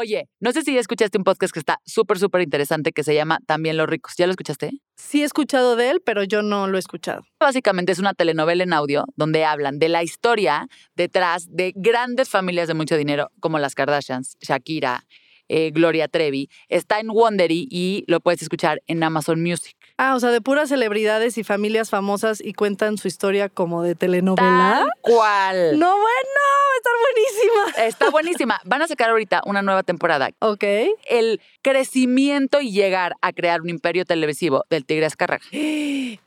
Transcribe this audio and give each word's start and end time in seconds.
Oye, 0.00 0.28
no 0.38 0.52
sé 0.52 0.62
si 0.62 0.72
ya 0.72 0.78
escuchaste 0.78 1.18
un 1.18 1.24
podcast 1.24 1.52
que 1.52 1.58
está 1.58 1.80
súper, 1.84 2.20
súper 2.20 2.40
interesante 2.42 2.92
que 2.92 3.02
se 3.02 3.16
llama 3.16 3.40
También 3.48 3.76
los 3.76 3.88
ricos. 3.88 4.14
¿Ya 4.16 4.26
lo 4.26 4.30
escuchaste? 4.30 4.70
Sí 4.94 5.22
he 5.22 5.24
escuchado 5.24 5.74
de 5.74 5.90
él, 5.90 6.00
pero 6.06 6.22
yo 6.22 6.40
no 6.40 6.68
lo 6.68 6.76
he 6.76 6.78
escuchado. 6.78 7.22
Básicamente 7.40 7.90
es 7.90 7.98
una 7.98 8.14
telenovela 8.14 8.62
en 8.62 8.72
audio 8.72 9.06
donde 9.16 9.44
hablan 9.44 9.80
de 9.80 9.88
la 9.88 10.04
historia 10.04 10.68
detrás 10.94 11.48
de 11.50 11.72
grandes 11.74 12.28
familias 12.28 12.68
de 12.68 12.74
mucho 12.74 12.96
dinero 12.96 13.32
como 13.40 13.58
las 13.58 13.74
Kardashians, 13.74 14.36
Shakira, 14.40 15.04
eh, 15.48 15.72
Gloria 15.72 16.06
Trevi. 16.06 16.48
Está 16.68 17.00
en 17.00 17.10
Wondery 17.10 17.66
y 17.68 18.04
lo 18.06 18.20
puedes 18.20 18.40
escuchar 18.40 18.80
en 18.86 19.02
Amazon 19.02 19.42
Music. 19.42 19.77
Ah, 20.00 20.14
o 20.14 20.20
sea, 20.20 20.30
de 20.30 20.40
puras 20.40 20.68
celebridades 20.68 21.38
y 21.38 21.44
familias 21.44 21.90
famosas 21.90 22.40
y 22.40 22.52
cuentan 22.52 22.98
su 22.98 23.08
historia 23.08 23.48
como 23.48 23.82
de 23.82 23.96
telenovela. 23.96 24.78
Tal 24.78 24.88
cual. 25.00 25.78
No, 25.78 25.90
bueno, 25.90 26.04
va 26.04 26.72
a 26.72 26.76
estar 26.76 26.92
buenísima. 27.02 27.86
Está 27.88 28.10
buenísima. 28.12 28.60
Van 28.64 28.80
a 28.82 28.86
sacar 28.86 29.10
ahorita 29.10 29.42
una 29.44 29.60
nueva 29.60 29.82
temporada. 29.82 30.30
Ok. 30.38 30.64
El 31.08 31.40
crecimiento 31.62 32.60
y 32.60 32.70
llegar 32.70 33.14
a 33.22 33.32
crear 33.32 33.60
un 33.60 33.70
imperio 33.70 34.04
televisivo 34.04 34.64
del 34.70 34.84
Tigre 34.86 35.06
Azcárraga. 35.06 35.42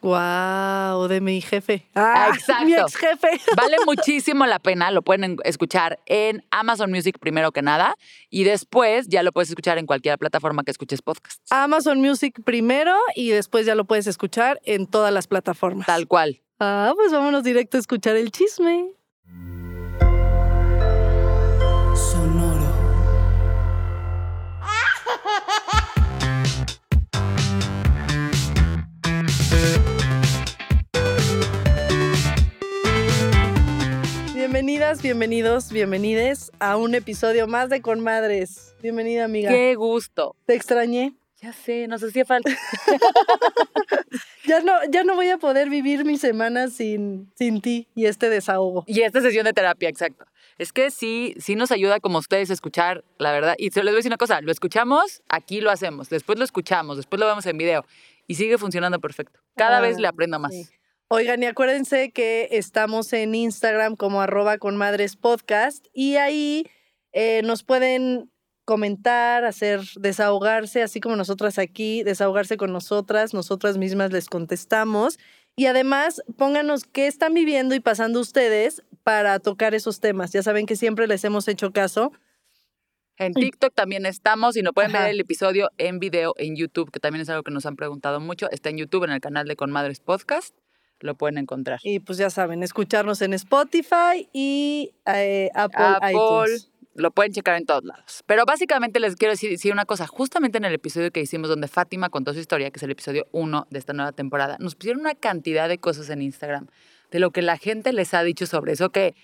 Wow, 0.02 1.08
de 1.08 1.22
mi 1.22 1.42
jefe. 1.42 1.88
Ah, 1.96 2.30
Exacto. 2.34 2.66
Mi 2.66 2.74
ex 2.74 2.96
jefe. 2.96 3.40
Vale 3.56 3.78
muchísimo 3.86 4.46
la 4.46 4.60
pena, 4.60 4.92
lo 4.92 5.02
pueden 5.02 5.38
escuchar 5.44 6.00
en 6.08 6.44
Amazon 6.52 6.92
Music 6.92 7.18
primero 7.20 7.52
que 7.52 7.62
nada 7.62 7.96
y 8.30 8.44
después 8.44 9.08
ya 9.08 9.24
lo 9.24 9.32
puedes 9.32 9.50
escuchar 9.50 9.78
en 9.78 9.86
cualquier 9.86 10.18
plataforma 10.18 10.64
que 10.64 10.72
escuches 10.72 11.02
podcasts. 11.02 11.42
Amazon 11.52 12.02
Music 12.02 12.42
primero 12.44 12.96
y 13.16 13.30
después 13.30 13.61
ya 13.66 13.76
lo 13.76 13.86
puedes 13.86 14.08
escuchar 14.08 14.60
en 14.64 14.88
todas 14.88 15.14
las 15.14 15.28
plataformas. 15.28 15.88
Tal 15.88 16.08
cual. 16.08 16.42
Ah, 16.60 16.94
pues 16.96 17.12
vámonos 17.12 17.44
directo 17.44 17.78
a 17.78 17.80
escuchar 17.80 18.16
el 18.16 18.32
chisme. 18.32 18.92
Sonoro. 21.96 22.72
Bienvenidas, 34.36 35.02
bienvenidos, 35.02 35.72
bienvenides 35.72 36.52
a 36.60 36.78
un 36.78 36.94
episodio 36.94 37.48
más 37.48 37.70
de 37.70 37.82
Conmadres. 37.82 38.76
Bienvenida, 38.82 39.26
amiga. 39.26 39.50
Qué 39.50 39.76
gusto. 39.76 40.36
Te 40.46 40.56
extrañé. 40.56 41.16
Ya 41.42 41.54
sé, 41.54 41.88
nos 41.88 42.04
hacía 42.04 42.26
falta. 42.26 42.52
Ya 44.46 44.60
no, 44.60 44.74
ya 44.90 45.04
no 45.04 45.16
voy 45.16 45.30
a 45.30 45.38
poder 45.38 45.70
vivir 45.70 46.04
mis 46.04 46.20
semanas 46.20 46.74
sin, 46.74 47.32
sin 47.38 47.62
ti 47.62 47.88
y 47.96 48.08
este 48.08 48.28
desahogo. 48.28 48.84
Y 48.88 49.02
esta 49.02 49.22
sesión 49.22 49.46
de 49.46 49.54
terapia, 49.54 49.88
exacto. 49.88 50.26
Es 50.58 50.74
que 50.74 50.90
sí, 50.92 51.36
sí 51.40 51.56
nos 51.56 51.72
ayuda 51.72 52.00
como 52.00 52.18
ustedes 52.18 52.50
a 52.50 52.54
escuchar, 52.54 53.04
la 53.20 53.32
verdad. 53.32 53.56
Y 53.58 53.70
se 53.70 53.82
les 53.84 53.92
voy 53.92 53.98
a 53.98 54.00
decir 54.00 54.10
una 54.10 54.18
cosa, 54.18 54.42
lo 54.42 54.52
escuchamos, 54.52 55.22
aquí 55.30 55.62
lo 55.62 55.70
hacemos, 55.70 56.10
después 56.10 56.38
lo 56.40 56.44
escuchamos, 56.44 56.98
después 56.98 57.20
lo 57.20 57.28
vemos 57.28 57.46
en 57.46 57.58
video 57.58 57.86
y 58.28 58.36
sigue 58.36 58.58
funcionando 58.58 59.00
perfecto. 59.00 59.40
Cada 59.56 59.78
Ah, 59.78 59.82
vez 59.82 60.00
le 60.00 60.08
aprendo 60.08 60.40
más. 60.40 60.54
sí. 60.54 60.66
Oigan, 61.08 61.44
y 61.44 61.46
acuérdense 61.46 62.12
que 62.12 62.48
estamos 62.52 63.14
en 63.14 63.36
Instagram 63.36 63.96
como 63.96 64.22
arroba 64.22 64.58
con 64.58 64.76
madres 64.76 65.16
podcast 65.18 65.86
y 65.94 66.16
ahí 66.16 66.66
eh, 67.14 67.42
nos 67.44 67.64
pueden 67.64 68.32
comentar, 68.66 69.46
hacer 69.46 69.82
desahogarse, 70.00 70.84
así 70.84 71.00
como 71.00 71.16
nosotras 71.16 71.58
aquí, 71.58 72.04
desahogarse 72.04 72.58
con 72.58 72.72
nosotras, 72.72 73.34
nosotras 73.34 73.78
mismas 73.78 74.12
les 74.12 74.28
contestamos. 74.28 75.20
Y 75.56 75.66
además, 75.66 76.22
pónganos 76.38 76.86
qué 76.86 77.08
están 77.08 77.34
viviendo 77.34 77.76
y 77.76 77.80
pasando 77.80 78.20
ustedes 78.20 78.84
para 79.04 79.40
tocar 79.40 79.76
esos 79.76 80.00
temas. 80.00 80.32
Ya 80.32 80.44
saben 80.44 80.66
que 80.66 80.76
siempre 80.76 81.08
les 81.08 81.24
hemos 81.24 81.48
hecho 81.48 81.72
caso. 81.72 82.14
En 83.18 83.34
TikTok 83.34 83.74
también 83.74 84.06
estamos 84.06 84.58
y 84.58 84.64
no 84.64 84.74
pueden 84.74 84.96
Ajá. 84.96 85.04
ver 85.04 85.14
el 85.14 85.20
episodio 85.20 85.70
en 85.78 86.00
video 86.00 86.34
en 86.38 86.56
YouTube, 86.56 86.90
que 86.90 87.00
también 87.00 87.22
es 87.22 87.30
algo 87.30 87.44
que 87.44 87.52
nos 87.52 87.66
han 87.66 87.76
preguntado 87.76 88.20
mucho. 88.20 88.50
Está 88.50 88.70
en 88.70 88.78
YouTube, 88.78 89.04
en 89.04 89.12
el 89.12 89.22
canal 89.22 89.48
de 89.48 89.56
Con 89.56 89.72
Madres 89.72 90.00
Podcast. 90.00 90.56
Lo 91.02 91.16
pueden 91.16 91.38
encontrar. 91.38 91.80
Y 91.84 92.00
pues 92.00 92.18
ya 92.18 92.30
saben, 92.30 92.64
escucharnos 92.64 93.22
en 93.22 93.34
Spotify 93.34 94.30
y 94.34 94.94
eh, 95.06 95.50
Apple, 95.54 95.84
Apple, 95.84 96.12
iTunes. 96.12 96.71
Lo 96.94 97.12
pueden 97.12 97.32
checar 97.32 97.58
en 97.58 97.66
todos 97.66 97.84
lados. 97.84 98.24
Pero 98.26 98.46
básicamente 98.46 99.00
les 99.00 99.16
quiero 99.16 99.34
decir, 99.34 99.74
una 99.74 99.86
cosa. 99.86 100.08
Justamente 100.08 100.58
en 100.58 100.66
el 100.66 100.74
episodio 100.74 101.12
que 101.12 101.22
hicimos 101.22 101.50
donde 101.50 101.68
Fátima 101.68 102.10
contó 102.10 102.34
su 102.34 102.40
historia, 102.40 102.72
que 102.72 102.78
es 102.78 102.84
el 102.84 102.92
episodio 102.92 103.28
1 103.32 103.68
de 103.70 103.80
esta 103.80 103.94
nueva 103.94 104.12
temporada, 104.12 104.58
nos 104.60 104.76
pusieron 104.76 105.02
una 105.02 105.16
cantidad 105.16 105.70
de 105.70 105.78
cosas 105.78 106.10
en 106.10 106.22
Instagram 106.22 106.68
de 107.12 107.20
lo 107.20 107.32
que 107.32 107.42
la 107.42 107.58
gente 107.58 107.94
les 107.94 108.14
ha 108.14 108.24
dicho 108.24 108.46
sobre 108.46 108.74
eso 108.74 108.90
que 108.90 109.16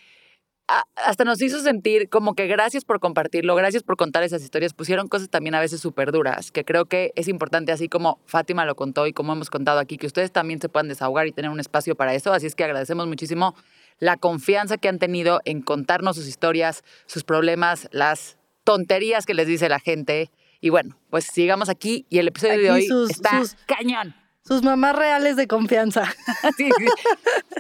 hasta 0.96 1.24
nos 1.24 1.42
hizo 1.42 1.62
sentir 1.62 2.10
como 2.10 2.36
que 2.36 2.46
gracias 2.48 2.84
por 2.84 3.00
compartirlo, 3.00 3.56
gracias 3.56 3.84
por 3.84 3.96
contar 3.96 4.24
esas 4.24 4.44
historias. 4.44 4.74
Pusieron 4.74 5.08
cosas 5.08 5.30
también 5.30 5.56
a 5.56 5.62
veces 5.62 5.80
súper 5.80 6.12
duras, 6.12 6.52
que 6.52 6.66
creo 6.66 6.86
que 6.86 7.14
es 7.16 7.30
importante, 7.30 7.72
así 7.72 7.88
como 7.88 8.20
Fátima 8.26 8.66
lo 8.66 8.76
contó 8.76 9.08
y 9.08 9.14
como 9.14 9.32
hemos 9.32 9.50
contado 9.50 9.80
aquí, 9.80 9.98
que 9.98 10.08
ustedes 10.08 10.32
también 10.32 10.60
se 10.60 10.68
puedan 10.68 10.90
desahogar 10.90 11.26
y 11.28 11.32
tener 11.32 11.52
un 11.52 11.62
espacio 11.62 11.96
para 11.96 12.14
eso. 12.14 12.34
Así 12.34 12.48
es 12.48 12.56
que 12.56 12.66
agradecemos 12.66 13.08
muchísimo 13.08 13.56
la 14.00 14.18
confianza 14.18 14.78
que 14.78 14.88
han 14.90 15.00
tenido 15.00 15.42
en 15.46 15.62
contarnos 15.62 16.16
sus 16.16 16.28
historias, 16.28 16.84
sus 17.06 17.24
problemas, 17.24 17.88
las 17.92 18.38
tonterías 18.64 19.26
que 19.26 19.34
les 19.34 19.48
dice 19.48 19.70
la 19.70 19.80
gente. 19.80 20.30
Y 20.62 20.70
bueno, 20.70 20.98
pues 21.10 21.26
sigamos 21.26 21.70
aquí 21.70 22.06
y 22.10 22.20
el 22.20 22.28
episodio 22.28 22.60
de 22.62 22.72
hoy 22.72 22.88
sus- 22.88 23.12
está 23.12 23.40
sus- 23.40 23.56
cañón. 23.66 24.16
Sus 24.44 24.64
mamás 24.64 24.96
reales 24.96 25.36
de 25.36 25.46
confianza. 25.48 26.04
Sí, 26.58 26.70
sí. 26.78 26.86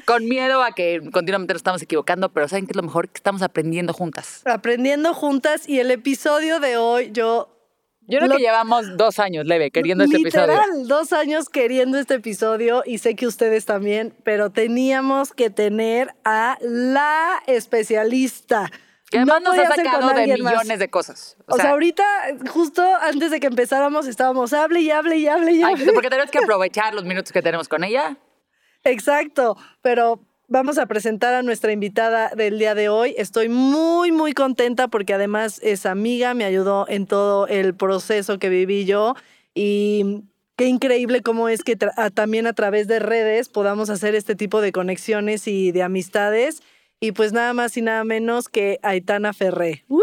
Con 0.05 0.25
miedo 0.25 0.63
a 0.63 0.71
que 0.71 1.01
continuamente 1.11 1.53
nos 1.53 1.59
estamos 1.59 1.81
equivocando, 1.81 2.29
pero 2.31 2.47
¿saben 2.47 2.65
qué 2.65 2.71
es 2.71 2.75
lo 2.77 2.83
mejor? 2.83 3.09
Que 3.09 3.17
estamos 3.17 3.41
aprendiendo 3.41 3.91
juntas. 3.93 4.41
Aprendiendo 4.45 5.13
juntas 5.13 5.67
y 5.67 5.79
el 5.79 5.91
episodio 5.91 6.59
de 6.61 6.77
hoy 6.77 7.11
yo... 7.11 7.53
Yo 8.09 8.19
creo 8.19 8.29
Lo- 8.29 8.35
que 8.38 8.41
llevamos 8.44 8.95
dos 8.95 9.19
años, 9.19 9.45
Leve, 9.45 9.69
queriendo 9.69 10.06
este 10.06 10.18
literal, 10.19 10.50
episodio. 10.50 10.85
dos 10.88 11.12
años 11.13 11.50
queriendo 11.50 11.97
este 12.00 12.13
episodio 12.16 12.81
y 12.85 13.00
sé 13.00 13.16
que 13.16 13.28
ustedes 13.28 13.66
también, 13.66 14.13
pero 14.23 14.50
teníamos 14.50 15.34
que 15.34 15.50
tener 15.50 16.13
a 16.23 16.57
la 16.62 17.44
especialista. 17.47 18.72
Que 19.09 19.17
además 19.17 19.41
No 19.41 19.53
nos 19.53 19.66
ha 19.66 19.75
sacado 19.75 20.07
de 20.13 20.38
más. 20.38 20.53
millones 20.53 20.79
de 20.79 20.90
cosas. 20.90 21.38
O, 21.47 21.56
sea, 21.56 21.72
ahorita, 21.72 22.03
justo 22.50 22.81
antes 23.01 23.31
de 23.31 23.40
que 23.40 23.47
empezáramos, 23.47 24.06
estábamos 24.07 24.51
hable 24.53 24.81
y 24.81 24.91
hable 24.91 25.17
y 25.17 25.28
hable 25.28 25.51
y 25.53 25.63
ay, 25.63 25.73
hable. 25.75 25.94
porque 25.94 26.09
tenemos 26.09 26.29
que 26.31 26.40
aprovechar 26.40 26.94
los 26.94 27.06
minutos 27.06 27.31
que 27.31 27.41
tenemos 27.41 27.67
con 27.69 27.84
ella. 27.84 28.17
Exacto, 28.84 29.57
pero 29.81 30.22
vamos 30.47 30.78
a 30.78 30.85
presentar 30.85 31.34
a 31.34 31.44
nuestra 31.44 31.72
invitada 31.72 32.31
del 32.35 32.58
día 32.59 32.75
de 32.75 32.90
hoy. 32.90 33.13
Estoy 33.18 33.50
muy, 33.50 34.12
muy 34.12 34.34
contenta 34.34 34.88
porque 34.88 35.13
además 35.13 35.59
es 35.63 35.85
amiga, 35.85 36.34
me 36.34 36.46
ayudó 36.46 36.85
en 36.90 37.06
todo 37.06 37.47
el 37.47 37.75
proceso 37.75 38.40
que 38.40 38.50
viví 38.50 38.85
yo 38.85 39.16
y 39.53 40.24
qué 40.56 40.66
increíble 40.68 41.22
cómo 41.22 41.50
es 41.50 41.63
que 41.63 41.78
a- 41.96 42.09
también 42.09 42.47
a 42.47 42.53
través 42.53 42.88
de 42.88 43.00
redes 43.00 43.50
podamos 43.50 43.90
hacer 43.90 44.16
este 44.16 44.35
tipo 44.35 44.62
de 44.62 44.72
conexiones 44.72 45.47
y 45.47 45.72
de 45.72 45.84
amistades. 45.84 46.62
Y 47.00 47.12
pues 47.12 47.31
nada 47.31 47.53
más 47.53 47.78
y 47.78 47.84
nada 47.84 48.03
menos 48.03 48.50
que 48.50 48.79
Aitana 48.81 49.31
Ferré, 49.31 49.84
¡Uh! 49.88 50.02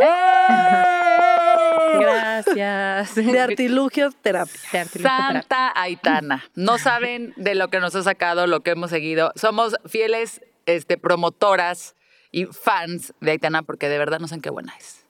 Gracias. 2.01 3.15
de 3.15 3.41
Artilugio 3.41 4.11
Terapia. 4.11 4.53
De 4.73 4.79
Artilugio 4.79 5.11
Terapia. 5.11 5.33
Santa 5.43 5.73
Aitana. 5.81 6.45
No 6.55 6.79
saben 6.79 7.33
de 7.37 7.55
lo 7.55 7.69
que 7.69 7.81
nos 7.81 7.95
ha 7.95 8.03
sacado, 8.03 8.47
lo 8.47 8.61
que 8.61 8.71
hemos 8.73 8.91
seguido. 8.91 9.33
Somos 9.37 9.77
fieles 9.87 10.41
este, 10.67 10.97
promotoras 10.99 11.95
y 12.31 12.47
fans 12.47 13.15
de 13.21 13.33
Aitana 13.33 13.63
porque 13.63 13.89
de 13.89 13.99
verdad 13.99 14.19
no 14.21 14.29
saben 14.29 14.43
qué 14.43 14.51
buena 14.51 14.75
es. 14.79 15.01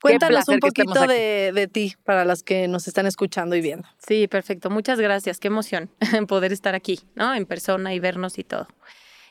Cuéntanos 0.00 0.46
un 0.48 0.60
poquito 0.60 1.06
de, 1.08 1.50
de 1.52 1.66
ti 1.66 1.96
para 2.04 2.24
las 2.24 2.44
que 2.44 2.68
nos 2.68 2.86
están 2.86 3.06
escuchando 3.06 3.56
y 3.56 3.60
viendo. 3.60 3.88
Sí, 4.06 4.28
perfecto. 4.28 4.70
Muchas 4.70 5.00
gracias. 5.00 5.40
Qué 5.40 5.48
emoción 5.48 5.90
poder 6.28 6.52
estar 6.52 6.74
aquí, 6.76 7.00
¿no? 7.16 7.34
En 7.34 7.46
persona 7.46 7.92
y 7.94 7.98
vernos 7.98 8.38
y 8.38 8.44
todo. 8.44 8.68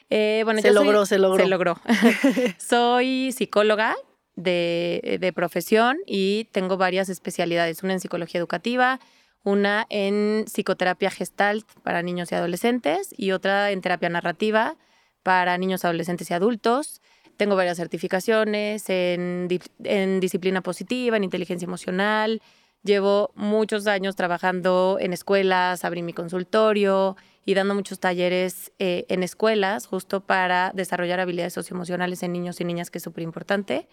Eh, 0.10 0.42
bueno, 0.44 0.62
Se 0.62 0.68
yo 0.70 0.74
soy- 0.74 0.86
logró, 0.86 1.06
se 1.06 1.20
logró. 1.20 1.44
Se 1.44 1.50
logró. 1.50 1.82
soy 2.58 3.32
psicóloga 3.32 3.96
de, 4.38 5.34
profesión 5.36 5.98
y 6.06 6.46
tengo 6.54 6.78
varias 6.78 7.10
especialidades. 7.10 7.84
Una 7.84 7.94
en 7.94 8.00
psicología 8.00 8.40
educativa, 8.40 9.00
una 9.44 9.86
en 9.90 10.46
psicoterapia 10.46 11.12
gestalt 11.12 11.66
para 11.84 12.02
niños 12.02 12.32
y 12.32 12.36
adolescentes 12.36 13.14
y 13.18 13.32
otra 13.32 13.72
en 13.72 13.82
terapia 13.82 14.10
narrativa 14.10 14.78
para 15.24 15.58
niños, 15.58 15.84
adolescentes 15.84 16.32
y 16.32 16.34
adultos. 16.34 17.02
tengo 17.36 17.56
varias 17.56 17.78
certificaciones 17.78 18.90
en 18.90 19.48
disciplina 20.20 20.62
positiva, 20.62 21.18
en 21.18 21.24
inteligencia 21.24 21.66
emocional. 21.66 22.42
Llevo 22.84 23.32
muchos 23.36 23.86
años 23.86 24.16
trabajando 24.16 24.98
en 25.00 25.12
escuelas, 25.12 25.84
abrí 25.84 26.04
mi 26.04 26.14
consultorio 26.14 27.18
y 27.44 27.54
dando 27.54 27.76
muchos 27.76 28.00
talleres 28.00 28.72
eh, 28.80 29.06
en 29.10 29.24
escuelas 29.24 29.88
justo 29.88 30.22
para 30.22 30.72
desarrollar 30.74 31.20
habilidades 31.20 31.54
socioemocionales 31.54 32.24
en 32.24 32.34
niños 32.34 32.62
y 32.62 32.66
niñas, 32.66 32.90
que 32.90 33.00
es 33.00 33.04
súper 33.04 33.24
importante. 33.24 33.88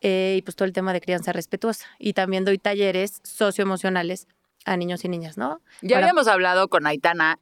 Eh, 0.00 0.36
y 0.38 0.42
pues 0.42 0.54
todo 0.56 0.66
el 0.66 0.72
tema 0.72 0.92
de 0.92 1.00
crianza 1.00 1.32
respetuosa. 1.32 1.86
Y 1.98 2.12
también 2.12 2.44
doy 2.44 2.58
talleres 2.58 3.20
socioemocionales 3.22 4.26
a 4.66 4.76
niños 4.76 5.04
y 5.04 5.08
niñas, 5.08 5.36
¿no? 5.38 5.60
Ya 5.82 5.96
Para- 5.96 6.06
habíamos 6.06 6.26
hablado 6.28 6.68
con 6.68 6.86
Aitana 6.86 7.38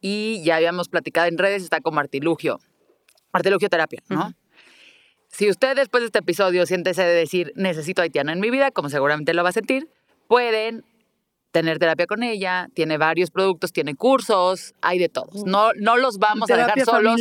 y 0.00 0.42
ya 0.44 0.56
habíamos 0.56 0.88
platicado 0.88 1.26
en 1.28 1.38
redes, 1.38 1.62
está 1.62 1.80
como 1.80 2.00
artilugio. 2.00 2.60
Artilugio 3.32 3.68
terapia, 3.68 4.02
¿no? 4.08 4.32
Si 5.28 5.50
usted 5.50 5.74
después 5.74 6.02
de 6.02 6.06
este 6.06 6.20
episodio 6.20 6.64
siente 6.66 6.90
ese 6.90 7.02
de 7.02 7.14
decir, 7.14 7.52
necesito 7.56 8.02
a 8.02 8.04
Aitana 8.04 8.32
en 8.32 8.38
mi 8.40 8.50
vida, 8.50 8.70
como 8.70 8.88
seguramente 8.90 9.34
lo 9.34 9.42
va 9.42 9.48
a 9.48 9.52
sentir, 9.52 9.88
pueden 10.28 10.84
tener 11.50 11.78
terapia 11.78 12.06
con 12.06 12.22
ella, 12.22 12.68
tiene 12.74 12.98
varios 12.98 13.30
productos, 13.30 13.72
tiene 13.72 13.94
cursos, 13.96 14.74
hay 14.80 14.98
de 14.98 15.08
todos. 15.08 15.44
No, 15.44 15.72
no 15.74 15.96
los 15.96 16.18
vamos 16.18 16.48
a 16.50 16.56
dejar 16.56 16.80
solos 16.84 17.20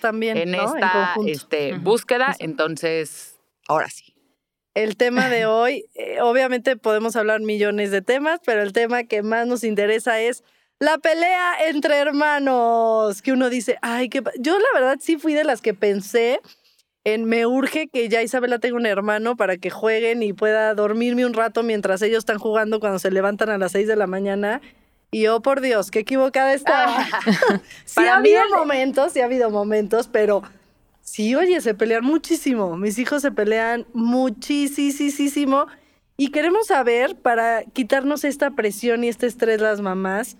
también, 0.00 0.36
en 0.36 0.50
¿no? 0.52 0.64
esta 0.74 1.12
conjunto. 1.14 1.30
este, 1.32 1.74
búsqueda, 1.78 2.28
Eso. 2.30 2.38
entonces, 2.40 3.38
ahora 3.68 3.88
sí. 3.88 4.09
El 4.74 4.96
tema 4.96 5.28
de 5.28 5.46
hoy, 5.46 5.86
eh, 5.94 6.20
obviamente 6.20 6.76
podemos 6.76 7.16
hablar 7.16 7.40
millones 7.40 7.90
de 7.90 8.02
temas, 8.02 8.40
pero 8.44 8.62
el 8.62 8.72
tema 8.72 9.04
que 9.04 9.22
más 9.22 9.46
nos 9.46 9.64
interesa 9.64 10.20
es 10.20 10.44
la 10.78 10.98
pelea 10.98 11.52
entre 11.68 11.96
hermanos. 11.98 13.22
Que 13.22 13.32
uno 13.32 13.50
dice, 13.50 13.78
ay, 13.82 14.08
que 14.08 14.22
yo 14.38 14.58
la 14.58 14.80
verdad 14.80 14.98
sí 15.00 15.16
fui 15.18 15.34
de 15.34 15.44
las 15.44 15.60
que 15.60 15.74
pensé 15.74 16.40
en 17.04 17.24
me 17.24 17.46
urge 17.46 17.88
que 17.88 18.08
ya 18.10 18.22
Isabela 18.22 18.58
tenga 18.58 18.76
un 18.76 18.84
hermano 18.86 19.34
para 19.36 19.56
que 19.56 19.70
jueguen 19.70 20.22
y 20.22 20.34
pueda 20.34 20.74
dormirme 20.74 21.24
un 21.24 21.32
rato 21.32 21.62
mientras 21.62 22.02
ellos 22.02 22.18
están 22.18 22.38
jugando 22.38 22.78
cuando 22.78 22.98
se 22.98 23.10
levantan 23.10 23.48
a 23.48 23.58
las 23.58 23.72
6 23.72 23.88
de 23.88 23.96
la 23.96 24.06
mañana. 24.06 24.60
Y 25.10 25.26
oh, 25.26 25.40
por 25.40 25.60
Dios, 25.60 25.90
qué 25.90 26.00
equivocada 26.00 26.52
estaba. 26.54 27.04
sí 27.84 28.00
ha 28.06 28.16
habido 28.16 28.42
el- 28.44 28.50
momentos, 28.50 29.12
sí 29.12 29.20
ha 29.20 29.24
habido 29.24 29.50
momentos, 29.50 30.08
pero 30.08 30.42
sí, 31.10 31.34
oye, 31.34 31.60
se 31.60 31.74
pelean 31.74 32.04
muchísimo. 32.04 32.76
Mis 32.76 32.98
hijos 32.98 33.22
se 33.22 33.32
pelean 33.32 33.86
muchísimo. 33.92 35.66
Y 36.16 36.28
queremos 36.30 36.66
saber, 36.68 37.16
para 37.16 37.64
quitarnos 37.64 38.24
esta 38.24 38.50
presión 38.50 39.04
y 39.04 39.08
este 39.08 39.26
estrés 39.26 39.60
las 39.60 39.80
mamás, 39.80 40.36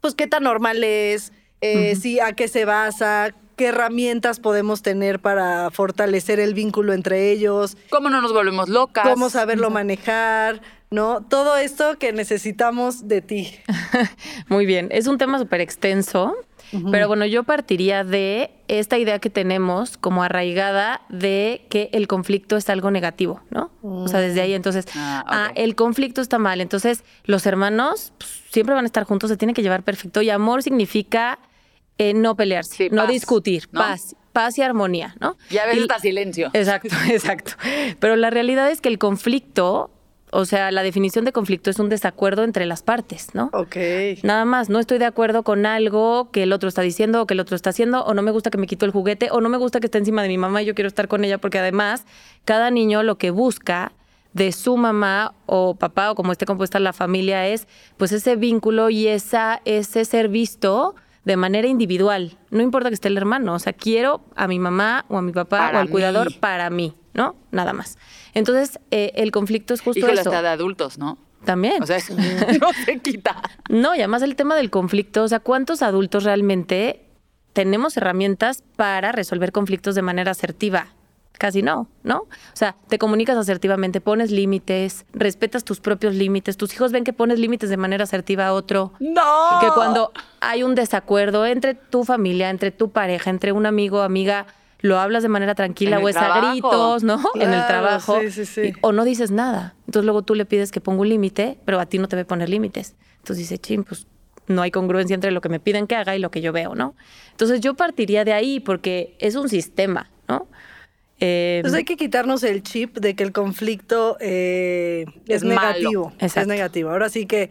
pues 0.00 0.14
qué 0.14 0.26
tan 0.26 0.42
normal 0.42 0.82
es, 0.84 1.32
eh, 1.60 1.94
sí, 1.96 2.20
a 2.20 2.32
qué 2.32 2.48
se 2.48 2.64
basa, 2.64 3.34
qué 3.56 3.66
herramientas 3.66 4.40
podemos 4.40 4.82
tener 4.82 5.20
para 5.20 5.70
fortalecer 5.70 6.40
el 6.40 6.52
vínculo 6.52 6.92
entre 6.92 7.30
ellos, 7.30 7.76
¿Cómo 7.90 8.10
no 8.10 8.20
nos 8.20 8.32
volvemos 8.32 8.68
locas? 8.68 9.08
cómo 9.08 9.30
saberlo 9.30 9.70
manejar, 9.70 10.60
¿no? 10.90 11.22
Todo 11.22 11.56
esto 11.56 11.96
que 11.98 12.12
necesitamos 12.12 13.06
de 13.06 13.22
ti. 13.22 13.54
Muy 14.48 14.66
bien, 14.66 14.88
es 14.90 15.06
un 15.06 15.16
tema 15.18 15.38
súper 15.38 15.60
extenso, 15.60 16.34
pero 16.90 17.06
bueno, 17.06 17.26
yo 17.26 17.44
partiría 17.44 18.02
de 18.02 18.50
esta 18.78 18.98
idea 18.98 19.18
que 19.18 19.30
tenemos 19.30 19.96
como 19.98 20.22
arraigada 20.22 21.02
de 21.08 21.66
que 21.70 21.90
el 21.92 22.06
conflicto 22.08 22.56
es 22.56 22.68
algo 22.68 22.90
negativo, 22.90 23.40
¿no? 23.50 23.70
O 23.82 24.08
sea, 24.08 24.20
desde 24.20 24.40
ahí 24.40 24.54
entonces, 24.54 24.86
Ah, 24.96 25.24
ah, 25.26 25.52
el 25.54 25.74
conflicto 25.74 26.20
está 26.20 26.38
mal, 26.38 26.60
entonces 26.60 27.04
los 27.24 27.44
hermanos 27.46 28.12
pues, 28.18 28.30
siempre 28.50 28.74
van 28.74 28.84
a 28.84 28.86
estar 28.86 29.04
juntos, 29.04 29.30
se 29.30 29.36
tienen 29.36 29.54
que 29.54 29.62
llevar 29.62 29.82
perfecto 29.82 30.22
y 30.22 30.30
amor 30.30 30.62
significa 30.62 31.38
eh, 31.98 32.14
no 32.14 32.34
pelearse, 32.36 32.74
Sí, 32.76 32.88
no 32.90 33.02
paz, 33.02 33.08
discutir, 33.12 33.68
¿no? 33.72 33.80
paz, 33.80 34.16
paz 34.32 34.56
y 34.58 34.62
armonía, 34.62 35.14
¿no? 35.20 35.36
Y 35.50 35.58
a 35.58 35.64
veces 35.66 35.80
Y- 35.80 35.82
está 35.82 35.98
silencio. 35.98 36.50
Exacto, 36.52 36.88
exacto. 37.10 37.52
Pero 38.00 38.16
la 38.16 38.30
realidad 38.30 38.70
es 38.70 38.80
que 38.80 38.88
el 38.88 38.98
conflicto, 38.98 39.90
o 40.34 40.46
sea, 40.46 40.70
la 40.70 40.82
definición 40.82 41.26
de 41.26 41.32
conflicto 41.32 41.68
es 41.68 41.78
un 41.78 41.90
desacuerdo 41.90 42.42
entre 42.42 42.64
las 42.64 42.82
partes, 42.82 43.34
¿no? 43.34 43.50
Ok. 43.52 43.76
Nada 44.22 44.46
más, 44.46 44.70
no 44.70 44.78
estoy 44.78 44.96
de 44.96 45.04
acuerdo 45.04 45.42
con 45.42 45.66
algo 45.66 46.30
que 46.30 46.44
el 46.44 46.54
otro 46.54 46.70
está 46.70 46.80
diciendo 46.80 47.20
o 47.20 47.26
que 47.26 47.34
el 47.34 47.40
otro 47.40 47.54
está 47.54 47.70
haciendo, 47.70 48.02
o 48.02 48.14
no 48.14 48.22
me 48.22 48.30
gusta 48.30 48.48
que 48.50 48.56
me 48.56 48.66
quito 48.66 48.86
el 48.86 48.92
juguete, 48.92 49.28
o 49.30 49.42
no 49.42 49.50
me 49.50 49.58
gusta 49.58 49.78
que 49.78 49.88
esté 49.88 49.98
encima 49.98 50.22
de 50.22 50.28
mi 50.28 50.38
mamá 50.38 50.62
y 50.62 50.64
yo 50.64 50.74
quiero 50.74 50.88
estar 50.88 51.06
con 51.06 51.22
ella, 51.24 51.36
porque 51.36 51.58
además 51.58 52.06
cada 52.46 52.70
niño 52.70 53.02
lo 53.02 53.18
que 53.18 53.30
busca 53.30 53.92
de 54.32 54.52
su 54.52 54.78
mamá 54.78 55.34
o 55.44 55.74
papá 55.74 56.10
o 56.10 56.14
como 56.14 56.32
esté 56.32 56.46
compuesta 56.46 56.80
la 56.80 56.94
familia 56.94 57.46
es 57.48 57.68
pues 57.98 58.12
ese 58.12 58.34
vínculo 58.36 58.88
y 58.88 59.08
esa, 59.08 59.60
ese 59.66 60.06
ser 60.06 60.28
visto 60.28 60.94
de 61.24 61.36
manera 61.36 61.68
individual. 61.68 62.38
No 62.50 62.62
importa 62.62 62.88
que 62.88 62.94
esté 62.94 63.08
el 63.08 63.16
hermano, 63.16 63.54
o 63.54 63.58
sea, 63.58 63.72
quiero 63.72 64.22
a 64.34 64.48
mi 64.48 64.58
mamá 64.58 65.04
o 65.08 65.18
a 65.18 65.22
mi 65.22 65.32
papá 65.32 65.58
Para 65.58 65.78
o 65.78 65.80
al 65.82 65.90
cuidador 65.90 66.34
para 66.40 66.70
mí, 66.70 66.94
¿no? 67.14 67.36
Nada 67.50 67.72
más. 67.72 67.98
Entonces, 68.34 68.78
eh, 68.90 69.12
el 69.14 69.30
conflicto 69.30 69.74
es 69.74 69.80
justo 69.80 70.00
Híjole, 70.00 70.20
eso. 70.20 70.30
hasta 70.30 70.42
de 70.42 70.48
adultos, 70.48 70.98
¿no? 70.98 71.18
También. 71.44 71.82
O 71.82 71.86
sea, 71.86 71.98
no 72.60 72.68
se 72.84 72.98
quita. 73.00 73.42
No, 73.68 73.94
y 73.94 73.98
además 73.98 74.22
el 74.22 74.36
tema 74.36 74.56
del 74.56 74.70
conflicto, 74.70 75.24
o 75.24 75.28
sea, 75.28 75.40
¿cuántos 75.40 75.82
adultos 75.82 76.24
realmente 76.24 77.04
tenemos 77.52 77.96
herramientas 77.96 78.62
para 78.76 79.12
resolver 79.12 79.52
conflictos 79.52 79.94
de 79.94 80.02
manera 80.02 80.30
asertiva? 80.30 80.88
Casi 81.38 81.62
no, 81.62 81.88
¿no? 82.04 82.18
O 82.18 82.28
sea, 82.52 82.76
te 82.88 82.98
comunicas 82.98 83.36
asertivamente, 83.36 84.00
pones 84.00 84.30
límites, 84.30 85.06
respetas 85.12 85.64
tus 85.64 85.80
propios 85.80 86.14
límites, 86.14 86.56
tus 86.56 86.72
hijos 86.74 86.92
ven 86.92 87.04
que 87.04 87.12
pones 87.12 87.38
límites 87.38 87.68
de 87.70 87.76
manera 87.76 88.04
asertiva 88.04 88.46
a 88.46 88.52
otro. 88.52 88.92
No. 89.00 89.58
Que 89.60 89.68
cuando 89.74 90.12
hay 90.40 90.62
un 90.62 90.74
desacuerdo 90.74 91.44
entre 91.46 91.74
tu 91.74 92.04
familia, 92.04 92.50
entre 92.50 92.70
tu 92.70 92.90
pareja, 92.90 93.30
entre 93.30 93.50
un 93.50 93.66
amigo 93.66 93.98
o 93.98 94.02
amiga, 94.02 94.46
lo 94.82 94.98
hablas 94.98 95.22
de 95.22 95.28
manera 95.28 95.54
tranquila 95.54 95.98
o 96.00 96.08
es 96.08 96.16
a 96.16 96.40
gritos, 96.40 97.02
¿no? 97.04 97.20
en 97.34 97.52
el 97.54 97.66
trabajo. 97.66 98.20
sí, 98.20 98.30
sí, 98.30 98.44
sí. 98.44 98.60
Y- 98.60 98.72
o 98.82 98.92
no 98.92 99.04
dices 99.04 99.30
nada. 99.30 99.74
Entonces 99.86 100.04
luego 100.04 100.22
tú 100.22 100.34
le 100.34 100.44
pides 100.44 100.70
que 100.72 100.80
ponga 100.80 101.00
un 101.00 101.08
límite, 101.08 101.58
pero 101.64 101.80
a 101.80 101.86
ti 101.86 101.98
no 101.98 102.08
te 102.08 102.16
ve 102.16 102.24
poner 102.24 102.48
límites. 102.48 102.94
Entonces 103.18 103.38
dice, 103.48 103.58
chin, 103.58 103.84
pues 103.84 104.06
no 104.48 104.60
hay 104.60 104.70
congruencia 104.72 105.14
entre 105.14 105.30
lo 105.30 105.40
que 105.40 105.48
me 105.48 105.60
piden 105.60 105.86
que 105.86 105.94
haga 105.94 106.16
y 106.16 106.18
lo 106.18 106.30
que 106.32 106.40
yo 106.40 106.52
veo, 106.52 106.74
¿no? 106.74 106.94
Entonces 107.30 107.60
yo 107.60 107.74
partiría 107.74 108.24
de 108.24 108.32
ahí 108.32 108.58
porque 108.60 109.16
es 109.20 109.36
un 109.36 109.48
sistema, 109.48 110.10
¿no? 110.28 110.48
Eh, 111.20 111.58
Entonces 111.58 111.78
hay 111.78 111.84
que 111.84 111.96
quitarnos 111.96 112.42
el 112.42 112.64
chip 112.64 112.98
de 112.98 113.14
que 113.14 113.22
el 113.22 113.30
conflicto 113.30 114.16
eh, 114.18 115.04
es, 115.28 115.36
Es 115.36 115.44
negativo. 115.44 116.12
Es 116.18 116.46
negativo. 116.48 116.90
Ahora 116.90 117.08
sí 117.08 117.26
que, 117.26 117.50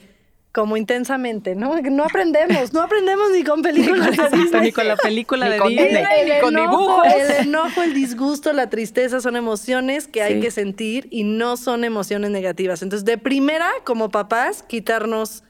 como 0.52 0.76
intensamente, 0.76 1.56
¿no? 1.56 1.80
No 1.82 2.04
aprendemos, 2.04 2.74
no 2.74 2.82
aprendemos 2.82 3.32
ni 3.32 3.44
con 3.44 3.62
películas 3.62 4.18
de 4.18 4.38
Disney. 4.38 4.62
ni 4.62 4.72
con 4.72 4.88
la 4.88 4.98
película 4.98 5.50
de 5.50 5.60
Disney. 5.60 6.06
Ni 6.26 6.42
con 6.42 6.58
enojo, 6.58 6.78
dibujos. 6.78 7.06
el 7.08 7.48
enojo, 7.48 7.82
el 7.84 7.94
disgusto, 7.94 8.52
la 8.52 8.70
tristeza 8.70 9.22
son 9.22 9.38
emociones 9.38 10.08
que 10.08 10.22
hay 10.22 10.42
que 10.42 10.52
sentir 10.52 11.08
y 11.10 11.24
no 11.24 11.56
son 11.56 11.86
emociones 11.86 12.32
negativas. 12.32 12.82
Entonces, 12.82 13.06
de 13.06 13.18
primera, 13.18 13.70
como 13.86 14.10
papás, 14.10 14.64
quitarnos 14.64 15.44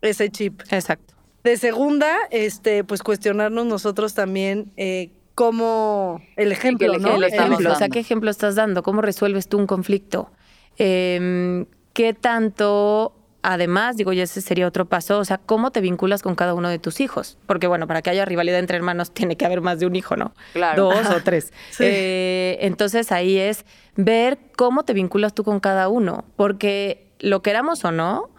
ese 0.00 0.30
chip. 0.30 0.62
Exacto. 0.70 1.14
De 1.44 1.56
segunda, 1.58 2.16
este, 2.30 2.84
pues 2.84 3.02
cuestionarnos 3.02 3.66
nosotros 3.66 4.14
también 4.14 4.72
eh, 4.76 5.10
cómo 5.34 6.22
el 6.36 6.52
ejemplo, 6.52 6.86
el 6.86 7.02
¿no? 7.02 7.08
ejemplo 7.08 7.26
El 7.26 7.32
estamos 7.32 7.52
ejemplo, 7.52 7.72
o 7.72 7.76
sea. 7.76 7.88
¿qué 7.88 7.98
ejemplo 7.98 8.30
estás 8.30 8.54
dando? 8.54 8.82
¿Cómo 8.82 9.02
resuelves 9.02 9.48
tú 9.48 9.58
un 9.58 9.66
conflicto? 9.66 10.30
Eh, 10.78 11.66
¿Qué 11.92 12.14
tanto, 12.14 13.14
además, 13.42 13.96
digo, 13.96 14.12
ya 14.12 14.22
ese 14.22 14.40
sería 14.40 14.66
otro 14.66 14.86
paso, 14.86 15.18
o 15.18 15.24
sea, 15.24 15.38
cómo 15.38 15.70
te 15.70 15.80
vinculas 15.80 16.22
con 16.22 16.34
cada 16.34 16.54
uno 16.54 16.68
de 16.68 16.78
tus 16.78 17.00
hijos? 17.00 17.38
Porque, 17.46 17.66
bueno, 17.66 17.86
para 17.86 18.02
que 18.02 18.10
haya 18.10 18.24
rivalidad 18.24 18.58
entre 18.58 18.76
hermanos 18.76 19.10
tiene 19.14 19.36
que 19.36 19.44
haber 19.44 19.60
más 19.60 19.80
de 19.80 19.86
un 19.86 19.96
hijo, 19.96 20.16
¿no? 20.16 20.32
Claro. 20.52 20.84
Dos 20.84 21.06
o 21.10 21.22
tres. 21.22 21.52
Sí. 21.70 21.84
Eh, 21.86 22.58
entonces 22.60 23.12
ahí 23.12 23.38
es 23.38 23.64
ver 23.96 24.38
cómo 24.56 24.84
te 24.84 24.92
vinculas 24.92 25.34
tú 25.34 25.44
con 25.44 25.60
cada 25.60 25.88
uno, 25.88 26.24
porque 26.36 27.06
lo 27.18 27.42
queramos 27.42 27.84
o 27.84 27.92
no, 27.92 28.30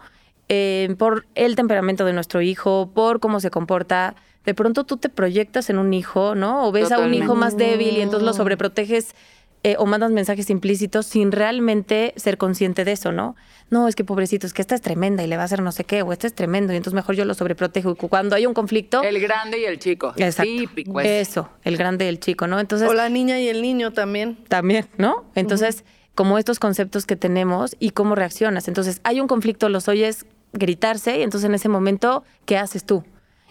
eh, 0.48 0.94
por 0.98 1.26
el 1.34 1.56
temperamento 1.56 2.04
de 2.04 2.12
nuestro 2.12 2.42
hijo, 2.42 2.90
por 2.94 3.20
cómo 3.20 3.40
se 3.40 3.50
comporta. 3.50 4.14
De 4.44 4.52
pronto 4.52 4.84
tú 4.84 4.98
te 4.98 5.08
proyectas 5.08 5.70
en 5.70 5.78
un 5.78 5.94
hijo, 5.94 6.34
¿no? 6.34 6.66
O 6.66 6.72
ves 6.72 6.92
a 6.92 6.98
un 6.98 7.14
hijo 7.14 7.34
más 7.34 7.56
débil 7.56 7.96
y 7.96 8.02
entonces 8.02 8.26
lo 8.26 8.34
sobreproteges 8.34 9.14
eh, 9.64 9.74
o 9.78 9.86
mandas 9.86 10.12
mensajes 10.12 10.48
implícitos 10.50 11.06
sin 11.06 11.32
realmente 11.32 12.12
ser 12.16 12.38
consciente 12.38 12.84
de 12.84 12.92
eso, 12.92 13.10
¿no? 13.10 13.34
No, 13.70 13.88
es 13.88 13.96
que 13.96 14.04
pobrecito, 14.04 14.46
es 14.46 14.52
que 14.52 14.62
esta 14.62 14.74
es 14.76 14.82
tremenda 14.82 15.24
y 15.24 15.26
le 15.26 15.36
va 15.36 15.42
a 15.42 15.44
hacer 15.46 15.62
no 15.62 15.72
sé 15.72 15.82
qué, 15.84 16.02
o 16.02 16.12
este 16.12 16.26
es 16.28 16.34
tremendo 16.34 16.72
y 16.72 16.76
entonces 16.76 16.94
mejor 16.94 17.16
yo 17.16 17.24
lo 17.24 17.34
sobreprotejo. 17.34 17.90
Y 17.92 17.94
cu- 17.96 18.08
cuando 18.08 18.36
hay 18.36 18.46
un 18.46 18.54
conflicto, 18.54 19.02
El 19.02 19.18
grande 19.20 19.58
y 19.58 19.64
el 19.64 19.78
chico. 19.78 20.12
exacto, 20.16 20.52
Típico. 20.52 21.00
es. 21.00 21.28
eso, 21.28 21.48
el 21.64 21.76
grande 21.76 22.04
y 22.04 22.08
el 22.08 22.20
chico, 22.20 22.46
¿no? 22.46 22.60
Entonces, 22.60 22.88
O 22.88 22.94
la 22.94 23.08
niña 23.08 23.40
y 23.40 23.48
el 23.48 23.62
niño 23.62 23.92
también. 23.92 24.36
también, 24.48 24.86
¿no? 24.98 25.24
Entonces, 25.34 25.84
como 26.14 26.38
estos 26.38 26.58
conceptos 26.60 27.06
que 27.06 27.16
tenemos 27.16 27.74
y 27.80 27.90
cómo 27.90 28.14
reaccionas. 28.14 28.68
Entonces, 28.68 29.00
hay 29.02 29.20
un 29.20 29.26
conflicto, 29.26 29.68
los 29.68 29.88
oyes 29.88 30.26
gritarse 30.52 31.18
y 31.18 31.22
entonces 31.22 31.48
en 31.48 31.54
ese 31.54 31.68
momento, 31.68 32.22
¿qué 32.44 32.56
haces 32.58 32.84
tú? 32.84 33.02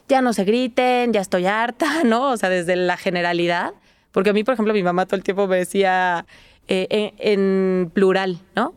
Ya 0.08 0.22
no 0.22 0.32
se 0.34 0.44
griten, 0.46 1.12
ya 1.12 1.22
estoy 1.22 1.48
harta, 1.48 1.88
¿no? 2.06 2.30
O 2.32 2.38
sea, 2.38 2.50
desde 2.50 2.76
la 2.76 2.98
generalidad. 2.98 3.74
Porque 4.14 4.30
a 4.30 4.34
mí, 4.34 4.46
por 4.46 4.54
ejemplo, 4.54 4.74
mi 4.74 4.84
mamá 4.84 5.06
todo 5.06 5.18
el 5.18 5.24
tiempo 5.24 5.48
me 5.48 5.58
decía 5.58 6.26
eh, 6.70 6.88
en, 7.20 7.82
en 7.84 7.90
plural, 7.92 8.40
¿no? 8.56 8.74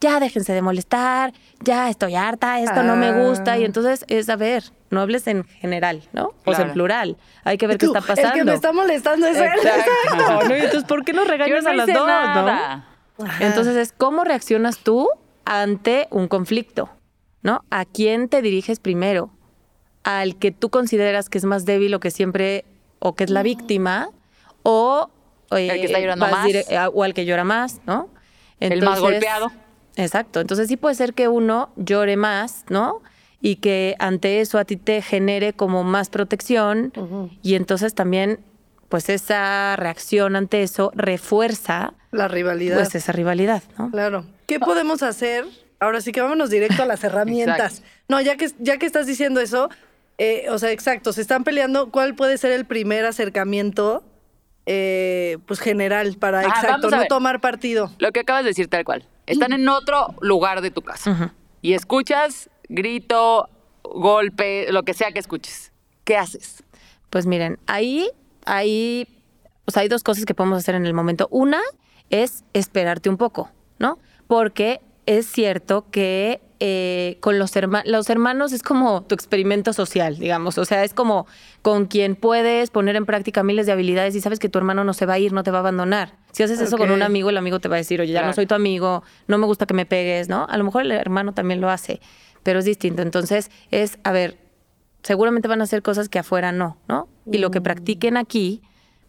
Ya 0.00 0.20
déjense 0.20 0.52
de 0.52 0.60
molestar, 0.60 1.32
ya 1.60 1.88
estoy 1.88 2.14
harta, 2.14 2.60
esto 2.60 2.82
no 2.84 2.94
me 2.94 3.10
gusta. 3.26 3.56
Y 3.58 3.62
Ah. 3.62 3.66
entonces 3.66 4.04
es, 4.08 4.28
a 4.28 4.36
ver, 4.36 4.62
no 4.90 5.00
hables 5.00 5.26
en 5.26 5.44
general, 5.44 6.02
¿no? 6.12 6.26
O 6.26 6.32
sea, 6.52 6.56
Claro. 6.56 6.64
en 6.64 6.72
plural. 6.74 7.16
Hay 7.42 7.56
que 7.56 7.66
ver 7.66 7.78
qué 7.78 7.86
está 7.86 8.02
pasando. 8.02 8.28
El 8.28 8.34
que 8.34 8.44
me 8.44 8.52
está 8.54 8.72
molestando 8.72 9.26
es 9.26 9.36
él. 9.38 9.48
Exacto. 9.54 10.48
¿no? 10.48 10.54
Y 10.56 10.60
entonces, 10.60 10.84
¿por 10.84 11.04
qué 11.04 11.12
no 11.14 11.24
Yo 11.24 11.30
regañas 11.30 11.64
no 11.64 11.70
a 11.70 11.74
las 11.74 11.86
dos, 11.86 12.06
nada. 12.06 12.86
no? 13.18 13.24
Entonces 13.40 13.76
es 13.76 13.92
cómo 13.96 14.24
reaccionas 14.24 14.78
tú 14.78 15.08
ante 15.46 16.06
un 16.10 16.28
conflicto, 16.28 16.90
¿no? 17.42 17.64
¿A 17.70 17.84
quién 17.86 18.28
te 18.28 18.42
diriges 18.42 18.80
primero? 18.80 19.30
¿Al 20.02 20.36
que 20.36 20.50
tú 20.50 20.68
consideras 20.68 21.30
que 21.30 21.38
es 21.38 21.44
más 21.44 21.64
débil 21.64 21.94
o 21.94 22.00
que 22.00 22.10
siempre, 22.10 22.64
o 22.98 23.14
que 23.14 23.24
es 23.24 23.30
la 23.30 23.42
víctima? 23.42 24.10
¿O 24.64 25.08
eh, 25.52 25.68
El 25.70 25.80
que 25.80 25.86
está 25.86 26.00
llorando 26.00 26.26
más. 26.26 26.48
o 26.92 27.04
al 27.04 27.14
que 27.14 27.24
llora 27.24 27.44
más, 27.44 27.80
¿no? 27.86 28.08
El 28.58 28.82
más 28.82 28.98
golpeado. 28.98 29.52
Exacto. 29.96 30.40
Entonces 30.40 30.66
sí 30.68 30.76
puede 30.76 30.96
ser 30.96 31.14
que 31.14 31.28
uno 31.28 31.70
llore 31.76 32.16
más, 32.16 32.64
¿no? 32.68 33.00
Y 33.40 33.56
que 33.56 33.94
ante 33.98 34.40
eso 34.40 34.58
a 34.58 34.64
ti 34.64 34.76
te 34.76 35.02
genere 35.02 35.52
como 35.52 35.84
más 35.84 36.08
protección 36.08 36.92
y 37.42 37.54
entonces 37.54 37.94
también 37.94 38.40
pues 38.88 39.08
esa 39.08 39.76
reacción 39.76 40.34
ante 40.36 40.62
eso 40.62 40.92
refuerza 40.94 41.94
La 42.10 42.28
rivalidad. 42.28 42.76
pues 42.76 42.94
esa 42.94 43.12
rivalidad, 43.12 43.62
¿no? 43.78 43.90
Claro. 43.90 44.24
¿Qué 44.46 44.60
podemos 44.60 45.02
hacer? 45.02 45.44
Ahora 45.80 46.00
sí 46.00 46.12
que 46.12 46.20
vámonos 46.22 46.48
directo 46.50 46.82
a 46.82 46.86
las 46.86 47.02
herramientas. 47.04 47.82
no, 48.08 48.20
ya 48.20 48.36
que, 48.36 48.50
ya 48.60 48.78
que 48.78 48.86
estás 48.86 49.06
diciendo 49.06 49.40
eso, 49.40 49.68
eh, 50.18 50.46
o 50.48 50.58
sea, 50.58 50.70
exacto, 50.70 51.12
se 51.12 51.20
están 51.20 51.44
peleando. 51.44 51.90
¿Cuál 51.90 52.14
puede 52.14 52.38
ser 52.38 52.52
el 52.52 52.64
primer 52.64 53.04
acercamiento, 53.04 54.04
eh, 54.66 55.38
pues 55.46 55.60
general, 55.60 56.16
para, 56.18 56.40
Ah, 56.40 56.44
exacto, 56.44 56.90
no 56.90 56.98
ver. 56.98 57.08
tomar 57.08 57.40
partido? 57.40 57.92
Lo 57.98 58.12
que 58.12 58.20
acabas 58.20 58.44
de 58.44 58.50
decir 58.50 58.68
tal 58.68 58.84
cual. 58.84 59.06
Están 59.26 59.52
en 59.52 59.68
otro 59.68 60.14
lugar 60.20 60.60
de 60.60 60.70
tu 60.70 60.82
casa. 60.82 61.34
Y 61.62 61.72
escuchas 61.72 62.50
grito, 62.68 63.48
golpe, 63.82 64.70
lo 64.72 64.82
que 64.82 64.94
sea 64.94 65.12
que 65.12 65.18
escuches. 65.18 65.72
¿Qué 66.04 66.16
haces? 66.16 66.62
Pues 67.10 67.26
miren, 67.26 67.58
ahí 67.66 68.10
o 69.66 69.70
sea, 69.70 69.82
hay 69.82 69.88
dos 69.88 70.02
cosas 70.02 70.24
que 70.24 70.34
podemos 70.34 70.58
hacer 70.58 70.74
en 70.74 70.86
el 70.86 70.94
momento. 70.94 71.28
Una 71.30 71.60
es 72.10 72.44
esperarte 72.52 73.08
un 73.08 73.16
poco, 73.16 73.50
¿no? 73.78 73.98
Porque 74.26 74.80
es 75.06 75.26
cierto 75.26 75.86
que 75.90 76.40
eh, 76.60 77.18
con 77.20 77.38
los, 77.38 77.54
herma- 77.56 77.82
los 77.84 78.08
hermanos 78.10 78.52
es 78.52 78.62
como 78.62 79.02
tu 79.02 79.14
experimento 79.14 79.72
social, 79.72 80.18
digamos. 80.18 80.56
O 80.58 80.64
sea, 80.64 80.84
es 80.84 80.94
como 80.94 81.26
con 81.62 81.86
quien 81.86 82.16
puedes 82.16 82.70
poner 82.70 82.96
en 82.96 83.06
práctica 83.06 83.42
miles 83.42 83.66
de 83.66 83.72
habilidades 83.72 84.14
y 84.14 84.20
sabes 84.20 84.38
que 84.38 84.48
tu 84.48 84.58
hermano 84.58 84.84
no 84.84 84.94
se 84.94 85.06
va 85.06 85.14
a 85.14 85.18
ir, 85.18 85.32
no 85.32 85.42
te 85.42 85.50
va 85.50 85.58
a 85.58 85.60
abandonar. 85.60 86.16
Si 86.32 86.42
haces 86.42 86.60
eso 86.60 86.76
con 86.78 86.88
un 86.90 87.00
amigo, 87.06 87.30
el 87.30 87.36
amigo 87.36 87.60
te 87.60 87.68
va 87.68 87.76
a 87.76 87.78
decir, 87.78 88.00
oye, 88.00 88.12
ya 88.12 88.20
no 88.22 88.32
soy 88.34 88.46
tu 88.46 88.54
amigo, 88.54 89.02
no 89.26 89.38
me 89.38 89.46
gusta 89.46 89.66
que 89.66 89.74
me 89.74 89.86
pegues, 89.86 90.28
¿no? 90.28 90.46
A 90.48 90.56
lo 90.56 90.64
mejor 90.64 90.82
el 90.82 90.92
hermano 90.92 91.32
también 91.34 91.60
lo 91.60 91.70
hace, 91.70 92.00
pero 92.42 92.58
es 92.58 92.64
distinto. 92.64 93.02
Entonces, 93.02 93.50
es, 93.70 93.98
a 94.04 94.12
ver, 94.12 94.38
seguramente 95.02 95.48
van 95.48 95.60
a 95.60 95.64
hacer 95.64 95.82
cosas 95.82 96.08
que 96.08 96.18
afuera 96.18 96.52
no, 96.52 96.78
¿no? 96.88 97.08
Y 97.30 97.38
lo 97.38 97.50
que 97.50 97.60
practiquen 97.60 98.16
aquí, 98.16 98.62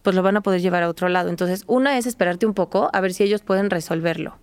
pues 0.04 0.16
lo 0.16 0.22
van 0.24 0.38
a 0.38 0.42
poder 0.42 0.62
llevar 0.62 0.84
a 0.84 0.90
otro 0.90 1.10
lado. 1.10 1.30
Entonces, 1.30 1.64
una 1.68 1.98
es 1.98 2.06
esperarte 2.06 2.46
un 2.46 2.54
poco 2.54 2.90
a 2.94 3.02
ver 3.02 3.14
si 3.14 3.24
ellos 3.24 3.42
pueden 3.42 3.70
resolverlo. 3.70 4.38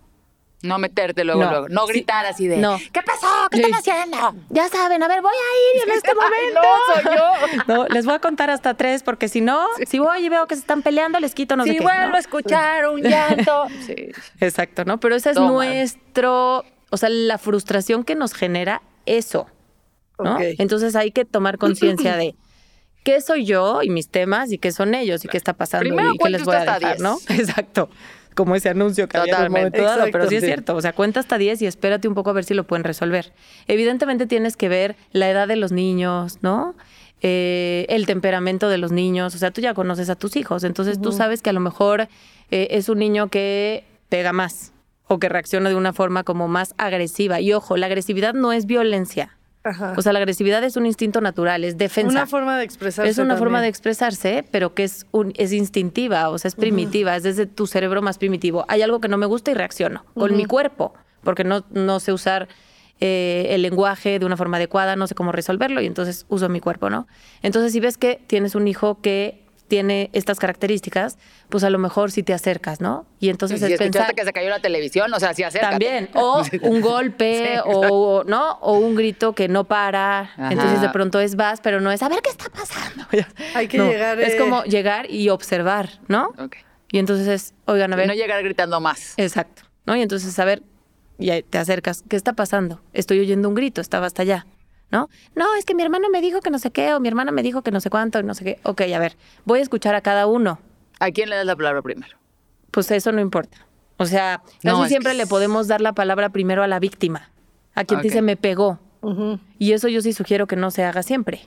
No 0.63 0.77
meterte 0.79 1.23
luego, 1.25 1.43
No. 1.43 1.49
luego. 1.51 1.69
No 1.69 1.85
Sí. 1.85 1.93
gritar 1.93 2.25
así 2.25 2.47
de. 2.47 2.57
No. 2.57 2.79
¿Qué 2.91 3.01
pasó? 3.03 3.27
¿Qué 3.51 3.57
Sí. 3.57 3.63
están 3.63 3.79
haciendo? 3.79 4.35
Ya 4.49 4.67
saben, 4.69 5.03
a 5.03 5.07
ver, 5.07 5.21
voy 5.21 5.33
a 5.33 5.77
ir 5.77 5.89
en 5.89 5.95
este 5.95 6.11
momento. 6.15 6.61
no, 6.61 6.93
soy 6.95 7.15
yo. 7.15 7.63
No, 7.67 7.87
les 7.89 8.05
voy 8.05 8.15
a 8.15 8.19
contar 8.19 8.49
hasta 8.49 8.73
tres, 8.73 9.03
porque 9.03 9.27
si 9.27 9.41
no, 9.41 9.65
si 9.85 9.99
voy 9.99 10.25
y 10.25 10.29
veo 10.29 10.47
que 10.47 10.55
se 10.55 10.61
están 10.61 10.81
peleando, 10.81 11.19
les 11.19 11.35
quito 11.35 11.55
no 11.55 11.65
sé 11.65 11.73
si 11.73 11.79
vuelvo 11.79 12.15
a 12.15 12.19
escuchar 12.19 12.87
un 12.89 13.01
llanto. 13.01 13.65
Sí. 13.85 13.93
Exacto, 14.39 14.85
¿no? 14.85 14.99
Pero 14.99 15.15
ese 15.15 15.29
es 15.31 15.35
Toma. 15.35 15.51
nuestro, 15.51 16.63
o 16.89 16.97
sea, 16.97 17.09
la 17.09 17.37
frustración 17.37 18.03
que 18.05 18.15
nos 18.15 18.33
genera 18.33 18.81
eso, 19.05 19.47
¿no? 20.17 20.35
Ok. 20.35 20.41
Entonces 20.59 20.95
hay 20.95 21.11
que 21.11 21.25
tomar 21.25 21.57
conciencia 21.57 22.15
de 22.15 22.35
qué 23.03 23.19
soy 23.19 23.43
yo 23.45 23.81
y 23.83 23.89
mis 23.89 24.07
temas 24.07 24.49
y 24.53 24.57
qué 24.57 24.71
son 24.71 24.95
ellos 24.95 25.25
y 25.25 25.27
qué 25.27 25.35
está 25.35 25.51
pasando 25.51 25.81
Primero 25.83 26.13
y 26.13 26.17
qué 26.17 26.29
les 26.29 26.45
voy 26.45 26.55
a 26.55 26.59
dejar, 26.61 26.79
10. 26.79 26.99
¿no? 27.01 27.17
Exacto. 27.29 27.89
Como 28.35 28.55
ese 28.55 28.69
anuncio 28.69 29.07
que 29.07 29.17
había 29.17 29.33
en 29.33 29.41
un 29.41 29.47
Totalmente. 29.47 29.79
momento 29.79 29.99
dado, 29.99 30.11
pero 30.11 30.27
sí 30.27 30.35
es 30.35 30.43
cierto. 30.43 30.75
O 30.75 30.81
sea, 30.81 30.93
cuenta 30.93 31.19
hasta 31.19 31.37
10 31.37 31.61
y 31.61 31.65
espérate 31.67 32.07
un 32.07 32.13
poco 32.13 32.29
a 32.29 32.33
ver 32.33 32.43
si 32.43 32.53
lo 32.53 32.65
pueden 32.65 32.83
resolver. 32.83 33.33
Evidentemente 33.67 34.27
tienes 34.27 34.57
que 34.57 34.69
ver 34.69 34.95
la 35.11 35.29
edad 35.29 35.47
de 35.47 35.55
los 35.55 35.71
niños, 35.71 36.39
¿no? 36.41 36.75
Eh, 37.21 37.85
el 37.89 38.05
temperamento 38.05 38.67
de 38.69 38.77
los 38.77 38.91
niños. 38.91 39.33
O 39.35 39.37
sea, 39.37 39.51
tú 39.51 39.61
ya 39.61 39.73
conoces 39.73 40.09
a 40.09 40.15
tus 40.15 40.35
hijos. 40.35 40.63
Entonces 40.63 41.01
tú 41.01 41.11
sabes 41.11 41.41
que 41.41 41.49
a 41.49 41.53
lo 41.53 41.59
mejor 41.61 42.07
eh, 42.51 42.67
es 42.71 42.89
un 42.89 42.99
niño 42.99 43.29
que 43.29 43.85
pega 44.09 44.33
más 44.33 44.73
o 45.07 45.19
que 45.19 45.29
reacciona 45.29 45.69
de 45.69 45.75
una 45.75 45.93
forma 45.93 46.23
como 46.23 46.47
más 46.47 46.73
agresiva. 46.77 47.39
Y 47.39 47.53
ojo, 47.53 47.77
la 47.77 47.85
agresividad 47.85 48.33
no 48.33 48.51
es 48.51 48.65
violencia. 48.65 49.37
Ajá. 49.63 49.93
O 49.97 50.01
sea, 50.01 50.13
la 50.13 50.19
agresividad 50.19 50.63
es 50.63 50.75
un 50.75 50.85
instinto 50.85 51.21
natural, 51.21 51.63
es 51.63 51.77
defensa. 51.77 52.11
Una 52.11 52.27
forma 52.27 52.57
de 52.57 52.65
expresarse. 52.65 53.09
Es 53.09 53.17
una 53.17 53.37
forma 53.37 53.61
de 53.61 53.69
expresarse, 53.69 54.45
pero 54.51 54.73
que 54.73 54.83
es, 54.83 55.05
un, 55.11 55.33
es 55.37 55.53
instintiva, 55.53 56.29
o 56.29 56.37
sea, 56.37 56.49
es 56.49 56.55
primitiva, 56.55 57.15
es 57.15 57.23
desde 57.23 57.45
tu 57.45 57.67
cerebro 57.67 58.01
más 58.01 58.17
primitivo. 58.17 58.65
Hay 58.67 58.81
algo 58.81 58.99
que 58.99 59.07
no 59.07 59.17
me 59.17 59.25
gusta 59.25 59.51
y 59.51 59.53
reacciono 59.53 60.05
con 60.13 60.35
mi 60.35 60.45
cuerpo, 60.45 60.93
porque 61.23 61.43
no, 61.43 61.63
no 61.71 61.99
sé 61.99 62.11
usar 62.11 62.49
eh, 62.99 63.47
el 63.49 63.61
lenguaje 63.61 64.19
de 64.19 64.25
una 64.25 64.37
forma 64.37 64.57
adecuada, 64.57 64.95
no 64.95 65.07
sé 65.07 65.15
cómo 65.15 65.31
resolverlo 65.31 65.81
y 65.81 65.87
entonces 65.87 66.25
uso 66.29 66.47
mi 66.47 66.59
cuerpo, 66.59 66.89
¿no? 66.89 67.07
Entonces, 67.41 67.73
si 67.73 67.79
ves 67.79 67.97
que 67.97 68.21
tienes 68.27 68.55
un 68.55 68.67
hijo 68.67 69.01
que 69.01 69.42
tiene 69.73 70.11
estas 70.13 70.37
características, 70.37 71.17
pues 71.49 71.63
a 71.63 71.71
lo 71.71 71.79
mejor 71.79 72.11
si 72.11 72.21
te 72.21 72.31
acercas, 72.31 72.79
¿no? 72.79 73.07
Y 73.19 73.29
entonces 73.29 73.59
si 73.59 73.65
es 73.65 73.71
escuchaste 73.71 73.97
pensar... 73.99 74.13
que 74.15 74.23
se 74.23 74.31
cayó 74.31 74.51
la 74.51 74.59
televisión, 74.59 75.11
o 75.11 75.19
sea, 75.19 75.33
sí 75.33 75.41
acércate. 75.41 75.71
También, 75.71 76.09
o 76.13 76.43
un 76.61 76.79
golpe, 76.81 77.59
o, 77.65 78.23
¿no? 78.23 78.59
O 78.61 78.73
un 78.77 78.93
grito 78.93 79.33
que 79.33 79.47
no 79.47 79.63
para. 79.63 80.19
Ajá. 80.19 80.51
Entonces 80.51 80.79
de 80.79 80.89
pronto 80.89 81.19
es 81.19 81.35
vas, 81.35 81.59
pero 81.59 81.81
no 81.81 81.91
es 81.91 82.03
a 82.03 82.09
ver 82.09 82.19
qué 82.21 82.29
está 82.29 82.49
pasando. 82.51 83.03
Hay 83.55 83.67
que 83.67 83.79
No, 83.79 83.87
llegar. 83.89 84.19
Es 84.19 84.35
eh, 84.35 84.37
como 84.37 84.63
llegar 84.65 85.09
y 85.09 85.29
observar, 85.29 85.89
¿no? 86.07 86.29
Y 86.91 86.99
entonces 86.99 87.27
es, 87.27 87.55
oigan, 87.65 87.91
a 87.93 87.95
Y 87.95 87.97
ver. 87.97 88.07
no 88.09 88.13
llegar 88.13 88.43
gritando 88.43 88.79
más. 88.79 89.15
Exacto. 89.17 89.63
¿No? 89.87 89.95
Y 89.95 90.03
entonces, 90.03 90.37
a 90.37 90.45
ver, 90.45 90.61
y 91.17 91.31
ahí 91.31 91.41
te 91.41 91.57
acercas, 91.57 92.03
¿qué 92.07 92.15
está 92.15 92.33
pasando? 92.33 92.79
Estoy 92.93 93.19
oyendo 93.21 93.49
un 93.49 93.55
grito, 93.55 93.81
estaba 93.81 94.05
hasta 94.05 94.21
allá. 94.21 94.45
¿No? 94.93 95.09
No, 95.35 95.55
es 95.55 95.65
que 95.65 95.73
mi 95.73 95.81
hermano 95.81 96.07
me 96.11 96.21
dijo 96.21 96.39
que 96.41 96.51
no 96.51 96.59
sé 96.59 96.69
qué, 96.69 96.93
o 96.93 96.99
mi 96.99 97.07
hermana 97.07 97.31
me 97.31 97.41
dijo 97.41 97.63
que 97.63 97.71
no 97.71 97.79
sé 97.81 97.89
cuánto, 97.89 98.19
y 98.19 98.23
no 98.23 98.35
sé 98.35 98.43
qué. 98.45 98.59
Ok, 98.61 98.81
a 98.81 98.99
ver, 98.99 99.17
voy 99.43 99.57
a 99.57 99.63
escuchar 99.63 99.95
a 99.95 100.01
cada 100.01 100.27
uno. 100.27 100.59
¿A 100.99 101.09
quién 101.09 101.31
le 101.31 101.35
das 101.35 101.47
la 101.47 101.55
palabra 101.55 101.81
primero? 101.81 102.15
Pues 102.69 102.91
eso 102.91 103.11
no 103.11 103.19
importa. 103.19 103.65
O 103.97 104.05
sea, 104.05 104.41
casi 104.61 104.67
No, 104.67 104.85
siempre 104.85 105.13
que 105.13 105.17
le 105.17 105.25
podemos 105.25 105.67
dar 105.67 105.81
la 105.81 105.93
palabra 105.93 106.29
primero 106.29 106.61
a 106.61 106.67
la 106.67 106.77
víctima, 106.79 107.31
a 107.73 107.85
quien 107.85 107.99
Ok. 107.99 108.03
dice 108.03 108.21
me 108.21 108.37
pegó. 108.37 108.79
Y 109.57 109.73
eso 109.73 109.87
yo 109.87 109.99
sí 110.01 110.13
sugiero 110.13 110.45
que 110.45 110.55
no 110.55 110.69
se 110.69 110.83
haga 110.83 111.01
siempre. 111.01 111.41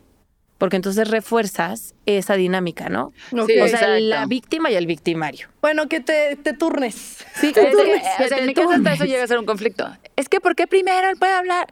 Porque 0.59 0.75
entonces 0.77 1.09
refuerzas 1.09 1.95
esa 2.05 2.35
dinámica, 2.35 2.89
¿no? 2.89 3.13
Ok. 3.33 3.47
Sí, 3.47 3.61
o 3.61 3.69
sea, 3.69 3.79
exacto. 3.79 3.99
la 4.01 4.27
víctima 4.27 4.71
y 4.73 4.75
el 4.75 4.87
victimario. 4.87 5.49
Bueno, 5.63 5.87
que 5.89 6.01
te, 6.01 6.35
te 6.37 6.53
turnes. 6.53 7.25
Sí, 7.37 7.49
Es 7.49 7.53
que, 7.53 7.67
turnes, 7.71 8.03
o 8.03 8.17
sea, 8.17 8.29
que 8.29 8.35
en 8.35 8.41
te 8.41 8.47
mi 8.47 8.55
casa 8.55 8.75
hasta 8.75 8.93
eso 8.95 9.05
llega 9.05 9.23
a 9.23 9.27
ser 9.29 9.39
un 9.39 9.47
conflicto. 9.47 9.87
Es 10.17 10.29
que, 10.29 10.41
¿por 10.41 10.57
qué 10.57 10.67
primero 10.67 11.09
él 11.11 11.17
puede 11.17 11.33
hablar? 11.35 11.67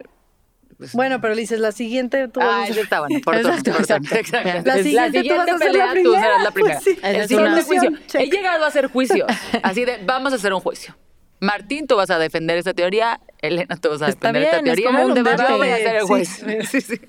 Bueno, 0.93 1.21
pero 1.21 1.35
le 1.35 1.41
dices 1.41 1.61
la 1.61 1.73
siguiente. 1.73 2.29
Tú 2.29 2.41
Ah, 2.43 2.67
esa 2.69 2.81
está 2.81 3.01
bueno. 3.01 3.21
Por 3.25 3.35
Exacto, 3.37 3.73
por 3.73 3.81
exacto. 3.81 4.15
Exacto. 4.15 4.61
La 4.65 4.75
siguiente 4.83 5.23
tú 5.25 5.35
vas 5.37 5.49
a 5.49 5.59
ser 5.59 5.75
la 5.75 5.93
pelea, 5.93 6.03
tú 6.05 6.13
serás 6.15 6.43
la 6.43 6.51
primera. 6.51 6.81
Pues 6.83 6.85
sí. 6.85 7.01
El 7.03 7.15
Esa 7.15 7.23
es 7.23 7.29
siguiente 7.29 7.53
una- 7.53 7.63
juicio. 7.65 7.91
Check. 8.07 8.21
He 8.21 8.27
llegado 8.31 8.65
a 8.65 8.69
hacer 8.69 8.87
juicios. 8.89 9.27
Así 9.63 9.85
de, 9.85 10.01
vamos 10.05 10.33
a 10.33 10.37
hacer 10.37 10.53
un 10.53 10.61
juicio. 10.61 10.97
Martín, 11.41 11.87
tú 11.87 11.97
vas 11.97 12.11
a 12.11 12.19
defender 12.19 12.59
esta 12.59 12.73
teoría. 12.75 13.21
Elena, 13.43 13.77
tú 13.77 13.91
vas 13.91 14.03
a 14.03 14.07
defender 14.07 14.33
bien, 14.33 14.45
esta 14.45 14.57
es 14.59 14.65
teoría. 14.65 14.87
como 14.87 15.03
un 15.03 15.09
Yo 15.09 15.15
debate. 15.23 15.53
voy 15.53 15.69
a 15.69 15.75
hacer 15.75 15.97
el 15.97 16.01
Sí. 16.03 16.07
juez. 16.07 16.45
Sí, 16.71 16.81
sí. 16.81 17.01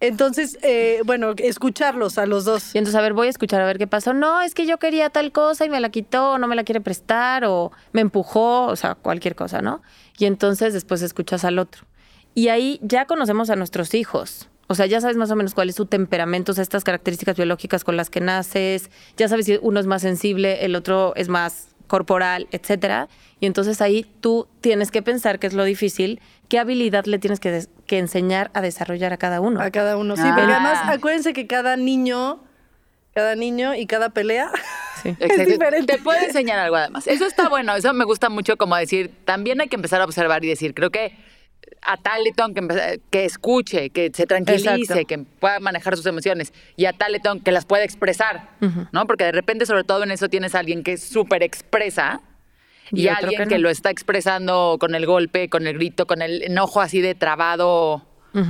Entonces, 0.00 0.58
eh, 0.62 1.00
bueno, 1.06 1.32
escucharlos 1.38 2.18
a 2.18 2.26
los 2.26 2.44
dos. 2.44 2.74
Y 2.74 2.78
entonces, 2.78 2.98
a 2.98 3.00
ver, 3.02 3.14
voy 3.14 3.28
a 3.28 3.30
escuchar 3.30 3.62
a 3.62 3.64
ver 3.66 3.78
qué 3.78 3.86
pasó. 3.86 4.12
No, 4.12 4.42
es 4.42 4.52
que 4.52 4.66
yo 4.66 4.78
quería 4.78 5.08
tal 5.08 5.32
cosa 5.32 5.64
y 5.64 5.70
me 5.70 5.80
la 5.80 5.88
quitó, 5.88 6.32
o 6.32 6.38
no 6.38 6.46
me 6.46 6.56
la 6.56 6.64
quiere 6.64 6.80
prestar, 6.82 7.44
o 7.46 7.72
me 7.92 8.02
empujó, 8.02 8.66
o 8.66 8.76
sea, 8.76 8.96
cualquier 8.96 9.34
cosa, 9.34 9.62
¿no? 9.62 9.82
Y 10.18 10.26
entonces 10.26 10.74
después 10.74 11.00
escuchas 11.00 11.44
al 11.44 11.58
otro. 11.58 11.84
Y 12.34 12.48
ahí 12.48 12.78
ya 12.82 13.06
conocemos 13.06 13.50
a 13.50 13.56
nuestros 13.56 13.94
hijos. 13.94 14.48
O 14.66 14.74
sea, 14.74 14.86
ya 14.86 15.00
sabes 15.00 15.16
más 15.16 15.30
o 15.30 15.36
menos 15.36 15.54
cuál 15.54 15.68
es 15.68 15.74
su 15.76 15.86
temperamento, 15.86 16.52
o 16.52 16.54
sea, 16.54 16.62
estas 16.62 16.84
características 16.84 17.36
biológicas 17.36 17.84
con 17.84 17.96
las 17.96 18.08
que 18.10 18.20
naces. 18.20 18.90
Ya 19.16 19.28
sabes 19.28 19.46
si 19.46 19.58
uno 19.60 19.78
es 19.78 19.86
más 19.86 20.02
sensible, 20.02 20.64
el 20.64 20.74
otro 20.74 21.12
es 21.16 21.28
más 21.28 21.68
corporal, 21.86 22.48
etcétera. 22.50 23.08
Y 23.40 23.46
entonces 23.46 23.80
ahí 23.82 24.06
tú 24.22 24.48
tienes 24.62 24.90
que 24.90 25.02
pensar, 25.02 25.38
que 25.38 25.46
es 25.46 25.52
lo 25.52 25.64
difícil, 25.64 26.18
qué 26.48 26.58
habilidad 26.58 27.04
le 27.04 27.18
tienes 27.18 27.40
que, 27.40 27.66
que 27.86 27.98
enseñar 27.98 28.50
a 28.54 28.62
desarrollar 28.62 29.12
a 29.12 29.18
cada 29.18 29.40
uno. 29.42 29.60
A 29.60 29.70
cada 29.70 29.98
uno. 29.98 30.16
Sí, 30.16 30.22
Ah. 30.24 30.32
porque 30.34 30.50
además 30.52 30.78
acuérdense 30.86 31.34
que 31.34 31.46
cada 31.46 31.76
niño, 31.76 32.42
cada 33.14 33.34
niño 33.36 33.74
y 33.74 33.86
cada 33.86 34.10
pelea 34.10 34.50
Sí. 35.02 35.10
Exacto. 35.20 35.44
diferente. 35.52 35.96
Te 35.96 36.02
puede 36.02 36.24
enseñar 36.24 36.58
algo 36.58 36.76
además. 36.76 37.06
Eso 37.06 37.26
está 37.26 37.50
bueno, 37.50 37.76
eso 37.76 37.92
me 37.92 38.04
gusta 38.06 38.30
mucho 38.30 38.56
como 38.56 38.74
decir, 38.76 39.12
también 39.26 39.60
hay 39.60 39.68
que 39.68 39.76
empezar 39.76 40.00
a 40.00 40.04
observar 40.06 40.42
y 40.42 40.48
decir, 40.48 40.72
creo 40.72 40.90
que 40.90 41.14
a 41.82 41.96
tal 41.96 42.24
letón 42.24 42.54
que, 42.54 43.00
que 43.10 43.24
escuche, 43.24 43.90
que 43.90 44.10
se 44.12 44.26
tranquilice, 44.26 44.74
Exacto. 44.74 45.06
que 45.06 45.18
pueda 45.18 45.60
manejar 45.60 45.96
sus 45.96 46.06
emociones 46.06 46.52
y 46.76 46.86
a 46.86 46.92
tal 46.92 47.12
letón 47.12 47.40
que 47.40 47.52
las 47.52 47.66
pueda 47.66 47.84
expresar, 47.84 48.50
¿no? 48.92 49.06
Porque 49.06 49.24
de 49.24 49.32
repente, 49.32 49.66
sobre 49.66 49.84
todo 49.84 50.02
en 50.02 50.10
eso, 50.10 50.28
tienes 50.28 50.54
a 50.54 50.60
alguien 50.60 50.82
que 50.82 50.92
es 50.92 51.02
súper 51.02 51.42
expresa 51.42 52.20
y, 52.90 53.08
alguien 53.08 53.48
que 53.48 53.58
lo 53.58 53.70
está 53.70 53.90
expresando 53.90 54.76
con 54.78 54.94
el 54.94 55.06
golpe, 55.06 55.48
con 55.48 55.66
el 55.66 55.74
grito, 55.74 56.06
con 56.06 56.22
el 56.22 56.42
enojo 56.42 56.80
así 56.80 57.00
de 57.00 57.14
trabado 57.14 58.06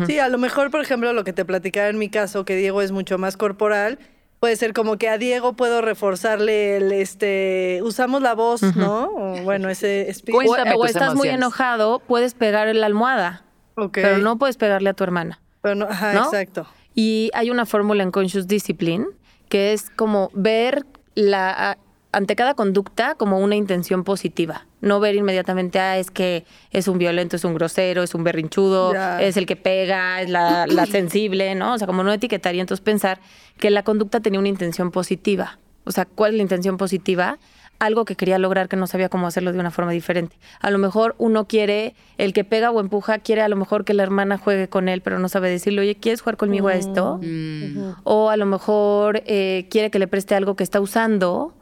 Sí, 0.06 0.18
a 0.18 0.28
lo 0.28 0.38
mejor, 0.38 0.70
por 0.70 0.80
ejemplo, 0.80 1.12
lo 1.12 1.24
que 1.24 1.34
te 1.34 1.44
platicaba 1.44 1.88
en 1.88 1.98
mi 1.98 2.08
caso, 2.08 2.46
que 2.46 2.56
Diego 2.56 2.80
es 2.80 2.90
mucho 2.90 3.18
más 3.18 3.36
corporal, 3.36 3.98
puede 4.44 4.56
ser 4.56 4.74
como 4.74 4.98
que 4.98 5.08
a 5.08 5.16
Diego 5.16 5.54
puedo 5.54 5.80
reforzarle 5.80 6.76
el, 6.76 6.92
este, 6.92 7.80
usamos 7.82 8.20
la 8.20 8.34
voz, 8.34 8.60
¿no? 8.76 9.04
O, 9.06 9.42
bueno, 9.42 9.70
ese 9.70 10.12
speech. 10.12 10.34
O, 10.34 10.38
Cuéntame 10.46 10.74
o 10.74 10.80
tus 10.80 10.90
estás 10.90 11.14
muy 11.14 11.28
enojado, 11.28 11.98
puedes 12.00 12.34
pegar 12.34 12.74
la 12.74 12.84
almohada, 12.84 13.42
Ok. 13.74 13.94
pero 13.94 14.18
no 14.18 14.36
puedes 14.36 14.58
pegarle 14.58 14.90
a 14.90 14.92
tu 14.92 15.02
hermana. 15.02 15.40
Pero 15.62 15.76
no, 15.76 15.86
ajá, 15.86 16.12
¿no? 16.12 16.24
exacto. 16.24 16.66
Y 16.94 17.30
hay 17.32 17.48
una 17.48 17.64
fórmula 17.64 18.02
en 18.02 18.10
Conscious 18.10 18.46
Discipline 18.46 19.06
que 19.48 19.72
es 19.72 19.88
como 19.88 20.30
ver 20.34 20.84
la 21.14 21.78
ante 22.14 22.36
cada 22.36 22.54
conducta 22.54 23.16
como 23.16 23.38
una 23.40 23.56
intención 23.56 24.04
positiva. 24.04 24.66
No 24.80 25.00
ver 25.00 25.14
inmediatamente, 25.14 25.78
ah, 25.80 25.98
es 25.98 26.10
que 26.10 26.44
es 26.70 26.88
un 26.88 26.98
violento, 26.98 27.36
es 27.36 27.44
un 27.44 27.54
grosero, 27.54 28.02
es 28.02 28.14
un 28.14 28.22
berrinchudo, 28.22 28.94
es 29.18 29.36
el 29.36 29.46
que 29.46 29.56
pega, 29.56 30.22
es 30.22 30.30
la, 30.30 30.66
la 30.66 30.86
sensible, 30.98 31.54
¿no? 31.54 31.74
O 31.74 31.78
sea, 31.78 31.86
como 31.86 32.04
no 32.04 32.12
etiquetar 32.12 32.54
y 32.54 32.60
entonces 32.60 32.82
pensar 32.82 33.20
que 33.58 33.70
la 33.70 33.82
conducta 33.82 34.20
tenía 34.20 34.38
una 34.38 34.48
intención 34.48 34.90
positiva. 34.90 35.58
O 35.84 35.92
sea, 35.92 36.04
¿cuál 36.06 36.32
es 36.32 36.36
la 36.36 36.42
intención 36.42 36.76
positiva? 36.76 37.38
Algo 37.80 38.04
que 38.04 38.14
quería 38.14 38.38
lograr 38.38 38.68
que 38.68 38.76
no 38.76 38.86
sabía 38.86 39.08
cómo 39.08 39.26
hacerlo 39.26 39.52
de 39.52 39.58
una 39.58 39.72
forma 39.72 39.90
diferente. 39.90 40.36
A 40.60 40.70
lo 40.70 40.78
mejor 40.78 41.16
uno 41.18 41.46
quiere, 41.46 41.94
el 42.16 42.32
que 42.32 42.44
pega 42.44 42.70
o 42.70 42.80
empuja, 42.80 43.18
quiere 43.18 43.42
a 43.42 43.48
lo 43.48 43.56
mejor 43.56 43.84
que 43.84 43.92
la 43.92 44.04
hermana 44.04 44.38
juegue 44.38 44.68
con 44.68 44.88
él, 44.88 45.00
pero 45.00 45.18
no 45.18 45.28
sabe 45.28 45.50
decirle, 45.50 45.80
oye, 45.80 45.96
¿quieres 45.96 46.20
jugar 46.20 46.36
conmigo 46.36 46.68
a 46.68 46.74
esto? 46.74 47.18
Mm. 47.20 47.94
O 48.04 48.30
a 48.30 48.36
lo 48.36 48.46
mejor 48.46 49.22
eh, 49.26 49.66
quiere 49.70 49.90
que 49.90 49.98
le 49.98 50.06
preste 50.06 50.36
algo 50.36 50.54
que 50.54 50.62
está 50.62 50.80
usando 50.80 51.54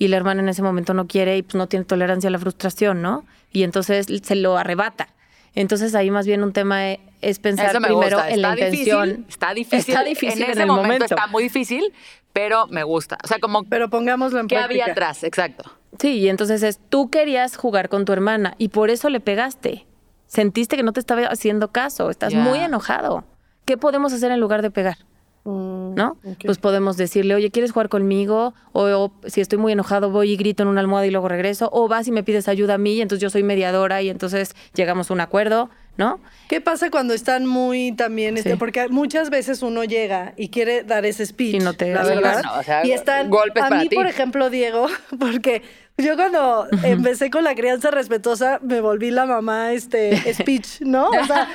y 0.00 0.08
la 0.08 0.16
hermana 0.16 0.42
en 0.42 0.48
ese 0.48 0.62
momento 0.62 0.94
no 0.94 1.06
quiere 1.06 1.36
y 1.36 1.42
pues 1.42 1.54
no 1.54 1.68
tiene 1.68 1.84
tolerancia 1.84 2.26
a 2.28 2.30
la 2.32 2.38
frustración, 2.40 3.02
¿no? 3.02 3.24
Y 3.52 3.62
entonces 3.62 4.06
se 4.22 4.34
lo 4.34 4.56
arrebata. 4.56 5.08
Entonces 5.54 5.94
ahí 5.94 6.10
más 6.10 6.26
bien 6.26 6.42
un 6.42 6.52
tema 6.52 6.90
e- 6.90 7.00
es 7.20 7.38
pensar 7.38 7.70
primero 7.80 7.96
gusta. 8.16 8.30
en 8.30 8.40
la 8.42 8.54
Está 8.54 8.66
intención. 8.68 9.08
difícil. 9.08 9.26
Está 9.28 9.54
difícil. 9.54 9.78
Está 9.94 10.04
difícil 10.04 10.38
en 10.38 10.44
en 10.46 10.50
ese 10.52 10.60
el 10.62 10.66
momento, 10.68 10.86
momento. 10.86 11.04
está 11.14 11.26
muy 11.26 11.42
difícil, 11.42 11.92
pero 12.32 12.66
me 12.68 12.82
gusta. 12.82 13.18
O 13.22 13.26
sea, 13.26 13.38
como 13.40 13.64
Pero 13.64 13.90
pongámoslo 13.90 14.40
en 14.40 14.48
¿qué 14.48 14.56
práctica. 14.56 14.84
había 14.84 14.92
atrás? 14.92 15.22
Exacto. 15.22 15.70
Sí, 15.98 16.18
y 16.18 16.28
entonces 16.28 16.62
es, 16.62 16.78
tú 16.88 17.10
querías 17.10 17.56
jugar 17.56 17.88
con 17.88 18.04
tu 18.04 18.12
hermana 18.12 18.54
y 18.58 18.68
por 18.68 18.90
eso 18.90 19.10
le 19.10 19.20
pegaste. 19.20 19.86
Sentiste 20.26 20.76
que 20.76 20.82
no 20.84 20.92
te 20.92 21.00
estaba 21.00 21.22
haciendo 21.26 21.72
caso, 21.72 22.08
estás 22.08 22.32
muy 22.32 22.60
enojado. 22.60 23.24
¿Qué 23.66 23.76
podemos 23.76 24.12
hacer 24.12 24.30
en 24.32 24.40
lugar 24.40 24.62
de 24.62 24.70
pegar? 24.70 24.96
Mm, 25.44 25.94
¿no? 25.94 26.16
Pues 26.44 26.58
podemos 26.58 26.96
decirle, 26.96 27.34
oye, 27.34 27.50
¿quieres 27.50 27.72
jugar 27.72 27.88
conmigo? 27.88 28.52
O, 28.72 28.84
o 28.84 29.12
si 29.26 29.40
estoy 29.40 29.58
muy 29.58 29.72
enojado, 29.72 30.10
voy 30.10 30.32
y 30.32 30.36
grito 30.36 30.62
en 30.62 30.68
una 30.68 30.80
almohada 30.80 31.06
y 31.06 31.10
luego 31.10 31.28
regreso. 31.28 31.70
O 31.72 31.88
vas 31.88 32.06
y 32.08 32.12
me 32.12 32.22
pides 32.22 32.48
ayuda 32.48 32.74
a 32.74 32.78
mí 32.78 32.94
y 32.94 33.00
entonces 33.00 33.22
yo 33.22 33.30
soy 33.30 33.42
mediadora 33.42 34.02
y 34.02 34.10
entonces 34.10 34.54
llegamos 34.74 35.10
a 35.10 35.14
un 35.14 35.20
acuerdo, 35.20 35.70
¿no? 36.00 36.18
¿Qué 36.48 36.60
pasa 36.62 36.90
cuando 36.90 37.12
están 37.14 37.46
muy 37.46 37.92
también, 37.92 38.36
este, 38.38 38.56
porque 38.56 38.88
muchas 38.88 39.28
veces 39.30 39.62
uno 39.62 39.84
llega 39.84 40.32
y 40.36 40.48
quiere 40.48 40.82
dar 40.82 41.04
ese 41.04 41.24
speech, 41.26 41.54
Y 41.54 41.58
no 41.60 41.74
te- 41.74 41.92
la 41.94 42.02
verdad, 42.04 42.32
bueno, 42.42 42.52
o 42.58 42.62
sea, 42.64 42.84
y 42.86 42.92
están, 42.92 43.28
golpes 43.30 43.62
a 43.62 43.68
para 43.68 43.82
mí, 43.82 43.88
ti. 43.88 43.94
por 43.94 44.06
ejemplo, 44.06 44.48
Diego, 44.50 44.88
porque 45.20 45.62
yo 45.98 46.16
cuando 46.16 46.66
empecé 46.82 47.30
con 47.30 47.44
la 47.44 47.54
crianza 47.54 47.90
respetuosa 47.90 48.58
me 48.62 48.80
volví 48.80 49.10
la 49.10 49.26
mamá, 49.26 49.72
este, 49.72 50.32
speech, 50.34 50.80
¿no? 50.80 51.10
O 51.10 51.24
sea, 51.26 51.46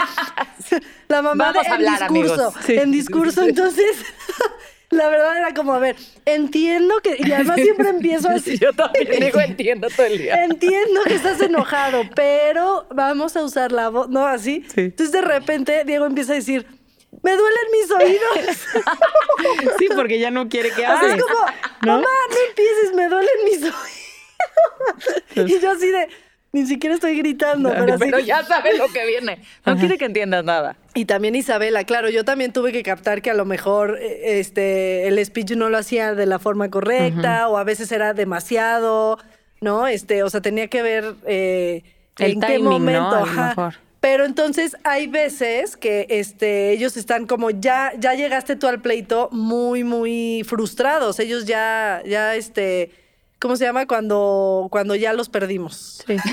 la 1.07 1.21
mamá 1.23 1.45
Vamos 1.51 1.63
de- 1.63 1.69
a 1.69 1.73
hablar, 1.73 2.01
en 2.03 2.07
discurso, 2.13 2.33
amigos. 2.47 2.63
Sí. 2.65 2.75
en 2.77 2.91
discurso, 2.91 3.43
entonces... 3.43 3.95
La 4.89 5.09
verdad 5.09 5.37
era 5.37 5.53
como, 5.53 5.73
a 5.73 5.79
ver, 5.79 5.95
entiendo 6.25 6.99
que, 7.01 7.17
y 7.19 7.31
además 7.31 7.55
siempre 7.61 7.89
empiezo 7.89 8.29
así. 8.29 8.57
Yo 8.57 8.73
también 8.73 9.07
digo 9.19 9.39
entiendo 9.39 9.87
todo 9.89 10.05
el 10.05 10.17
día. 10.17 10.43
Entiendo 10.43 11.01
que 11.05 11.15
estás 11.15 11.41
enojado, 11.41 12.03
pero 12.15 12.87
vamos 12.91 13.35
a 13.35 13.43
usar 13.43 13.71
la 13.71 13.89
voz, 13.89 14.09
¿no? 14.09 14.25
Así. 14.25 14.65
Sí. 14.73 14.81
Entonces 14.81 15.11
de 15.11 15.21
repente 15.21 15.83
Diego 15.85 16.05
empieza 16.05 16.33
a 16.33 16.35
decir, 16.35 16.65
me 17.21 17.31
duelen 17.35 17.65
mis 17.71 17.91
oídos. 17.91 18.57
Sí, 19.77 19.87
porque 19.95 20.17
ya 20.19 20.31
no 20.31 20.47
quiere 20.47 20.71
que 20.71 20.85
Así 20.85 21.05
es 21.05 21.21
como, 21.21 21.39
mamá, 21.81 22.07
no 22.29 22.35
empieces, 22.49 22.93
me 22.95 23.07
duelen 23.09 23.35
mis 23.43 23.61
oídos. 23.61 25.49
y 25.49 25.59
yo 25.59 25.71
así 25.71 25.91
de, 25.91 26.07
ni 26.55 26.65
siquiera 26.65 26.95
estoy 26.95 27.17
gritando, 27.17 27.69
pero 27.69 27.95
así. 27.95 28.05
Pero 28.05 28.19
ya 28.19 28.41
sabes 28.43 28.77
lo 28.77 28.87
que 28.87 29.05
viene. 29.05 29.39
No 29.65 29.75
quiere 29.75 29.97
que 29.97 30.05
entiendas 30.05 30.45
nada. 30.45 30.77
Y 30.93 31.03
también 31.03 31.35
Isabela, 31.35 31.83
claro, 31.83 32.09
yo 32.09 32.23
también 32.23 32.53
tuve 32.53 32.71
que 32.71 32.81
captar 32.81 33.21
que 33.21 33.29
a 33.29 33.33
lo 33.33 33.43
mejor 33.43 33.99
eh, 34.01 34.39
este 34.39 35.09
el 35.09 35.23
speech 35.23 35.51
no 35.51 35.69
lo 35.69 35.77
hacía 35.77 36.15
de 36.15 36.25
la 36.25 36.39
forma 36.39 36.69
correcta 36.71 37.49
o 37.49 37.57
a 37.57 37.65
veces 37.65 37.91
era 37.91 38.13
demasiado, 38.13 39.19
¿no? 39.59 39.85
Este, 39.85 40.23
o 40.23 40.29
sea, 40.29 40.39
tenía 40.39 40.69
que 40.69 40.81
ver 40.81 41.15
eh, 41.27 41.83
El 42.19 42.31
en 42.31 42.39
qué 42.39 42.47
timing, 42.47 42.63
¿no? 42.63 42.71
momento. 42.71 43.15
Ajá. 43.15 43.49
mejor. 43.49 43.75
Pero 43.99 44.23
entonces 44.23 44.77
hay 44.85 45.07
veces 45.07 45.75
que 45.75 46.05
este, 46.09 46.71
ellos 46.71 46.95
están 46.95 47.25
como 47.25 47.49
ya, 47.49 47.91
ya 47.99 48.13
llegaste 48.13 48.55
tú 48.55 48.67
al 48.67 48.79
pleito 48.79 49.27
muy, 49.33 49.83
muy 49.83 50.45
frustrados. 50.47 51.19
Ellos 51.19 51.43
ya, 51.43 52.01
ya, 52.05 52.35
este, 52.35 52.91
¿cómo 53.39 53.55
se 53.55 53.65
llama? 53.65 53.85
Cuando, 53.85 54.67
cuando 54.71 54.95
ya 54.95 55.13
los 55.13 55.29
perdimos. 55.29 56.03
Sí. 56.07 56.15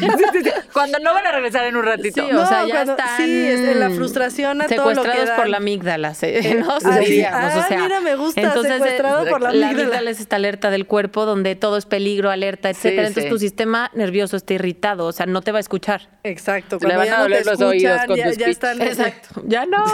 Cuando 0.72 0.98
no 1.00 1.12
van 1.12 1.26
a 1.26 1.32
regresar 1.32 1.64
en 1.66 1.76
un 1.76 1.84
ratito. 1.84 2.24
Sí, 2.26 2.32
o 2.34 2.46
sea, 2.46 2.64
ya 2.66 2.74
cuando- 2.84 2.92
están 2.92 3.16
sí, 3.16 3.46
es 3.48 3.62
de 3.62 3.74
la 3.74 3.90
frustración 3.90 4.62
a 4.62 4.66
todo 4.68 4.94
lo 4.94 5.02
que 5.02 5.08
secuestrados 5.10 5.30
por 5.40 5.48
la 5.48 5.56
amígdala. 5.58 6.08
Ah, 6.08 6.14
sí. 6.14 6.26
O 6.66 6.72
Ah, 6.72 7.66
sea, 7.68 7.78
mira, 7.82 8.00
me 8.00 8.14
gusta, 8.14 8.40
entonces, 8.40 8.74
secuestrado 8.74 9.26
eh, 9.26 9.30
por 9.30 9.40
la 9.42 9.48
amígdala. 9.50 10.10
es 10.10 10.20
esta 10.20 10.36
alerta 10.36 10.70
del 10.70 10.86
cuerpo 10.86 11.26
donde 11.26 11.56
todo 11.56 11.76
es 11.76 11.86
peligro, 11.86 12.30
alerta, 12.30 12.70
etcétera. 12.70 13.02
Entonces 13.08 13.24
sí. 13.24 13.30
tu 13.30 13.38
sistema 13.38 13.90
nervioso 13.94 14.36
está 14.36 14.54
irritado, 14.54 15.06
o 15.06 15.12
sea, 15.12 15.26
no 15.26 15.42
te 15.42 15.50
va 15.52 15.58
a 15.58 15.60
escuchar. 15.60 16.08
Exacto, 16.22 16.78
Se 16.78 16.86
le 16.86 16.96
van 16.96 17.06
ya 17.06 17.14
a 17.14 17.18
no 17.18 17.24
te 17.24 17.30
doler 17.30 17.46
los 17.46 17.60
oídos 17.60 17.92
escuchan, 18.00 18.06
con 18.06 18.16
ya, 18.16 18.30
tu 18.30 18.38
ya 18.38 18.46
están. 18.46 18.80
Exacto. 18.82 19.42
Ya 19.46 19.66
no. 19.66 19.84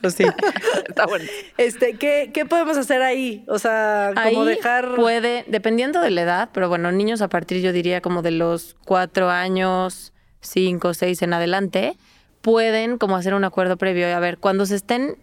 Pues 0.00 0.14
sí. 0.14 0.24
Está 0.88 1.06
bueno. 1.06 1.24
Este, 1.56 1.94
¿qué, 1.94 2.30
¿Qué 2.32 2.44
podemos 2.46 2.76
hacer 2.76 3.02
ahí? 3.02 3.44
O 3.48 3.58
sea, 3.58 4.10
como 4.14 4.42
Ahí 4.42 4.48
dejar. 4.56 4.94
puede, 4.96 5.44
dependiendo 5.58 6.00
de 6.00 6.10
la 6.10 6.22
edad, 6.22 6.48
pero 6.52 6.68
bueno, 6.68 6.92
niños 6.92 7.20
a 7.20 7.28
partir, 7.28 7.60
yo 7.60 7.72
diría, 7.72 8.00
como 8.00 8.22
de 8.22 8.30
los 8.30 8.76
cuatro 8.84 9.28
años, 9.28 10.12
cinco, 10.40 10.94
seis 10.94 11.20
en 11.22 11.32
adelante, 11.32 11.96
pueden 12.42 12.96
como 12.96 13.16
hacer 13.16 13.34
un 13.34 13.42
acuerdo 13.42 13.76
previo. 13.76 14.06
A 14.14 14.20
ver, 14.20 14.38
cuando 14.38 14.66
se 14.66 14.76
estén 14.76 15.16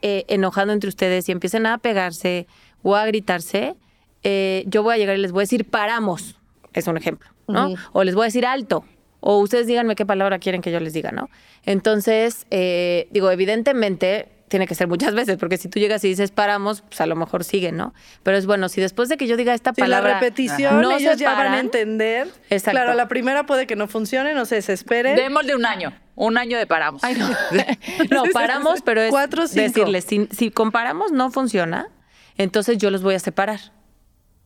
eh, 0.00 0.24
enojando 0.28 0.72
entre 0.72 0.88
ustedes 0.88 1.28
y 1.28 1.32
empiecen 1.32 1.66
a 1.66 1.76
pegarse 1.76 2.46
o 2.82 2.96
a 2.96 3.04
gritarse, 3.04 3.76
eh, 4.22 4.64
yo 4.66 4.82
voy 4.82 4.94
a 4.94 4.96
llegar 4.96 5.18
y 5.18 5.20
les 5.20 5.32
voy 5.32 5.42
a 5.42 5.44
decir 5.44 5.68
paramos. 5.68 6.40
Es 6.72 6.86
un 6.86 6.96
ejemplo, 6.96 7.28
¿no? 7.46 7.74
O 7.92 8.04
les 8.04 8.14
voy 8.14 8.22
a 8.22 8.28
decir 8.28 8.46
alto. 8.46 8.86
O 9.20 9.38
ustedes 9.38 9.66
díganme 9.66 9.96
qué 9.96 10.06
palabra 10.06 10.38
quieren 10.38 10.62
que 10.62 10.72
yo 10.72 10.80
les 10.80 10.94
diga, 10.94 11.12
¿no? 11.12 11.28
Entonces, 11.66 12.46
eh, 12.50 13.06
digo, 13.10 13.30
evidentemente 13.30 14.28
tiene 14.48 14.66
que 14.66 14.74
ser 14.74 14.88
muchas 14.88 15.14
veces, 15.14 15.36
porque 15.38 15.56
si 15.56 15.68
tú 15.68 15.78
llegas 15.78 16.04
y 16.04 16.08
dices 16.08 16.30
paramos, 16.30 16.82
pues 16.82 17.00
a 17.00 17.06
lo 17.06 17.16
mejor 17.16 17.44
sigue, 17.44 17.72
¿no? 17.72 17.94
Pero 18.22 18.36
es 18.36 18.46
bueno, 18.46 18.68
si 18.68 18.80
después 18.80 19.08
de 19.08 19.16
que 19.16 19.26
yo 19.26 19.36
diga 19.36 19.54
esta 19.54 19.72
Si 19.74 19.80
la 19.80 19.86
palabra. 19.86 20.20
repetición, 20.20 20.80
no 20.80 20.92
ellos 20.96 21.14
se 21.14 21.18
ya 21.18 21.34
van 21.34 21.54
a 21.54 21.60
entender. 21.60 22.28
Exacto. 22.50 22.72
Claro, 22.72 22.94
la 22.94 23.08
primera 23.08 23.46
puede 23.46 23.66
que 23.66 23.74
no 23.76 23.88
funcione, 23.88 24.34
no 24.34 24.44
se 24.44 24.56
desesperen. 24.56 25.16
Démosle 25.16 25.56
un 25.56 25.66
año. 25.66 25.92
Un 26.14 26.38
año 26.38 26.58
de 26.58 26.66
paramos. 26.66 27.02
Ay, 27.02 27.16
no. 27.16 27.28
no, 28.10 28.24
paramos, 28.32 28.82
pero 28.82 29.00
es 29.00 29.10
Cuatro, 29.10 29.46
cinco. 29.48 29.62
decirles, 29.62 30.04
si, 30.04 30.28
si 30.30 30.50
comparamos 30.50 31.10
no 31.10 31.30
funciona, 31.30 31.88
entonces 32.36 32.78
yo 32.78 32.90
los 32.90 33.02
voy 33.02 33.14
a 33.14 33.18
separar. 33.18 33.72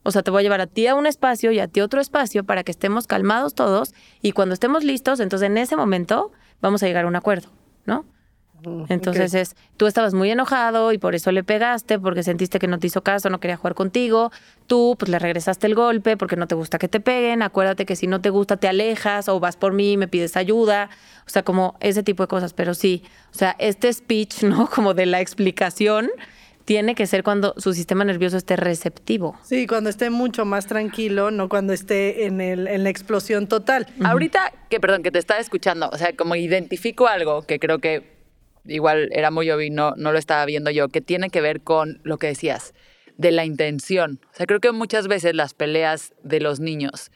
O 0.04 0.10
sea, 0.10 0.22
te 0.22 0.30
voy 0.30 0.40
a 0.40 0.42
llevar 0.44 0.60
a 0.62 0.66
ti 0.66 0.86
a 0.86 0.94
un 0.94 1.06
espacio 1.06 1.50
y 1.52 1.58
a 1.58 1.66
ti 1.68 1.80
a 1.80 1.84
otro 1.84 2.00
espacio 2.00 2.44
para 2.44 2.62
que 2.62 2.70
estemos 2.70 3.06
calmados 3.06 3.54
todos 3.54 3.92
y 4.22 4.32
cuando 4.32 4.54
estemos 4.54 4.84
listos, 4.84 5.20
entonces 5.20 5.46
en 5.46 5.58
ese 5.58 5.76
momento 5.76 6.32
vamos 6.62 6.82
a 6.82 6.86
llegar 6.86 7.04
a 7.04 7.08
un 7.08 7.16
acuerdo, 7.16 7.50
¿no? 7.84 8.06
Entonces 8.88 9.34
es, 9.34 9.56
tú 9.76 9.86
estabas 9.86 10.14
muy 10.14 10.30
enojado 10.30 10.92
y 10.92 10.98
por 10.98 11.14
eso 11.14 11.32
le 11.32 11.44
pegaste, 11.44 11.98
porque 11.98 12.22
sentiste 12.22 12.58
que 12.58 12.66
no 12.66 12.78
te 12.78 12.88
hizo 12.88 13.02
caso, 13.02 13.30
no 13.30 13.40
quería 13.40 13.56
jugar 13.56 13.74
contigo. 13.74 14.32
Tú, 14.66 14.96
pues 14.98 15.10
le 15.10 15.18
regresaste 15.18 15.66
el 15.66 15.74
golpe 15.74 16.16
porque 16.16 16.36
no 16.36 16.46
te 16.46 16.54
gusta 16.54 16.78
que 16.78 16.88
te 16.88 17.00
peguen. 17.00 17.42
Acuérdate 17.42 17.86
que 17.86 17.96
si 17.96 18.06
no 18.06 18.20
te 18.20 18.30
gusta, 18.30 18.56
te 18.56 18.68
alejas 18.68 19.28
o 19.28 19.40
vas 19.40 19.56
por 19.56 19.72
mí 19.72 19.92
y 19.92 19.96
me 19.96 20.08
pides 20.08 20.36
ayuda. 20.36 20.90
O 21.26 21.30
sea, 21.30 21.42
como 21.42 21.76
ese 21.80 22.02
tipo 22.02 22.22
de 22.22 22.28
cosas. 22.28 22.52
Pero 22.52 22.74
sí, 22.74 23.02
o 23.32 23.36
sea, 23.36 23.54
este 23.58 23.92
speech, 23.92 24.42
¿no? 24.44 24.68
Como 24.68 24.94
de 24.94 25.06
la 25.06 25.20
explicación, 25.20 26.10
tiene 26.64 26.94
que 26.94 27.06
ser 27.06 27.22
cuando 27.22 27.54
su 27.56 27.72
sistema 27.72 28.04
nervioso 28.04 28.36
esté 28.36 28.56
receptivo. 28.56 29.38
Sí, 29.42 29.66
cuando 29.66 29.88
esté 29.88 30.10
mucho 30.10 30.44
más 30.44 30.66
tranquilo, 30.66 31.30
no 31.30 31.48
cuando 31.48 31.72
esté 31.72 32.26
en, 32.26 32.42
el, 32.42 32.68
en 32.68 32.84
la 32.84 32.90
explosión 32.90 33.46
total. 33.46 33.86
Ahorita 34.04 34.52
que, 34.68 34.78
perdón, 34.78 35.02
que 35.02 35.10
te 35.10 35.18
estaba 35.18 35.40
escuchando, 35.40 35.88
o 35.90 35.96
sea, 35.96 36.14
como 36.14 36.34
identifico 36.36 37.06
algo 37.06 37.40
que 37.40 37.58
creo 37.58 37.78
que 37.78 38.17
igual 38.68 39.08
era 39.12 39.30
muy 39.30 39.50
obvio 39.50 39.66
y 39.66 39.70
no, 39.70 39.94
no 39.96 40.12
lo 40.12 40.18
estaba 40.18 40.44
viendo 40.44 40.70
yo, 40.70 40.88
que 40.88 41.00
tiene 41.00 41.30
que 41.30 41.40
ver 41.40 41.60
con 41.62 42.00
lo 42.04 42.18
que 42.18 42.28
decías, 42.28 42.74
de 43.16 43.32
la 43.32 43.44
intención. 43.44 44.20
O 44.32 44.36
sea, 44.36 44.46
creo 44.46 44.60
que 44.60 44.70
muchas 44.72 45.08
veces 45.08 45.34
las 45.34 45.54
peleas 45.54 46.14
de 46.22 46.40
los 46.40 46.60
niños 46.60 47.10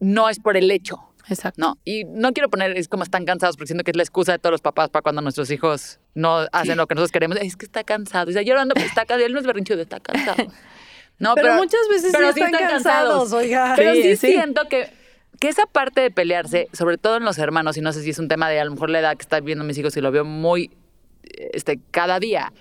no 0.00 0.28
es 0.28 0.38
por 0.38 0.56
el 0.56 0.70
hecho, 0.70 0.98
Exacto. 1.28 1.60
¿no? 1.60 1.78
Y 1.84 2.04
no 2.04 2.32
quiero 2.32 2.48
poner, 2.48 2.76
es 2.76 2.88
como 2.88 3.02
están 3.02 3.24
cansados, 3.24 3.56
porque 3.56 3.68
siento 3.68 3.84
que 3.84 3.90
es 3.90 3.96
la 3.96 4.02
excusa 4.02 4.32
de 4.32 4.38
todos 4.38 4.52
los 4.52 4.60
papás 4.60 4.88
para 4.90 5.02
cuando 5.02 5.22
nuestros 5.22 5.50
hijos 5.50 6.00
no 6.14 6.46
hacen 6.52 6.76
lo 6.76 6.86
que 6.86 6.94
nosotros 6.94 7.12
queremos. 7.12 7.38
Es 7.40 7.56
que 7.56 7.66
está 7.66 7.84
cansado. 7.84 8.30
Y 8.30 8.32
está 8.32 8.42
llorando, 8.42 8.74
pero 8.74 8.86
está 8.86 9.04
cansado. 9.04 9.26
Él 9.26 9.32
no 9.32 9.40
es 9.40 9.46
berrinchudo, 9.46 9.82
está 9.82 10.00
cansado. 10.00 10.46
No, 11.20 11.34
pero, 11.34 11.54
muchas 11.54 11.80
veces 11.90 12.12
pero 12.12 12.32
sí 12.32 12.40
están, 12.40 12.60
cansados, 12.60 13.32
oiga. 13.32 13.72
Pero 13.74 13.92
sí, 13.92 14.02
Sí, 14.02 14.16
sí. 14.16 14.26
siento 14.34 14.68
que 14.68 14.88
que 15.40 15.48
esa 15.48 15.66
parte 15.66 16.00
de 16.00 16.10
pelearse, 16.10 16.68
sobre 16.72 16.98
todo 16.98 17.16
en 17.16 17.24
los 17.24 17.38
hermanos, 17.38 17.76
y 17.76 17.80
no 17.80 17.92
sé 17.92 18.02
si 18.02 18.10
es 18.10 18.18
un 18.18 18.28
tema 18.28 18.48
de 18.48 18.60
a 18.60 18.64
lo 18.64 18.72
mejor 18.72 18.90
la 18.90 19.00
edad 19.00 19.16
que 19.16 19.22
están 19.22 19.44
viendo 19.44 19.64
mis 19.64 19.78
hijos 19.78 19.96
y 19.96 20.00
lo 20.00 20.10
veo 20.10 20.24
muy, 20.24 20.70
este, 21.52 21.80
cada 21.90 22.18
día, 22.20 22.52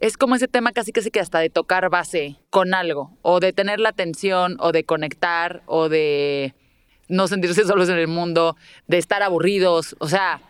es 0.00 0.16
como 0.16 0.34
ese 0.34 0.48
tema 0.48 0.72
casi 0.72 0.92
casi 0.92 1.10
que 1.10 1.20
hasta 1.20 1.40
de 1.40 1.50
tocar 1.50 1.88
base 1.90 2.36
con 2.50 2.74
algo, 2.74 3.16
o 3.22 3.40
de 3.40 3.52
tener 3.52 3.80
la 3.80 3.90
atención, 3.90 4.56
o 4.60 4.72
de 4.72 4.84
conectar, 4.84 5.62
o 5.66 5.88
de 5.88 6.54
no 7.08 7.26
sentirse 7.28 7.64
solos 7.66 7.88
en 7.88 7.98
el 7.98 8.08
mundo, 8.08 8.56
de 8.86 8.98
estar 8.98 9.22
aburridos, 9.22 9.96
o 9.98 10.08
sea, 10.08 10.40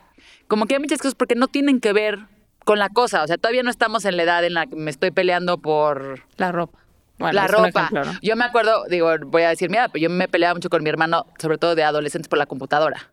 como 0.46 0.66
que 0.66 0.74
hay 0.74 0.80
muchas 0.80 0.98
cosas 0.98 1.14
porque 1.14 1.34
no 1.34 1.48
tienen 1.48 1.80
que 1.80 1.92
ver 1.92 2.18
con 2.64 2.78
la 2.78 2.88
cosa, 2.88 3.22
o 3.22 3.26
sea, 3.26 3.38
todavía 3.38 3.62
no 3.62 3.70
estamos 3.70 4.04
en 4.04 4.16
la 4.16 4.24
edad 4.24 4.44
en 4.44 4.54
la 4.54 4.66
que 4.66 4.76
me 4.76 4.90
estoy 4.90 5.10
peleando 5.10 5.58
por 5.58 6.22
La 6.36 6.52
ropa. 6.52 6.78
Bueno, 7.18 7.32
la 7.32 7.48
ropa. 7.48 7.68
ejemplo, 7.68 8.04
¿no? 8.04 8.18
Yo 8.22 8.36
me 8.36 8.44
acuerdo, 8.44 8.84
digo, 8.88 9.10
voy 9.26 9.42
a 9.42 9.48
decir, 9.48 9.70
mira, 9.70 9.88
pero 9.88 10.02
yo 10.02 10.10
me 10.10 10.28
peleaba 10.28 10.54
mucho 10.54 10.70
con 10.70 10.84
mi 10.84 10.88
hermano, 10.88 11.26
sobre 11.38 11.58
todo 11.58 11.74
de 11.74 11.82
adolescentes 11.82 12.28
por 12.28 12.38
la 12.38 12.46
computadora. 12.46 13.12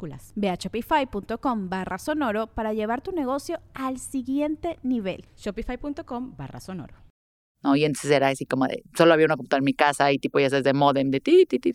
Ve 0.35 0.49
a 0.49 0.55
shopify.com 0.55 1.69
barra 1.69 1.97
sonoro 1.97 2.47
para 2.47 2.73
llevar 2.73 3.01
tu 3.01 3.11
negocio 3.11 3.59
al 3.73 3.99
siguiente 3.99 4.79
nivel. 4.83 5.25
Shopify.com 5.37 6.35
barra 6.37 6.59
sonoro. 6.59 6.95
¿no? 7.63 7.75
Y 7.75 7.85
entonces 7.85 8.11
era 8.11 8.29
así 8.29 8.45
como 8.45 8.67
de, 8.67 8.83
solo 8.95 9.13
había 9.13 9.25
una 9.25 9.37
computadora 9.37 9.61
en 9.61 9.65
mi 9.65 9.73
casa 9.73 10.11
y 10.11 10.17
tipo 10.17 10.39
ya 10.39 10.49
sabes 10.49 10.63
de 10.63 10.73
modem, 10.73 11.11
de 11.11 11.19
ti, 11.19 11.45
ti, 11.45 11.59
ti. 11.59 11.73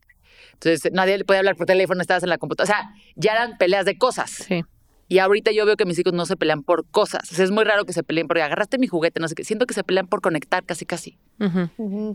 Entonces 0.55 0.93
nadie 0.93 1.17
le 1.19 1.25
podía 1.25 1.41
hablar 1.41 1.57
por 1.57 1.67
teléfono, 1.67 2.01
estabas 2.01 2.23
en 2.23 2.29
la 2.29 2.39
computadora. 2.39 2.73
O 2.73 2.77
sea, 2.77 2.91
ya 3.15 3.33
eran 3.33 3.57
peleas 3.59 3.85
de 3.85 3.97
cosas. 3.97 4.31
Sí. 4.31 4.65
Y 5.09 5.19
ahorita 5.21 5.53
yo 5.53 5.65
veo 5.65 5.77
que 5.77 5.85
mis 5.85 5.99
hijos 5.99 6.13
no 6.13 6.27
se 6.27 6.37
pelean 6.37 6.63
por 6.63 6.85
cosas. 6.91 7.31
O 7.31 7.35
sea, 7.35 7.45
es 7.45 7.53
muy 7.53 7.65
raro 7.65 7.85
que 7.85 7.93
se 7.93 8.03
peleen 8.03 8.27
porque 8.27 8.43
agarraste 8.43 8.77
mi 8.77 8.89
juguete, 8.89 9.21
no 9.21 9.29
sé 9.29 9.37
qué. 9.37 9.45
Siento 9.45 9.67
que 9.67 9.75
se 9.75 9.85
pelean 9.85 10.09
por 10.09 10.21
conectar 10.21 10.65
casi, 10.65 10.85
casi. 10.85 11.17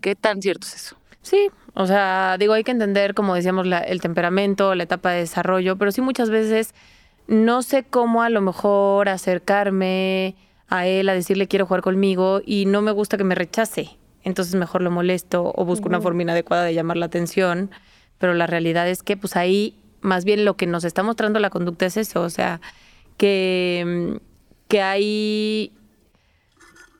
¿Qué 0.01 0.15
tan 0.15 0.41
cierto 0.41 0.67
es 0.67 0.75
eso? 0.75 0.97
Sí, 1.21 1.49
o 1.75 1.85
sea, 1.85 2.37
digo, 2.39 2.53
hay 2.53 2.63
que 2.63 2.71
entender, 2.71 3.13
como 3.13 3.35
decíamos, 3.35 3.67
la- 3.67 3.79
el 3.79 4.01
temperamento, 4.01 4.73
la 4.75 4.83
etapa 4.83 5.11
de 5.11 5.19
desarrollo, 5.19 5.77
pero 5.77 5.91
sí 5.91 6.01
muchas 6.01 6.29
veces 6.29 6.73
no 7.27 7.61
sé 7.61 7.83
cómo 7.83 8.23
a 8.23 8.29
lo 8.29 8.41
mejor 8.41 9.07
acercarme 9.07 10.35
a 10.67 10.87
él 10.87 11.07
a 11.09 11.13
decirle 11.13 11.47
quiero 11.47 11.65
jugar 11.65 11.81
conmigo 11.81 12.41
y 12.45 12.65
no 12.65 12.81
me 12.81 12.91
gusta 12.91 13.17
que 13.17 13.23
me 13.23 13.35
rechace. 13.35 13.97
Entonces 14.23 14.55
mejor 14.55 14.81
lo 14.81 14.91
molesto 14.91 15.51
o 15.55 15.65
busco 15.65 15.87
una 15.87 16.01
forma 16.01 16.21
inadecuada 16.23 16.63
de 16.63 16.73
llamar 16.73 16.97
la 16.97 17.05
atención, 17.07 17.71
pero 18.17 18.33
la 18.33 18.47
realidad 18.47 18.87
es 18.89 19.03
que 19.03 19.17
pues 19.17 19.35
ahí 19.35 19.75
más 20.01 20.25
bien 20.25 20.45
lo 20.45 20.55
que 20.57 20.65
nos 20.67 20.83
está 20.83 21.03
mostrando 21.03 21.39
la 21.39 21.49
conducta 21.51 21.85
es 21.85 21.97
eso, 21.97 22.21
o 22.21 22.29
sea, 22.29 22.59
que, 23.17 24.19
que 24.67 24.81
hay 24.81 25.71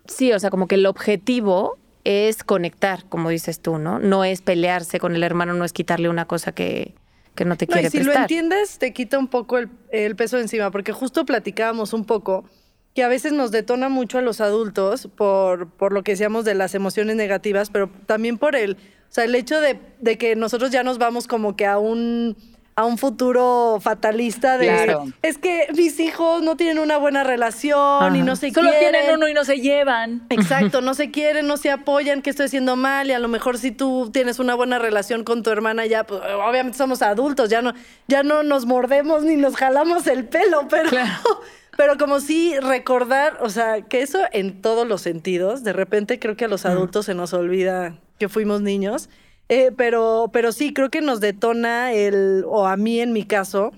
Sí, 0.07 0.31
o 0.33 0.39
sea, 0.39 0.49
como 0.49 0.67
que 0.67 0.75
el 0.75 0.85
objetivo 0.85 1.77
es 2.03 2.43
conectar, 2.43 3.05
como 3.09 3.29
dices 3.29 3.59
tú, 3.59 3.77
¿no? 3.77 3.99
No 3.99 4.23
es 4.23 4.41
pelearse 4.41 4.99
con 4.99 5.15
el 5.15 5.23
hermano, 5.23 5.53
no 5.53 5.65
es 5.65 5.73
quitarle 5.73 6.09
una 6.09 6.25
cosa 6.25 6.51
que, 6.51 6.93
que 7.35 7.45
no 7.45 7.57
te 7.57 7.65
No, 7.67 7.73
quiere 7.73 7.87
y 7.87 7.91
si 7.91 8.03
lo 8.03 8.13
entiendes, 8.13 8.77
te 8.77 8.93
quita 8.93 9.17
un 9.19 9.27
poco 9.27 9.57
el, 9.57 9.69
el 9.91 10.15
peso 10.15 10.37
de 10.37 10.43
encima, 10.43 10.71
porque 10.71 10.91
justo 10.91 11.25
platicábamos 11.25 11.93
un 11.93 12.05
poco 12.05 12.45
que 12.93 13.03
a 13.03 13.07
veces 13.07 13.31
nos 13.31 13.51
detona 13.51 13.89
mucho 13.89 14.17
a 14.17 14.21
los 14.21 14.41
adultos 14.41 15.07
por, 15.15 15.69
por 15.69 15.93
lo 15.93 16.03
que 16.03 16.11
decíamos 16.11 16.43
de 16.43 16.55
las 16.55 16.75
emociones 16.75 17.15
negativas, 17.15 17.69
pero 17.69 17.89
también 18.05 18.37
por 18.37 18.55
el, 18.55 18.73
o 18.73 18.77
sea, 19.13 19.23
el 19.23 19.35
hecho 19.35 19.61
de, 19.61 19.79
de 19.99 20.17
que 20.17 20.35
nosotros 20.35 20.71
ya 20.71 20.83
nos 20.83 20.97
vamos 20.97 21.27
como 21.27 21.55
que 21.55 21.65
a 21.65 21.77
un 21.77 22.35
a 22.75 22.85
un 22.85 22.97
futuro 22.97 23.79
fatalista 23.81 24.57
de 24.57 24.67
Claro. 24.67 25.05
es 25.21 25.37
que 25.37 25.67
mis 25.75 25.99
hijos 25.99 26.41
no 26.41 26.55
tienen 26.55 26.79
una 26.79 26.97
buena 26.97 27.23
relación 27.23 28.15
y 28.15 28.21
no 28.21 28.35
se 28.35 28.51
Solo 28.51 28.69
quieren. 28.71 28.91
tienen 28.91 29.15
uno 29.15 29.27
y 29.27 29.33
no 29.33 29.43
se 29.43 29.57
llevan. 29.59 30.25
Exacto, 30.29 30.79
no 30.81 30.93
se 30.93 31.11
quieren, 31.11 31.47
no 31.47 31.57
se 31.57 31.69
apoyan, 31.69 32.21
que 32.21 32.29
estoy 32.29 32.45
haciendo 32.45 32.75
mal 32.75 33.09
y 33.09 33.13
a 33.13 33.19
lo 33.19 33.27
mejor 33.27 33.57
si 33.57 33.71
tú 33.71 34.09
tienes 34.13 34.39
una 34.39 34.55
buena 34.55 34.79
relación 34.79 35.23
con 35.23 35.43
tu 35.43 35.49
hermana 35.49 35.85
ya, 35.85 36.05
pues 36.05 36.21
obviamente 36.47 36.77
somos 36.77 37.01
adultos, 37.01 37.49
ya 37.49 37.61
no, 37.61 37.73
ya 38.07 38.23
no 38.23 38.43
nos 38.43 38.65
mordemos 38.65 39.23
ni 39.23 39.35
nos 39.35 39.55
jalamos 39.57 40.07
el 40.07 40.25
pelo, 40.25 40.67
pero, 40.69 40.89
pero 41.77 41.97
como 41.97 42.19
sí 42.19 42.57
recordar, 42.59 43.37
o 43.41 43.49
sea, 43.49 43.81
que 43.81 44.01
eso 44.01 44.19
en 44.31 44.61
todos 44.61 44.87
los 44.87 45.01
sentidos, 45.01 45.63
de 45.63 45.73
repente 45.73 46.19
creo 46.19 46.35
que 46.37 46.45
a 46.45 46.47
los 46.47 46.65
adultos 46.65 47.05
se 47.05 47.13
nos 47.15 47.33
olvida 47.33 47.95
que 48.17 48.29
fuimos 48.29 48.61
niños, 48.61 49.09
eh, 49.51 49.71
pero, 49.75 50.29
pero 50.31 50.51
sí 50.53 50.71
creo 50.73 50.89
que 50.89 51.01
nos 51.01 51.19
detona 51.19 51.91
el, 51.91 52.45
o 52.47 52.65
a 52.67 52.77
mí 52.77 53.01
en 53.01 53.11
mi 53.11 53.25
caso, 53.25 53.73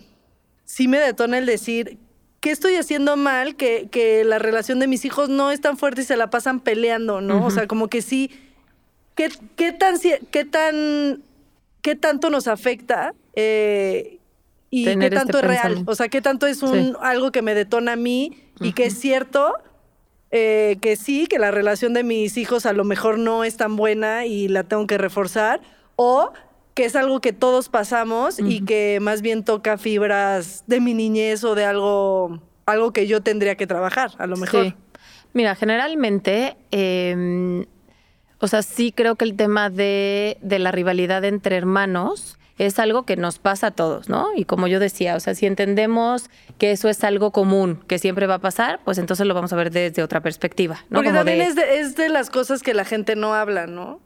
sí 0.65 0.87
me 0.87 0.99
detona 0.99 1.39
el 1.39 1.45
decir, 1.47 1.97
¿qué 2.41 2.51
estoy 2.51 2.75
haciendo 2.75 3.17
mal? 3.17 3.55
Que, 3.55 3.87
que 3.91 4.23
la 4.23 4.37
relación 4.37 4.77
de 4.79 4.85
mis 4.87 5.03
hijos 5.03 5.29
no 5.29 5.49
es 5.49 5.61
tan 5.61 5.77
fuerte 5.77 6.01
y 6.01 6.05
se 6.05 6.15
la 6.15 6.29
pasan 6.29 6.59
peleando, 6.59 7.21
¿no? 7.21 7.45
O 7.45 7.49
sea, 7.51 7.65
como 7.67 7.87
que 7.87 8.01
sí, 8.03 8.29
¿qué, 9.15 9.29
qué 9.55 9.71
tan, 9.71 9.95
qué 10.29 10.45
tan, 10.45 11.23
qué 11.81 11.95
tanto 11.95 12.29
nos 12.29 12.47
afecta? 12.47 13.13
eh, 13.35 14.19
y 14.69 14.85
Tener 14.85 15.11
qué 15.11 15.15
este 15.17 15.25
tanto 15.31 15.39
es 15.39 15.45
real. 15.45 15.83
O 15.85 15.93
sea, 15.95 16.07
qué 16.09 16.19
tanto 16.21 16.47
es 16.47 16.63
un, 16.63 16.73
Sí. 16.73 16.93
algo 17.01 17.31
que 17.31 17.41
me 17.43 17.53
detona 17.53 17.93
a 17.93 17.95
mí 17.95 18.37
y 18.59 18.73
que 18.73 18.85
es 18.87 18.99
cierto. 18.99 19.53
Eh, 20.35 20.77
que 20.81 20.95
sí, 20.95 21.27
que 21.27 21.37
la 21.37 21.51
relación 21.51 21.93
de 21.93 22.03
mis 22.03 22.37
hijos 22.37 22.65
a 22.65 22.73
lo 22.73 22.83
mejor 22.83 23.19
no 23.19 23.43
es 23.43 23.55
tan 23.55 23.75
buena 23.75 24.25
y 24.25 24.47
la 24.47 24.63
tengo 24.63 24.87
que 24.87 24.97
reforzar, 24.97 25.61
o 25.95 26.33
que 26.73 26.85
es 26.85 26.95
algo 26.95 27.21
que 27.21 27.33
todos 27.33 27.69
pasamos 27.69 28.39
y 28.39 28.65
que 28.65 28.97
más 28.99 29.21
bien 29.21 29.43
toca 29.43 29.77
fibras 29.77 30.63
de 30.65 30.79
mi 30.79 30.95
niñez 30.95 31.43
o 31.43 31.53
de 31.53 31.65
algo, 31.65 32.41
algo 32.65 32.91
que 32.93 33.05
yo 33.05 33.21
tendría 33.21 33.53
que 33.57 33.67
trabajar, 33.67 34.13
a 34.17 34.25
lo 34.25 34.35
mejor. 34.35 34.65
Sí. 34.65 34.73
Mira, 35.33 35.53
generalmente, 35.53 36.57
eh, 36.71 37.67
o 38.39 38.47
sea, 38.47 38.63
sí 38.63 38.91
creo 38.91 39.15
que 39.15 39.25
el 39.25 39.35
tema 39.35 39.69
de, 39.69 40.39
de 40.41 40.57
la 40.57 40.71
rivalidad 40.71 41.23
entre 41.25 41.57
hermanos 41.57 42.39
es 42.57 42.79
algo 42.79 43.03
que 43.03 43.15
nos 43.15 43.39
pasa 43.39 43.67
a 43.67 43.71
todos, 43.71 44.09
¿no? 44.09 44.27
Y 44.35 44.45
como 44.45 44.67
yo 44.67 44.79
decía, 44.79 45.15
o 45.15 45.19
sea, 45.19 45.35
si 45.35 45.45
entendemos 45.45 46.29
que 46.57 46.71
eso 46.71 46.89
es 46.89 47.03
algo 47.03 47.31
común, 47.31 47.83
que 47.87 47.99
siempre 47.99 48.27
va 48.27 48.35
a 48.35 48.39
pasar, 48.39 48.79
pues 48.83 48.97
entonces 48.97 49.25
lo 49.25 49.33
vamos 49.33 49.53
a 49.53 49.55
ver 49.55 49.71
desde 49.71 50.03
otra 50.03 50.21
perspectiva, 50.21 50.75
¿no? 50.89 50.99
Porque 50.99 51.09
Como 51.09 51.19
también 51.19 51.39
de, 51.39 51.45
es, 51.45 51.55
de, 51.55 51.79
es 51.79 51.95
de 51.95 52.09
las 52.09 52.29
cosas 52.29 52.61
que 52.61 52.73
la 52.73 52.85
gente 52.85 53.15
no 53.15 53.33
habla, 53.33 53.67
¿no? 53.67 53.99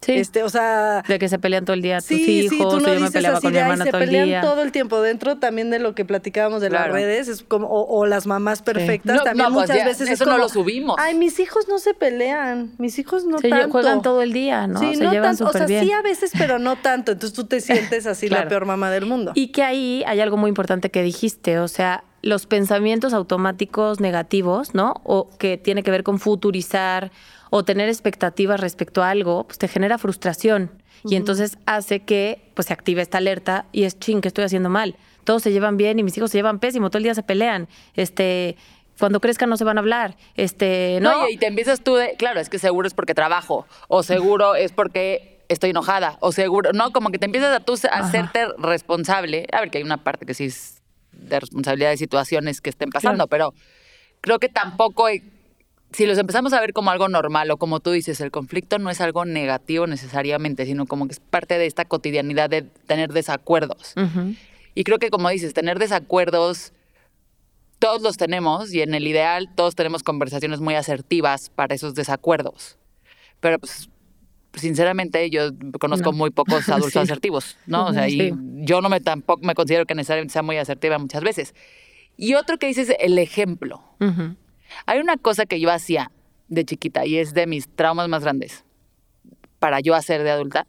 Sí, 0.00 0.12
Este, 0.12 0.42
o 0.42 0.48
sea, 0.48 1.02
de 1.06 1.18
que 1.18 1.28
se 1.28 1.38
pelean 1.38 1.64
todo 1.64 1.74
el 1.74 1.82
día 1.82 1.98
tus 1.98 2.06
Sí, 2.06 2.40
hijos, 2.40 2.50
sí, 2.50 2.58
tú 2.58 2.64
no 2.64 2.78
yo 2.80 2.86
me 2.86 2.96
dices 2.96 3.12
peleaba 3.12 3.38
así 3.38 3.42
con 3.46 3.52
mi 3.52 3.56
de, 3.56 3.60
"Ay, 3.60 3.70
hermana 3.70 3.84
se 3.84 3.90
todo 3.90 4.00
el 4.00 4.06
pelean 4.06 4.26
día. 4.26 4.40
todo 4.40 4.62
el 4.62 4.72
tiempo. 4.72 5.00
Dentro 5.00 5.36
también 5.38 5.70
de 5.70 5.78
lo 5.78 5.94
que 5.94 6.04
platicábamos 6.04 6.60
de 6.62 6.68
Claro. 6.68 6.86
las 6.86 6.94
redes, 6.94 7.28
es 7.28 7.42
como, 7.42 7.66
o, 7.68 7.98
o 8.00 8.06
las 8.06 8.26
mamás 8.26 8.62
perfectas, 8.62 9.16
No, 9.16 9.22
también 9.24 9.48
no, 9.48 9.54
pues 9.54 9.68
muchas 9.68 9.76
ya, 9.78 9.84
veces 9.86 10.08
es 10.08 10.20
eso 10.20 10.30
no 10.30 10.38
lo 10.38 10.48
subimos. 10.48 10.96
Ay, 10.98 11.14
mis 11.14 11.38
hijos 11.40 11.66
no 11.68 11.78
se 11.78 11.94
pelean, 11.94 12.72
mis 12.78 12.98
hijos 12.98 13.24
no 13.24 13.38
Sí, 13.38 13.48
tanto. 13.50 13.70
juegan 13.70 14.02
todo 14.02 14.22
el 14.22 14.32
día, 14.32 14.66
¿no? 14.66 14.80
Sí, 14.80 14.94
se 14.96 15.02
no 15.04 15.10
llevan 15.12 15.36
tanto, 15.36 15.50
o 15.50 15.52
sea, 15.52 15.66
bien. 15.66 15.84
sí 15.84 15.92
a 15.92 16.02
veces, 16.02 16.30
pero 16.38 16.58
no 16.58 16.76
tanto. 16.76 17.12
Entonces 17.12 17.34
tú 17.36 17.44
te 17.44 17.60
sientes 17.60 18.06
así 18.06 18.28
la 18.28 18.46
peor 18.48 18.66
mamá 18.66 18.90
del 18.90 19.06
mundo. 19.06 19.32
Y 19.34 19.48
que 19.48 19.62
ahí 19.62 20.02
hay 20.06 20.20
algo 20.20 20.36
muy 20.36 20.48
importante 20.48 20.90
que 20.90 21.02
dijiste, 21.02 21.58
o 21.58 21.68
sea, 21.68 22.04
los 22.22 22.46
pensamientos 22.46 23.12
automáticos 23.14 24.00
negativos, 24.00 24.74
¿no? 24.74 24.94
O 25.04 25.28
que 25.38 25.58
tiene 25.58 25.82
que 25.82 25.90
ver 25.92 26.02
con 26.02 26.18
futurizar 26.18 27.12
o 27.56 27.64
tener 27.64 27.88
expectativas 27.88 28.60
respecto 28.60 29.02
a 29.02 29.10
algo, 29.10 29.44
pues 29.46 29.58
te 29.58 29.68
genera 29.68 29.96
frustración. 29.98 30.70
Y 31.04 31.16
entonces 31.16 31.56
hace 31.66 32.00
que 32.00 32.50
pues 32.54 32.66
se 32.66 32.72
active 32.72 33.00
esta 33.00 33.18
alerta 33.18 33.66
y 33.72 33.84
es 33.84 33.98
ching, 33.98 34.20
que 34.20 34.28
estoy 34.28 34.44
haciendo 34.44 34.68
mal. 34.70 34.96
Todos 35.24 35.42
se 35.42 35.52
llevan 35.52 35.76
bien 35.76 35.98
y 35.98 36.02
mis 36.02 36.16
hijos 36.18 36.30
se 36.30 36.38
llevan 36.38 36.58
pésimo, 36.58 36.90
todo 36.90 36.98
el 36.98 37.04
día 37.04 37.14
se 37.14 37.22
pelean. 37.22 37.68
Este, 37.94 38.56
cuando 38.98 39.20
crezcan 39.20 39.48
no 39.48 39.56
se 39.56 39.64
van 39.64 39.78
a 39.78 39.80
hablar. 39.80 40.16
Este, 40.34 40.98
no. 41.00 41.12
No, 41.12 41.28
y, 41.28 41.36
te 41.36 41.46
empiezas 41.46 41.82
tú 41.82 41.94
de, 41.94 42.14
claro, 42.16 42.40
es 42.40 42.48
que 42.48 42.58
seguro 42.58 42.88
es 42.88 42.94
porque 42.94 43.14
trabajo, 43.14 43.66
o 43.88 44.02
seguro 44.02 44.54
es 44.54 44.72
porque 44.72 45.44
estoy 45.48 45.70
enojada, 45.70 46.18
o 46.20 46.32
seguro, 46.32 46.72
no, 46.72 46.92
como 46.92 47.10
que 47.10 47.18
te 47.18 47.26
empiezas 47.26 47.54
a 47.54 47.60
tú 47.60 47.74
a 47.90 47.98
hacerte 47.98 48.48
responsable. 48.58 49.46
A 49.52 49.60
ver, 49.60 49.70
que 49.70 49.78
hay 49.78 49.84
una 49.84 50.02
parte 50.02 50.26
que 50.26 50.34
sí 50.34 50.46
es 50.46 50.82
de 51.12 51.40
responsabilidad 51.40 51.90
de 51.90 51.96
situaciones 51.96 52.60
que 52.60 52.70
estén 52.70 52.90
pasando, 52.90 53.26
pero 53.28 53.54
creo 54.20 54.38
que 54.38 54.48
tampoco, 54.48 55.06
hay- 55.06 55.22
si 55.92 56.04
los 56.06 56.18
empezamos 56.18 56.52
a 56.52 56.60
ver 56.60 56.72
como 56.72 56.90
algo 56.90 57.08
normal 57.08 57.50
o 57.50 57.56
como 57.56 57.80
tú 57.80 57.90
dices, 57.92 58.20
el 58.20 58.30
conflicto 58.30 58.78
no 58.78 58.90
es 58.90 59.00
algo 59.00 59.24
negativo 59.24 59.86
necesariamente, 59.86 60.66
sino 60.66 60.86
como 60.86 61.06
que 61.06 61.12
es 61.12 61.20
parte 61.20 61.58
de 61.58 61.66
esta 61.66 61.84
cotidianidad 61.84 62.50
de 62.50 62.62
tener 62.62 63.12
desacuerdos. 63.12 63.94
Y 64.74 64.84
creo 64.84 64.98
que 64.98 65.10
como 65.10 65.28
dices, 65.30 65.54
tener 65.54 65.78
desacuerdos, 65.78 66.72
todos 67.78 68.02
los 68.02 68.16
tenemos 68.16 68.72
y 68.72 68.82
en 68.82 68.94
el 68.94 69.06
ideal 69.06 69.48
todos 69.54 69.74
tenemos 69.74 70.02
conversaciones 70.02 70.60
muy 70.60 70.74
asertivas 70.74 71.50
para 71.50 71.74
esos 71.74 71.94
desacuerdos. 71.94 72.76
Pero 73.40 73.58
pues 73.58 73.88
sinceramente 74.54 75.28
yo 75.30 75.50
conozco 75.78 76.12
No. 76.12 76.18
muy 76.18 76.30
pocos 76.30 76.68
adultos 76.68 76.92
Sí. 76.92 76.98
asertivos, 76.98 77.56
¿no? 77.66 77.86
O 77.86 77.92
sea, 77.92 78.08
Sí. 78.08 78.32
y 78.32 78.32
yo 78.64 78.80
no 78.80 78.88
me 78.88 79.00
tampoco 79.00 79.42
me 79.42 79.54
considero 79.54 79.84
que 79.86 79.94
necesariamente 79.94 80.32
sea 80.32 80.42
muy 80.42 80.56
asertiva 80.56 80.98
muchas 80.98 81.22
veces. 81.22 81.54
Y 82.16 82.34
otro 82.34 82.58
que 82.58 82.66
dices 82.66 82.92
el 82.98 83.18
ejemplo. 83.18 83.82
Ujú. 84.00 84.34
Hay 84.86 85.00
una 85.00 85.16
cosa 85.16 85.46
que 85.46 85.60
yo 85.60 85.70
hacía 85.70 86.10
de 86.48 86.64
chiquita 86.64 87.04
y 87.04 87.18
es 87.18 87.34
de 87.34 87.46
mis 87.46 87.68
traumas 87.68 88.08
más 88.08 88.22
grandes 88.22 88.64
para 89.58 89.80
yo 89.80 89.94
hacer 89.94 90.22
de 90.22 90.30
adulta, 90.30 90.66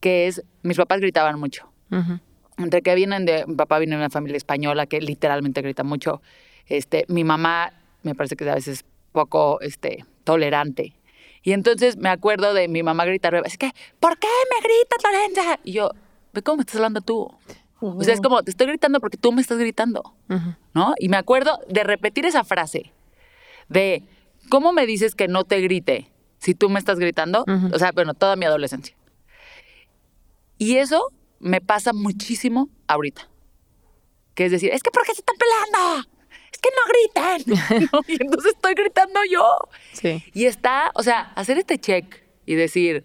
que 0.00 0.26
es 0.26 0.42
mis 0.62 0.76
papás 0.76 1.00
gritaban 1.00 1.38
mucho. 1.38 1.70
Ujú. 1.90 2.18
Entre 2.58 2.82
que 2.82 2.94
vienen 2.94 3.24
de, 3.24 3.44
mi 3.46 3.54
papá 3.54 3.78
viene 3.78 3.96
de 3.96 4.02
una 4.02 4.10
familia 4.10 4.36
española 4.36 4.86
que 4.86 5.00
literalmente 5.00 5.62
grita 5.62 5.84
mucho. 5.84 6.22
Este, 6.66 7.04
mi 7.08 7.22
mamá 7.22 7.72
me 8.02 8.14
parece 8.14 8.34
que 8.34 8.44
es 8.44 8.50
a 8.50 8.54
veces 8.54 8.84
poco 9.12 9.60
este, 9.60 10.04
tolerante. 10.24 10.94
Y 11.42 11.52
entonces 11.52 11.96
me 11.96 12.08
acuerdo 12.08 12.54
de 12.54 12.66
mi 12.66 12.82
mamá 12.82 13.04
gritar, 13.04 13.40
es 13.44 13.56
que, 13.56 13.70
¿por 14.00 14.18
qué 14.18 14.26
me 14.50 14.60
gritas, 14.60 14.98
Lorenza? 15.04 15.60
Y 15.62 15.72
yo, 15.72 15.90
ve 16.32 16.42
cómo 16.42 16.56
me 16.56 16.60
estás 16.62 16.76
hablando 16.76 17.00
tú. 17.00 17.30
O 17.78 18.02
sea, 18.02 18.14
es 18.14 18.20
como, 18.20 18.42
te 18.42 18.50
estoy 18.50 18.66
gritando 18.66 18.98
porque 19.00 19.18
tú 19.18 19.30
me 19.32 19.42
estás 19.42 19.58
gritando. 19.58 20.14
¿no? 20.74 20.94
Y 20.98 21.08
me 21.08 21.16
acuerdo 21.16 21.60
de 21.68 21.84
repetir 21.84 22.26
esa 22.26 22.42
frase 22.42 22.92
de 23.68 24.04
¿cómo 24.48 24.72
me 24.72 24.86
dices 24.86 25.14
que 25.14 25.28
no 25.28 25.44
te 25.44 25.60
grite 25.60 26.10
si 26.38 26.54
tú 26.54 26.68
me 26.68 26.78
estás 26.78 26.98
gritando? 26.98 27.44
O 27.72 27.78
sea, 27.78 27.92
bueno, 27.92 28.14
toda 28.14 28.36
mi 28.36 28.44
adolescencia. 28.44 28.96
Y 30.58 30.76
eso 30.76 31.12
me 31.38 31.60
pasa 31.60 31.92
muchísimo 31.92 32.68
ahorita. 32.86 33.28
Que 34.34 34.46
es 34.46 34.52
decir, 34.52 34.70
es 34.72 34.82
que 34.82 34.90
¿por 34.90 35.04
qué 35.04 35.14
se 35.14 35.20
están 35.20 35.36
peleando? 35.36 36.08
Es 36.52 36.58
que 36.58 36.68
no 36.76 37.42
gritan. 37.42 37.88
¿no? 37.92 38.00
Y 38.06 38.22
entonces 38.22 38.52
estoy 38.54 38.74
gritando 38.74 39.20
yo. 39.30 39.44
Sí. 39.92 40.22
Y 40.34 40.46
está, 40.46 40.90
o 40.94 41.02
sea, 41.02 41.32
hacer 41.34 41.58
este 41.58 41.78
check 41.78 42.22
y 42.44 42.54
decir, 42.54 43.04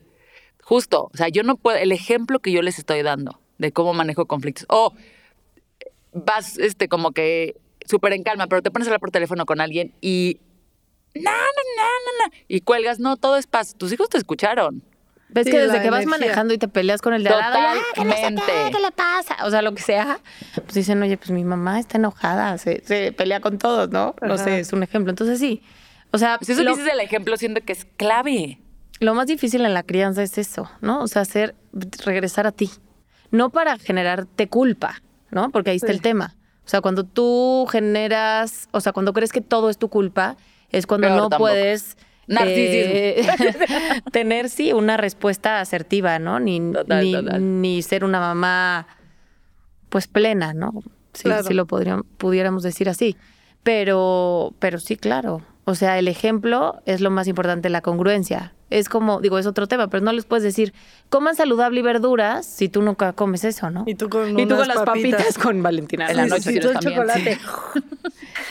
justo, 0.63 1.10
o 1.13 1.17
sea, 1.17 1.30
yo 1.30 1.43
no 1.43 1.58
puedo, 1.58 1.78
el 1.78 1.91
ejemplo 1.91 2.39
que 2.39 2.52
yo 2.52 2.62
les 2.62 2.80
estoy 2.80 3.02
dando 3.02 3.39
de 3.58 3.71
cómo 3.71 3.93
manejo 3.93 4.26
conflictos. 4.26 4.65
O 4.69 4.93
vas, 6.13 6.58
este, 6.58 6.88
como 6.88 7.12
que 7.12 7.56
súper 7.86 8.13
en 8.13 8.24
calma, 8.24 8.47
pero 8.47 8.62
te 8.62 8.71
pones 8.71 8.88
a 8.88 8.91
hablar 8.91 9.00
por 9.00 9.12
teléfono 9.12 9.45
con 9.45 9.62
alguien 9.62 9.93
y. 10.02 10.39
No, 11.15 11.32
no, 11.32 11.32
no, 11.32 11.84
no, 11.84 12.26
no. 12.28 12.34
Y 12.47 12.62
cuelgas, 12.62 13.00
no, 13.00 13.17
todo 13.17 13.38
es 13.38 13.47
paz. 13.47 13.76
Tus 13.78 13.91
hijos 13.91 14.10
te 14.10 14.17
escucharon. 14.17 14.84
Ves 15.30 15.45
Sí, 15.45 15.52
que 15.52 15.60
desde 15.60 15.82
que 15.82 15.89
vas 15.89 16.06
manejando 16.06 16.54
y 16.54 16.58
te 16.58 16.67
peleas 16.67 17.02
con 17.02 17.13
el 17.13 17.24
de 17.24 17.30
al 17.30 17.39
lado, 17.39 17.56
"Ah, 17.58 17.76
que 17.95 18.04
no 18.04 18.12
sé 18.12 18.17
qué, 18.17 18.36
Totalmente. 18.36 18.71
¿qué 18.78 18.80
le 18.84 18.91
pasa? 18.91 19.38
O 19.45 19.50
sea, 19.50 19.62
lo 19.62 19.74
que 19.74 19.82
sea, 19.82 20.19
pues 20.56 20.74
dicen, 20.74 21.02
oye, 21.02 21.15
pues 21.17 21.32
mi 21.32 21.45
mamá 21.45 21.80
está 21.80 21.97
enojada, 21.97 22.58
se, 22.58 22.82
se 22.86 23.13
pelea 23.13 23.39
con 23.39 23.58
todos, 23.58 23.89
¿no? 23.91 24.13
No 24.21 24.34
Ajá. 24.34 24.43
sé, 24.43 24.60
es 24.60 24.74
un 24.74 24.84
ejemplo. 24.84 25.10
Entonces 25.10 25.39
sí, 25.39 25.62
o 26.12 26.17
sea, 26.17 26.38
Pues 26.38 26.50
eso 26.50 26.63
lo, 26.63 26.71
dices 26.71 26.86
del 26.86 27.00
ejemplo, 27.00 27.38
siento 27.38 27.62
que 27.62 27.71
es 27.71 27.86
clave. 27.95 28.60
lo 29.00 29.15
más 29.15 29.26
difícil 29.28 29.63
en 29.65 29.74
la 29.74 29.84
crianza 29.84 30.21
es 30.21 30.38
eso, 30.38 30.69
¿no? 30.82 31.02
O 31.02 31.08
sea, 31.08 31.21
hacer, 31.21 31.56
regresar 32.06 32.45
a 32.45 32.52
ti. 32.52 32.69
No 33.32 33.52
para 33.52 33.78
generarte 33.78 34.50
culpa, 34.50 35.02
¿no? 35.30 35.50
Porque 35.52 35.69
ahí 35.71 35.78
está 35.78 35.88
Sí. 35.88 35.93
el 35.93 36.02
tema. 36.02 36.36
O 36.65 36.67
sea, 36.67 36.82
cuando 36.82 37.06
tú 37.06 37.65
generas, 37.71 38.67
o 38.71 38.82
sea, 38.82 38.91
cuando 38.91 39.13
crees 39.13 39.32
que 39.32 39.39
todo 39.41 39.69
es 39.69 39.78
tu 39.78 39.88
culpa, 39.89 40.36
es 40.71 40.88
cuando 40.88 41.07
Peor 41.07 41.17
no 41.17 41.29
tampoco. 41.29 41.49
puedes 41.49 41.97
Narcisismo. 42.27 42.91
eh, 42.93 44.01
tener, 44.12 44.49
sí, 44.49 44.73
una 44.73 44.97
respuesta 44.97 45.60
asertiva, 45.60 46.19
¿no? 46.19 46.39
Ni, 46.39 46.60
Total, 46.71 47.03
ni, 47.03 47.13
total. 47.13 47.62
ni 47.62 47.81
ser 47.81 48.03
una 48.03 48.19
mamá, 48.19 48.88
pues, 49.89 50.07
plena, 50.07 50.53
¿no? 50.53 50.71
Claro. 51.21 51.43
sí 51.43 51.53
lo 51.53 51.65
podríamos, 51.65 52.05
pudiéramos 52.17 52.63
decir 52.63 52.88
así. 52.88 53.17
Pero, 53.63 54.53
pero 54.60 54.79
sí, 54.79 54.95
claro. 54.95 55.41
O 55.65 55.75
sea, 55.75 55.99
el 55.99 56.07
ejemplo 56.07 56.81
es 56.86 57.01
lo 57.01 57.12
más 57.12 57.27
importante, 57.27 57.69
la 57.69 57.81
congruencia. 57.81 58.53
Es 58.69 58.88
como, 58.88 59.19
digo, 59.19 59.38
es 59.38 59.45
otro 59.45 59.67
tema, 59.67 59.89
pero 59.89 60.03
no 60.03 60.13
les 60.13 60.23
puedes 60.25 60.43
decir, 60.43 60.73
coman 61.10 61.36
saludable 61.36 61.81
y 61.81 61.84
verduras 61.84 62.45
si 62.45 62.69
tú 62.69 62.81
nunca 62.81 63.12
comes 63.13 63.43
eso, 63.43 63.69
¿no? 63.69 63.84
Y 63.86 63.95
tú 63.95 64.10
con 64.10 64.39
Y 64.39 64.47
tú 64.47 64.55
con 64.55 64.67
las 64.67 64.77
papitas, 64.84 65.21
papitas. 65.21 65.38
con 65.38 65.62
Valentina. 65.62 66.10
En 66.10 66.15
la 66.17 66.25
noche 66.27 66.41
sí, 66.43 66.53
sí, 66.53 66.60
tienes 66.60 66.79
tú 66.81 66.89
el 66.89 66.95
también, 67.03 67.38
chocolate. 67.38 67.38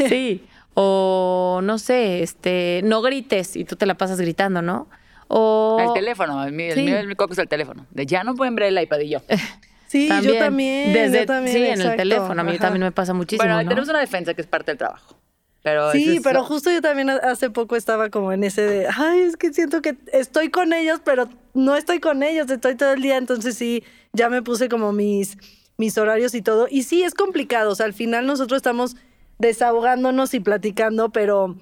Sí. 0.09 0.45
O 0.83 1.61
no 1.63 1.79
sé, 1.79 2.23
este, 2.23 2.81
no 2.85 3.03
grites 3.03 3.57
y 3.57 3.65
tú 3.65 3.77
te 3.77 3.87
la 3.87 3.95
pasas 3.97 4.21
gritando, 4.21 4.63
¿no? 4.63 4.89
O 5.29 5.79
El 5.81 5.93
teléfono, 5.93 6.43
el 6.45 6.53
mío, 6.53 6.73
Sí. 6.75 6.81
el 6.81 6.87
mío, 6.87 6.99
el 6.99 7.17
coco 7.17 7.35
es 7.35 7.39
el 7.39 7.49
teléfono. 7.49 7.87
De 7.91 8.07
ya 8.07 8.25
no 8.25 8.35
pueden 8.35 8.55
ver 8.57 8.67
el 8.67 8.83
iPad 8.83 8.99
y 9.01 9.09
yo. 9.11 9.21
Sí, 9.87 10.09
yo 10.23 10.39
también. 10.39 10.93
Desde, 10.93 11.19
yo 11.23 11.27
también, 11.27 11.57
sí, 11.57 11.65
en 11.65 11.81
el 11.81 11.97
teléfono. 11.97 12.41
A 12.41 12.45
mí 12.45 12.51
Ajá. 12.53 12.61
también 12.61 12.85
me 12.85 12.93
pasa 12.93 13.13
muchísimo. 13.13 13.43
bueno, 13.45 13.61
¿no? 13.61 13.69
tenemos 13.69 13.89
una 13.89 13.99
defensa 13.99 14.35
que 14.35 14.41
es 14.41 14.47
parte 14.47 14.71
del 14.71 14.79
trabajo. 14.79 15.17
Pero 15.65 15.91
Sí, 15.91 16.19
es- 16.19 16.23
pero 16.23 16.45
justo 16.45 16.71
yo 16.71 16.81
también 16.81 17.11
hace 17.11 17.51
poco 17.51 17.75
estaba 17.75 18.09
como 18.09 18.31
en 18.33 18.45
ese 18.45 18.63
de, 18.63 18.87
ay, 18.97 19.23
es 19.23 19.37
que 19.37 19.53
siento 19.53 19.83
que 19.83 19.97
estoy 20.13 20.49
con 20.51 20.73
ellos, 20.73 21.01
pero 21.05 21.29
no 21.55 21.75
estoy 21.75 21.99
con 21.99 22.23
ellos, 22.23 22.49
estoy 22.49 22.77
todo 22.77 22.93
el 22.93 23.03
día, 23.03 23.17
entonces 23.17 23.57
sí, 23.57 23.83
ya 24.13 24.29
me 24.31 24.43
puse 24.43 24.69
como 24.69 24.93
mis, 24.93 25.37
mis 25.77 25.99
horarios 25.99 26.35
y 26.37 26.43
todo. 26.43 26.69
Y 26.71 26.85
sí, 26.85 27.03
es 27.03 27.13
complicado, 27.15 27.73
o 27.73 27.75
sea, 27.75 27.87
al 27.87 27.93
final 27.93 28.27
nosotros 28.27 28.59
estamos 28.59 28.95
desahogándonos 29.41 30.35
y 30.35 30.41
platicando, 30.41 31.11
pero 31.11 31.57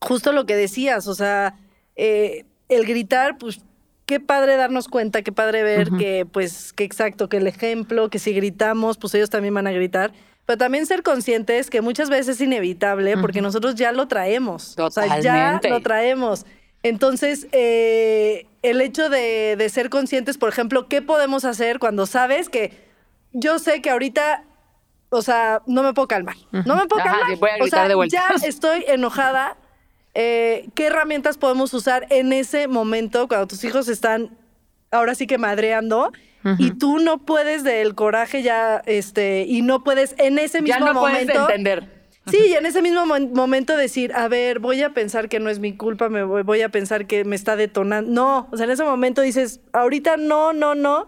justo 0.00 0.32
lo 0.32 0.46
que 0.46 0.56
decías, 0.56 1.06
o 1.06 1.14
sea, 1.14 1.54
eh, 1.94 2.44
el 2.68 2.86
gritar, 2.86 3.38
pues 3.38 3.60
qué 4.06 4.18
padre 4.18 4.56
darnos 4.56 4.88
cuenta, 4.88 5.22
qué 5.22 5.32
padre 5.32 5.62
ver 5.62 5.90
que, 5.98 6.26
pues, 6.26 6.72
que 6.72 6.84
exacto, 6.84 7.28
que 7.28 7.36
el 7.36 7.46
ejemplo, 7.46 8.08
que 8.08 8.18
si 8.18 8.32
gritamos, 8.32 8.98
pues 8.98 9.14
ellos 9.14 9.30
también 9.30 9.54
van 9.54 9.66
a 9.66 9.72
gritar. 9.72 10.12
Pero 10.46 10.58
también 10.58 10.86
ser 10.86 11.02
conscientes 11.02 11.70
que 11.70 11.80
muchas 11.80 12.08
veces 12.08 12.36
es 12.36 12.40
inevitable 12.40 13.16
porque 13.18 13.42
nosotros 13.42 13.74
ya 13.74 13.90
lo 13.90 14.06
traemos. 14.06 14.78
O 14.78 14.90
sea, 14.92 15.20
ya 15.20 15.60
lo 15.68 15.80
traemos. 15.80 16.46
Entonces, 16.84 17.48
eh, 17.50 18.46
el 18.62 18.80
hecho 18.80 19.08
de, 19.08 19.56
de 19.58 19.68
ser 19.68 19.90
conscientes, 19.90 20.38
por 20.38 20.48
ejemplo, 20.48 20.86
¿qué 20.86 21.02
podemos 21.02 21.44
hacer 21.44 21.80
cuando 21.80 22.06
sabes 22.06 22.48
que 22.48 22.86
yo 23.32 23.58
sé 23.58 23.82
que 23.82 23.90
ahorita, 23.90 24.44
o 25.16 25.22
sea, 25.22 25.62
no 25.66 25.82
me 25.82 25.92
puedo 25.94 26.08
calmar? 26.08 26.36
No 26.52 26.76
me 26.76 26.86
puedo 26.86 27.00
Ajá, 27.02 27.10
calmar. 27.20 27.36
voy 27.38 27.50
a 27.50 27.54
o 27.54 27.58
gritar 27.62 27.80
sea, 27.80 27.88
de 27.88 27.94
vuelta. 27.94 28.16
ya 28.40 28.46
estoy 28.46 28.84
enojada. 28.88 29.56
Eh, 30.14 30.68
¿Qué 30.74 30.86
herramientas 30.86 31.36
podemos 31.36 31.74
usar 31.74 32.06
en 32.10 32.32
ese 32.32 32.68
momento 32.68 33.28
cuando 33.28 33.46
tus 33.46 33.62
hijos 33.64 33.88
están 33.88 34.36
ahora 34.90 35.14
sí 35.14 35.26
que 35.26 35.38
madreando? 35.38 36.12
Y 36.58 36.70
tú 36.78 37.00
no 37.00 37.18
puedes 37.18 37.64
del 37.64 37.96
coraje 37.96 38.40
ya, 38.44 38.80
este, 38.86 39.44
y 39.48 39.62
no 39.62 39.82
puedes 39.82 40.14
en 40.16 40.38
ese 40.38 40.62
mismo 40.62 40.78
ya 40.86 40.92
no 40.92 41.00
puedes 41.00 41.26
momento. 41.26 41.40
entender. 41.50 41.96
Sí, 42.30 42.38
y 42.46 42.52
en 42.54 42.66
ese 42.66 42.82
mismo 42.82 43.04
mo- 43.04 43.18
momento 43.18 43.76
decir, 43.76 44.12
a 44.14 44.28
ver, 44.28 44.60
voy 44.60 44.80
a 44.82 44.90
pensar 44.94 45.28
que 45.28 45.40
no 45.40 45.50
es 45.50 45.58
mi 45.58 45.76
culpa, 45.76 46.08
me 46.08 46.22
voy, 46.22 46.42
voy 46.44 46.62
a 46.62 46.68
pensar 46.68 47.06
que 47.08 47.24
me 47.24 47.34
está 47.34 47.56
detonando. 47.56 48.10
No, 48.12 48.48
o 48.52 48.56
sea, 48.56 48.64
en 48.66 48.70
ese 48.70 48.84
momento 48.84 49.22
dices, 49.22 49.60
ahorita 49.72 50.16
no, 50.18 50.52
no, 50.52 50.76
no. 50.76 51.06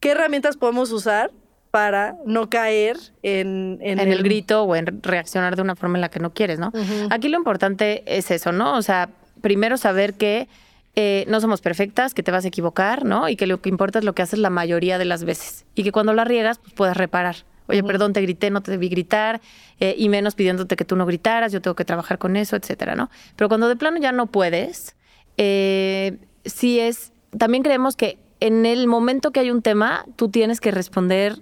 ¿Qué 0.00 0.12
herramientas 0.12 0.56
podemos 0.56 0.90
usar 0.92 1.30
para 1.70 2.16
no 2.26 2.50
caer 2.50 2.96
en, 3.22 3.78
en 3.80 3.98
el 4.00 4.22
grito 4.22 4.64
o 4.64 4.74
en 4.74 5.02
reaccionar 5.02 5.56
de 5.56 5.62
una 5.62 5.76
forma 5.76 5.98
en 5.98 6.00
la 6.00 6.08
que 6.08 6.18
no 6.18 6.32
quieres, 6.32 6.58
¿no? 6.58 6.72
Aquí 7.10 7.28
lo 7.28 7.38
importante 7.38 8.02
es 8.06 8.30
eso, 8.30 8.50
¿no? 8.50 8.76
O 8.76 8.82
sea, 8.82 9.10
primero 9.40 9.76
saber 9.76 10.14
que 10.14 10.48
eh, 10.96 11.24
no 11.28 11.40
somos 11.40 11.60
perfectas, 11.60 12.14
que 12.14 12.22
te 12.22 12.32
vas 12.32 12.44
a 12.44 12.48
equivocar, 12.48 13.04
¿no? 13.04 13.28
Y 13.28 13.36
que 13.36 13.46
lo 13.46 13.60
que 13.60 13.68
importa 13.68 14.00
es 14.00 14.04
lo 14.04 14.14
que 14.14 14.22
haces 14.22 14.40
la 14.40 14.50
mayoría 14.50 14.98
de 14.98 15.04
las 15.04 15.24
veces. 15.24 15.64
Y 15.76 15.84
que 15.84 15.92
cuando 15.92 16.12
la 16.12 16.24
riegas, 16.24 16.58
pues 16.58 16.72
puedes 16.74 16.96
reparar. 16.96 17.36
Oye, 17.68 17.84
perdón, 17.84 18.12
te 18.12 18.20
grité, 18.20 18.50
no 18.50 18.62
te 18.62 18.72
debí 18.72 18.88
gritar, 18.88 19.40
eh, 19.78 19.94
y 19.96 20.08
menos 20.08 20.34
pidiéndote 20.34 20.74
que 20.74 20.84
tú 20.84 20.96
no 20.96 21.06
gritaras, 21.06 21.52
yo 21.52 21.62
tengo 21.62 21.76
que 21.76 21.84
trabajar 21.84 22.18
con 22.18 22.34
eso, 22.34 22.56
etcétera, 22.56 22.96
¿no? 22.96 23.10
Pero 23.36 23.48
cuando 23.48 23.68
de 23.68 23.76
plano 23.76 23.98
ya 23.98 24.10
no 24.10 24.26
puedes, 24.26 24.96
eh, 25.36 26.18
sí 26.44 26.80
es. 26.80 27.12
También 27.38 27.62
creemos 27.62 27.94
que 27.94 28.18
en 28.40 28.66
el 28.66 28.88
momento 28.88 29.30
que 29.30 29.38
hay 29.38 29.52
un 29.52 29.62
tema, 29.62 30.04
tú 30.16 30.30
tienes 30.30 30.60
que 30.60 30.72
responder 30.72 31.40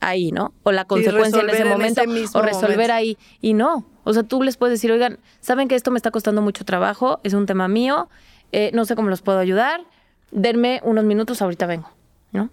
ahí, 0.00 0.30
¿no? 0.32 0.52
O 0.62 0.72
la 0.72 0.84
consecuencia 0.84 1.42
en 1.42 1.50
ese 1.50 1.62
en 1.62 1.68
momento, 1.68 2.02
ese 2.02 2.38
o 2.38 2.42
resolver 2.42 2.76
momento. 2.76 2.92
ahí. 2.94 3.18
Y 3.40 3.54
no. 3.54 3.86
O 4.04 4.12
sea, 4.12 4.22
tú 4.22 4.42
les 4.42 4.56
puedes 4.56 4.74
decir, 4.78 4.90
oigan, 4.90 5.18
saben 5.40 5.68
que 5.68 5.74
esto 5.74 5.90
me 5.90 5.98
está 5.98 6.10
costando 6.10 6.40
mucho 6.42 6.64
trabajo, 6.64 7.20
es 7.24 7.34
un 7.34 7.46
tema 7.46 7.68
mío, 7.68 8.08
eh, 8.52 8.70
no 8.72 8.84
sé 8.84 8.96
cómo 8.96 9.10
los 9.10 9.20
puedo 9.22 9.38
ayudar, 9.38 9.82
denme 10.30 10.80
unos 10.84 11.04
minutos, 11.04 11.42
ahorita 11.42 11.66
vengo, 11.66 11.90
¿no? 12.32 12.48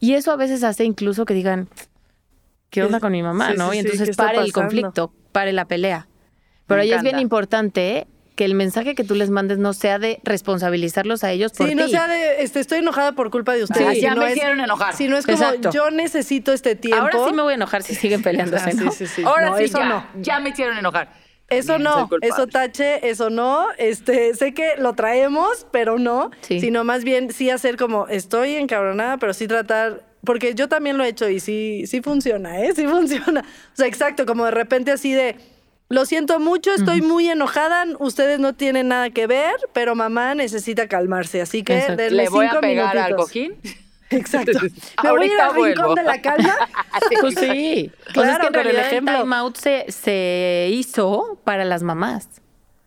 Y 0.00 0.14
eso 0.14 0.32
a 0.32 0.36
veces 0.36 0.62
hace 0.64 0.84
incluso 0.84 1.24
que 1.24 1.34
digan, 1.34 1.68
¿qué 2.70 2.82
onda 2.82 3.00
con 3.00 3.12
mi 3.12 3.22
mamá, 3.22 3.52
sí, 3.52 3.56
no? 3.56 3.70
sí, 3.70 3.76
y 3.76 3.80
entonces 3.80 4.04
¿qué 4.04 4.10
está 4.10 4.26
pare 4.26 4.38
el 4.38 4.52
conflicto, 4.52 5.12
pare 5.32 5.52
la 5.52 5.64
pelea. 5.64 6.08
Pero 6.66 6.78
Me 6.78 6.82
ahí 6.82 6.92
es 6.92 7.02
bien 7.02 7.18
importante 7.18 8.06
que 8.38 8.44
el 8.44 8.54
mensaje 8.54 8.94
que 8.94 9.02
tú 9.02 9.16
les 9.16 9.30
mandes 9.30 9.58
no 9.58 9.72
sea 9.72 9.98
de 9.98 10.20
responsabilizarlos 10.22 11.24
a 11.24 11.32
ellos 11.32 11.50
por 11.52 11.68
Sí, 11.68 11.74
no 11.74 11.88
sea 11.88 12.06
de, 12.06 12.42
este, 12.44 12.60
estoy 12.60 12.78
enojada 12.78 13.10
por 13.12 13.30
culpa 13.32 13.52
de 13.54 13.64
ustedes. 13.64 13.96
Sí, 13.96 14.00
ya 14.00 14.14
no 14.14 14.22
me 14.22 14.28
es- 14.30 14.36
hicieron 14.36 14.60
enojar. 14.60 14.94
Si 14.94 15.08
no 15.08 15.16
es 15.16 15.26
como, 15.26 15.36
Exacto. 15.38 15.70
yo 15.72 15.90
necesito 15.90 16.52
este 16.52 16.76
tiempo. 16.76 17.02
Ahora 17.02 17.18
sí 17.28 17.34
me 17.34 17.42
voy 17.42 17.52
a 17.52 17.56
enojar 17.56 17.82
si 17.82 17.96
siguen 17.96 18.22
peleándose, 18.22 18.70
Ah, 18.70 18.74
¿no? 18.84 18.92
sí, 18.92 19.06
sí, 19.06 19.06
sí. 19.16 19.22
Ahora 19.24 19.50
No, 19.50 19.56
sí, 19.58 19.64
eso 19.64 19.78
ya, 19.78 19.88
no. 19.88 20.06
ya 20.22 20.38
me 20.38 20.50
hicieron 20.50 20.78
enojar. 20.78 21.12
Eso 21.48 21.78
no, 21.80 22.08
eso 22.20 22.46
tache, 22.46 23.08
eso 23.08 23.28
no. 23.28 23.66
Este, 23.78 24.34
sé 24.34 24.54
que 24.54 24.74
lo 24.78 24.92
traemos, 24.94 25.66
pero 25.72 25.98
no. 25.98 26.30
Sí. 26.42 26.60
Sino 26.60 26.84
más 26.84 27.02
bien 27.04 27.32
sí 27.32 27.50
hacer 27.50 27.76
como 27.76 28.06
estoy 28.06 28.54
encabronada, 28.54 29.16
pero 29.16 29.34
sí 29.34 29.48
tratar. 29.48 30.06
Porque 30.24 30.54
yo 30.54 30.68
también 30.68 30.96
lo 30.98 31.04
he 31.04 31.08
hecho 31.08 31.28
y 31.28 31.40
sí, 31.40 31.84
sí 31.86 32.02
funciona, 32.02 32.60
¿eh? 32.60 32.72
Sí 32.76 32.86
funciona. 32.86 33.40
O 33.40 33.76
sea, 33.76 33.86
exacto, 33.88 34.26
como 34.26 34.44
de 34.44 34.52
repente 34.52 34.92
así 34.92 35.12
de. 35.12 35.36
Lo 35.90 36.04
siento 36.04 36.38
mucho, 36.38 36.72
estoy 36.74 37.00
muy 37.00 37.28
enojada, 37.30 37.84
ustedes 37.98 38.38
no 38.38 38.54
tienen 38.54 38.88
nada 38.88 39.08
que 39.08 39.26
ver, 39.26 39.54
pero 39.72 39.94
mamá 39.94 40.34
necesita 40.34 40.86
calmarse, 40.86 41.40
así 41.40 41.62
que 41.62 41.74
Exacto. 41.78 42.02
denme 42.02 42.16
Le 42.24 42.28
voy 42.28 42.44
a 42.46 42.50
cinco 42.50 42.60
pegar 42.60 42.98
al 42.98 43.16
cojín. 43.16 43.54
Exacto. 44.10 44.52
Me 45.02 45.10
voy 45.10 45.22
a 45.30 45.32
ir 45.34 45.40
al 45.40 45.54
rincón 45.54 45.94
de 45.94 46.02
la 46.02 46.20
calma. 46.20 46.54
Pues 47.20 47.34
sí. 47.36 47.90
Claro, 48.12 48.14
Pues 48.14 48.28
es 48.28 48.38
que 48.38 48.46
en 48.46 48.52
pero 48.52 48.70
el 48.70 48.76
ejemplo- 48.76 49.20
time 49.22 49.36
out 49.36 49.56
se, 49.56 49.86
se 49.90 50.68
hizo 50.72 51.38
para 51.44 51.64
las 51.64 51.82
mamás. 51.82 52.28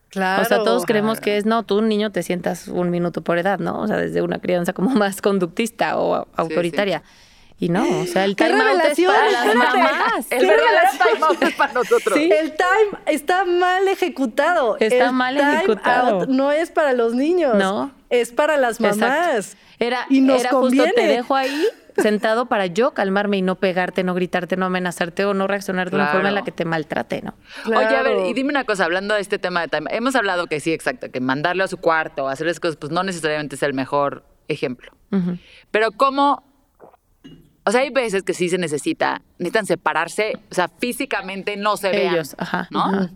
Claro. 0.10 0.42
O 0.42 0.46
sea, 0.46 0.58
todos 0.64 0.86
creemos 0.86 1.20
que 1.22 1.38
es, 1.38 1.46
no, 1.46 1.64
tú 1.64 1.78
un 1.80 1.88
niño 1.88 2.12
te 2.12 2.22
sientas 2.22 2.68
un 2.68 2.90
minuto 2.90 3.22
por 3.24 3.38
edad, 3.38 3.60
¿no? 3.60 3.80
O 3.82 3.88
sea, 3.88 3.98
desde 3.98 4.22
una 4.22 4.40
crianza 4.40 4.74
como 4.74 4.90
más 4.92 5.22
conductista 5.22 5.98
o 5.98 6.16
a- 6.16 6.28
autoritaria. 6.36 7.02
Y 7.62 7.70
no, 7.70 8.02
o 8.02 8.06
sea, 8.08 8.26
el 8.26 8.36
¡Qué 8.36 8.46
time 8.48 8.60
out 8.62 8.82
es 8.82 9.06
para 9.06 9.32
las 9.32 9.46
Espérate. 9.46 9.78
mamás. 9.78 10.26
El 10.32 10.40
¡Qué 10.40 10.46
verdadero 10.48 10.68
revelación! 10.68 11.08
time 11.14 11.26
out 11.28 11.44
es 11.44 11.54
para 11.54 11.74
nosotros. 11.74 12.18
Sí. 12.18 12.30
El 12.32 12.52
time 12.54 13.00
está 13.06 13.46
mal 13.46 13.88
ejecutado. 13.88 14.78
Está 14.80 15.06
El 15.06 15.14
mal 15.14 15.38
time 15.38 15.54
ejecutado. 15.58 16.20
out 16.22 16.28
no 16.30 16.52
es 16.52 16.72
para 16.72 16.94
los 16.94 17.14
niños. 17.14 17.56
No. 17.56 17.92
Es 18.10 18.32
para 18.32 18.58
las 18.58 18.80
Exacto. 18.82 19.06
mamás. 19.06 19.58
Era, 19.80 20.08
Y 20.10 20.22
nos 20.22 20.42
era 20.42 20.50
justo, 20.50 20.60
conviene. 20.62 20.92
te 20.94 21.06
dejo 21.08 21.36
ahí 21.36 21.66
sentado 21.98 22.48
para 22.48 22.66
yo 22.66 22.96
calmarme 22.96 23.38
y 23.38 23.42
no 23.44 23.56
pegarte, 23.56 24.04
no 24.04 24.16
gritarte, 24.16 24.58
no 24.58 24.66
amenazarte 24.66 25.26
o 25.26 25.34
no 25.36 25.46
reaccionar 25.46 25.92
de 25.92 25.98
una 25.98 26.08
forma 26.08 26.30
en 26.30 26.36
la 26.36 26.44
que 26.44 26.52
te 26.52 26.66
maltrate, 26.66 27.22
¿no? 27.22 27.36
Oye, 27.68 27.96
a 27.96 28.02
ver, 28.02 28.26
y 28.26 28.34
dime 28.34 28.50
una 28.50 28.64
cosa, 28.64 28.86
hablando 28.86 29.14
de 29.14 29.22
este 29.22 29.38
tema 29.40 29.62
de 29.62 29.68
time, 29.68 29.88
hemos 29.96 30.16
hablado 30.16 30.48
que 30.48 30.60
sí, 30.60 30.74
exacto, 30.74 31.12
que 31.12 31.20
mandarlo 31.20 31.64
a 31.64 31.68
su 31.68 31.78
cuarto, 31.78 32.28
hacer 32.28 32.48
esas 32.48 32.60
cosas, 32.60 32.78
pues 32.78 32.92
no 32.92 33.04
necesariamente 33.04 33.56
es 33.56 33.62
el 33.64 33.74
mejor 33.76 34.24
ejemplo. 34.48 34.92
Pero 35.72 35.92
cómo, 35.92 36.44
o 37.66 37.72
sea, 37.72 37.82
hay 37.82 37.90
veces 37.90 38.24
que 38.24 38.34
sí 38.34 38.50
se 38.50 38.58
necesita, 38.58 39.22
necesitan 39.38 39.66
separarse, 39.66 40.34
o 40.50 40.54
sea, 40.54 40.68
físicamente 40.68 41.58
no 41.58 41.78
se 41.78 41.90
vean. 41.90 42.16
Ellos, 42.16 42.36
ajá. 42.38 42.68
¿no? 42.72 43.10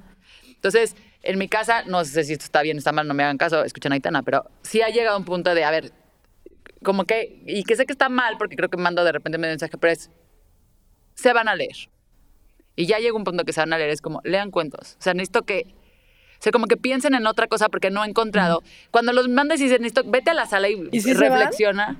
Entonces, 0.47 0.95
en 1.23 1.39
mi 1.39 1.47
casa, 1.47 1.83
no 1.85 2.05
sé 2.05 2.23
si 2.23 2.33
esto 2.33 2.45
está 2.45 2.61
bien, 2.61 2.77
está 2.77 2.91
mal, 2.91 3.07
no 3.07 3.13
me 3.13 3.23
hagan 3.23 3.37
caso, 3.37 3.63
escuchen 3.63 3.91
a 3.91 3.95
Aitana, 3.95 4.21
pero 4.21 4.49
sí 4.61 4.81
ha 4.81 4.89
llegado 4.89 5.17
un 5.17 5.25
punto 5.25 5.55
de, 5.55 5.63
a 5.63 5.71
ver, 5.71 5.91
como 6.83 7.05
que, 7.05 7.41
y 7.47 7.63
que 7.63 7.75
sé 7.75 7.85
que 7.85 7.91
está 7.91 8.09
mal 8.09 8.37
porque 8.37 8.55
creo 8.55 8.69
que 8.69 8.77
mando 8.77 9.03
de 9.03 9.11
repente 9.11 9.37
un 9.37 9.41
mensaje, 9.41 9.77
pero 9.77 9.91
es, 9.91 10.11
se 11.15 11.33
van 11.33 11.47
a 11.47 11.55
leer. 11.55 11.89
Y 12.75 12.85
ya 12.85 12.99
llega 12.99 13.15
un 13.15 13.23
punto 13.23 13.43
que 13.43 13.53
se 13.53 13.61
van 13.61 13.73
a 13.73 13.77
leer, 13.77 13.89
es 13.89 14.01
como, 14.01 14.21
lean 14.23 14.51
cuentos. 14.51 14.95
O 14.99 15.01
sea, 15.01 15.13
necesito 15.13 15.41
que, 15.41 15.65
o 16.39 16.41
sea, 16.41 16.51
como 16.51 16.67
que 16.67 16.77
piensen 16.77 17.15
en 17.15 17.25
otra 17.25 17.47
cosa 17.47 17.69
porque 17.69 17.89
no 17.89 18.03
he 18.03 18.07
encontrado. 18.07 18.61
Cuando 18.91 19.11
los 19.13 19.27
mandes 19.27 19.59
y 19.61 19.63
dicen, 19.63 19.81
necesito, 19.81 20.03
vete 20.05 20.31
a 20.31 20.33
la 20.33 20.45
sala 20.45 20.69
y, 20.69 20.75
reflexiona. 21.13 21.97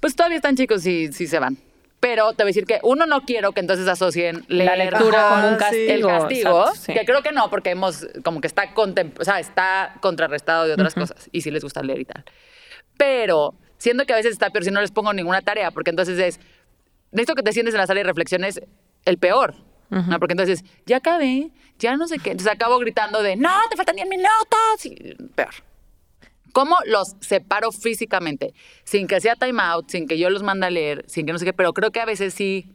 Pues 0.00 0.14
todavía 0.14 0.36
están 0.36 0.56
chicos 0.56 0.84
y 0.86 1.12
sí 1.12 1.26
se 1.26 1.38
van. 1.38 1.56
Pero 2.00 2.32
te 2.32 2.44
voy 2.44 2.50
a 2.50 2.50
decir 2.50 2.64
que 2.64 2.78
uno 2.84 3.06
no 3.06 3.22
quiero 3.22 3.52
que 3.52 3.60
entonces 3.60 3.88
asocien 3.88 4.44
La 4.46 4.76
leer 4.76 4.92
lectura 4.92 5.26
Ajá, 5.26 5.34
como 5.34 5.48
un 5.48 5.56
castigo. 5.56 5.92
el 5.92 6.06
castigo, 6.06 6.60
exacto, 6.60 6.80
sí. 6.80 6.92
que 6.94 7.04
creo 7.04 7.22
que 7.22 7.32
no, 7.32 7.50
porque 7.50 7.70
hemos, 7.70 8.06
como 8.22 8.40
que 8.40 8.46
está, 8.46 8.72
o 8.74 9.24
sea, 9.24 9.40
está 9.40 9.96
contrarrestado 10.00 10.66
de 10.66 10.74
otras 10.74 10.94
cosas, 10.94 11.28
y 11.32 11.40
sí 11.40 11.50
les 11.50 11.62
gusta 11.62 11.82
leer 11.82 12.00
y 12.00 12.04
tal. 12.04 12.24
Pero 12.96 13.54
siento 13.78 14.04
que 14.06 14.12
a 14.12 14.16
veces 14.16 14.32
está 14.32 14.50
peor 14.50 14.64
si 14.64 14.70
no 14.70 14.80
les 14.80 14.92
pongo 14.92 15.12
ninguna 15.12 15.42
tarea, 15.42 15.72
porque 15.72 15.90
entonces 15.90 16.18
es, 16.18 16.40
necesito 17.10 17.34
que 17.34 17.42
te 17.42 17.52
sientes 17.52 17.74
en 17.74 17.78
la 17.80 17.86
sala 17.86 18.00
y 18.00 18.04
reflexiones 18.04 18.60
el 19.04 19.18
peor, 19.18 19.54
¿no? 19.90 20.20
Porque 20.20 20.34
entonces, 20.34 20.64
ya 20.86 20.98
acabé, 20.98 21.50
ya 21.78 21.96
no 21.96 22.06
sé 22.06 22.18
qué, 22.18 22.30
entonces 22.30 22.52
acabo 22.52 22.78
gritando 22.78 23.22
de, 23.22 23.34
no, 23.34 23.50
te 23.70 23.76
faltan 23.76 23.96
10 23.96 24.08
minutos, 24.08 24.84
y 24.84 25.16
peor. 25.34 25.54
¿Cómo 26.58 26.76
los 26.86 27.14
separo 27.20 27.70
físicamente? 27.70 28.52
Sin 28.84 29.06
que 29.06 29.20
sea 29.20 29.36
time 29.36 29.62
out, 29.62 29.88
sin 29.90 30.06
que 30.08 30.18
yo 30.18 30.28
los 30.30 30.42
mande 30.42 30.66
a 30.66 30.70
leer, 30.70 31.04
sin 31.06 31.24
que 31.26 31.32
no 31.32 31.38
sé 31.38 31.44
qué, 31.44 31.52
pero 31.52 31.72
creo 31.72 31.90
que 31.92 32.00
a 32.00 32.04
veces 32.04 32.34
sí 32.34 32.72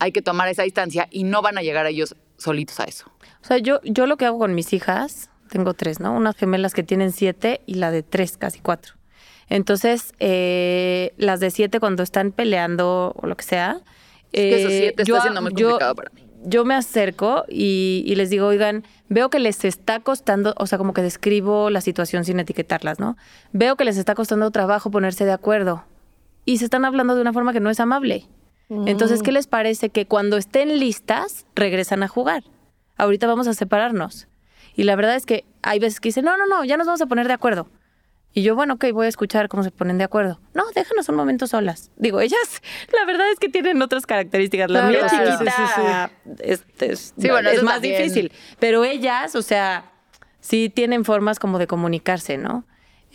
hay 0.00 0.10
que 0.10 0.20
tomar 0.22 0.48
esa 0.48 0.64
distancia 0.64 1.06
y 1.10 1.22
no 1.24 1.40
van 1.40 1.56
a 1.56 1.62
llegar 1.62 1.86
ellos 1.86 2.16
solitos 2.38 2.80
a 2.80 2.84
eso. 2.84 3.06
O 3.42 3.46
sea, 3.46 3.58
yo, 3.58 3.78
yo 3.84 4.06
lo 4.06 4.16
que 4.16 4.24
hago 4.24 4.38
con 4.40 4.54
mis 4.56 4.72
hijas, 4.72 5.30
tengo 5.48 5.74
tres, 5.74 6.00
¿no? 6.00 6.12
Unas 6.12 6.34
gemelas 6.36 6.74
que 6.74 6.82
tienen 6.82 7.12
siete 7.12 7.60
y 7.66 7.74
la 7.74 7.92
de 7.92 8.02
tres, 8.02 8.36
casi 8.36 8.58
cuatro. 8.58 8.94
Entonces, 9.48 10.12
eh, 10.18 11.12
las 11.16 11.38
de 11.38 11.50
siete 11.52 11.78
cuando 11.78 12.02
están 12.02 12.32
peleando 12.32 13.12
o 13.16 13.26
lo 13.28 13.36
que 13.36 13.44
sea. 13.44 13.80
Es 14.32 14.40
que 14.40 14.56
eso 14.60 14.68
eh, 14.70 14.78
siete 14.80 15.02
está 15.02 15.04
yo- 15.04 15.20
siendo 15.20 15.40
muy 15.42 15.52
yo- 15.54 15.68
complicado 15.68 15.94
para 15.94 16.10
mí. 16.10 16.23
Yo 16.44 16.64
me 16.64 16.74
acerco 16.74 17.44
y, 17.48 18.04
y 18.06 18.14
les 18.16 18.30
digo, 18.30 18.46
oigan, 18.46 18.84
veo 19.08 19.30
que 19.30 19.38
les 19.38 19.64
está 19.64 20.00
costando, 20.00 20.54
o 20.58 20.66
sea, 20.66 20.78
como 20.78 20.92
que 20.92 21.02
describo 21.02 21.70
la 21.70 21.80
situación 21.80 22.24
sin 22.24 22.38
etiquetarlas, 22.38 23.00
¿no? 23.00 23.16
Veo 23.52 23.76
que 23.76 23.84
les 23.84 23.96
está 23.96 24.14
costando 24.14 24.50
trabajo 24.50 24.90
ponerse 24.90 25.24
de 25.24 25.32
acuerdo 25.32 25.84
y 26.44 26.58
se 26.58 26.64
están 26.64 26.84
hablando 26.84 27.14
de 27.14 27.22
una 27.22 27.32
forma 27.32 27.52
que 27.52 27.60
no 27.60 27.70
es 27.70 27.80
amable. 27.80 28.26
Entonces, 28.86 29.22
¿qué 29.22 29.30
les 29.30 29.46
parece 29.46 29.90
que 29.90 30.06
cuando 30.06 30.36
estén 30.36 30.78
listas 30.78 31.46
regresan 31.54 32.02
a 32.02 32.08
jugar? 32.08 32.44
Ahorita 32.96 33.26
vamos 33.26 33.46
a 33.46 33.54
separarnos. 33.54 34.26
Y 34.74 34.84
la 34.84 34.96
verdad 34.96 35.14
es 35.16 35.26
que 35.26 35.44
hay 35.62 35.78
veces 35.78 36.00
que 36.00 36.08
dicen, 36.08 36.24
no, 36.24 36.36
no, 36.36 36.46
no, 36.46 36.64
ya 36.64 36.76
nos 36.76 36.86
vamos 36.86 37.00
a 37.00 37.06
poner 37.06 37.28
de 37.28 37.34
acuerdo. 37.34 37.68
Y 38.36 38.42
yo, 38.42 38.56
bueno, 38.56 38.74
ok, 38.74 38.86
voy 38.92 39.06
a 39.06 39.08
escuchar 39.08 39.48
cómo 39.48 39.62
se 39.62 39.70
ponen 39.70 39.96
de 39.96 40.04
acuerdo. 40.04 40.40
No, 40.54 40.64
déjanos 40.74 41.08
un 41.08 41.14
momento 41.14 41.46
solas. 41.46 41.90
Digo, 41.96 42.20
ellas, 42.20 42.60
la 42.92 43.06
verdad 43.06 43.30
es 43.32 43.38
que 43.38 43.48
tienen 43.48 43.80
otras 43.80 44.06
características. 44.06 44.68
La 44.70 44.88
mía 44.88 45.06
claro. 45.08 45.30
chiquita 45.38 46.10
es, 46.40 46.64
es- 46.80 47.14
Sí, 47.16 47.28
bueno, 47.30 47.48
es 47.48 47.62
más 47.62 47.74
también. 47.74 47.96
difícil. 48.02 48.32
Pero 48.58 48.84
ellas, 48.84 49.36
o 49.36 49.42
sea, 49.42 49.92
sí 50.40 50.68
tienen 50.68 51.04
formas 51.04 51.38
como 51.38 51.58
de 51.60 51.66
comunicarse, 51.68 52.36
¿no? 52.36 52.64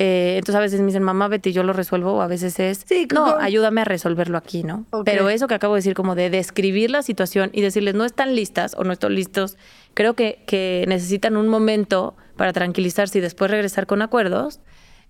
Eh, 0.01 0.35
entonces 0.37 0.55
a 0.55 0.61
veces 0.61 0.79
me 0.79 0.85
dicen, 0.85 1.03
mamá, 1.03 1.27
vete 1.27 1.51
yo 1.51 1.63
lo 1.63 1.73
resuelvo, 1.73 2.13
o 2.13 2.21
a 2.21 2.27
veces 2.27 2.57
es, 2.61 2.85
Sí, 2.87 3.05
no, 3.13 3.35
ayúdame 3.37 3.81
a 3.81 3.83
resolverlo 3.83 4.37
aquí, 4.37 4.63
¿no? 4.63 4.85
Pero 5.03 5.29
eso 5.29 5.47
que 5.49 5.55
acabo 5.55 5.73
de 5.73 5.79
decir, 5.79 5.93
como 5.93 6.15
de 6.15 6.29
describir 6.29 6.89
la 6.89 7.03
situación 7.03 7.49
y 7.51 7.59
decirles, 7.59 7.95
no 7.95 8.05
están 8.05 8.33
listas 8.33 8.73
o 8.77 8.85
no 8.85 8.93
están 8.93 9.13
listos, 9.13 9.57
creo 9.95 10.13
que, 10.13 10.41
que 10.47 10.85
necesitan 10.87 11.35
un 11.35 11.49
momento 11.49 12.15
para 12.37 12.53
tranquilizarse 12.53 13.17
y 13.17 13.21
después 13.21 13.51
regresar 13.51 13.87
con 13.87 14.01
acuerdos, 14.01 14.61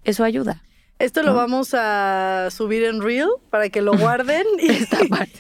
eso 0.04 0.24
ayuda. 0.24 0.64
Esto 0.98 1.24
lo 1.24 1.34
vamos 1.34 1.74
a 1.74 2.50
subir 2.52 2.84
en 2.84 3.02
Reel 3.02 3.30
para 3.50 3.70
que 3.70 3.82
lo 3.82 3.94
guarden 3.98 4.44
y, 4.60 4.70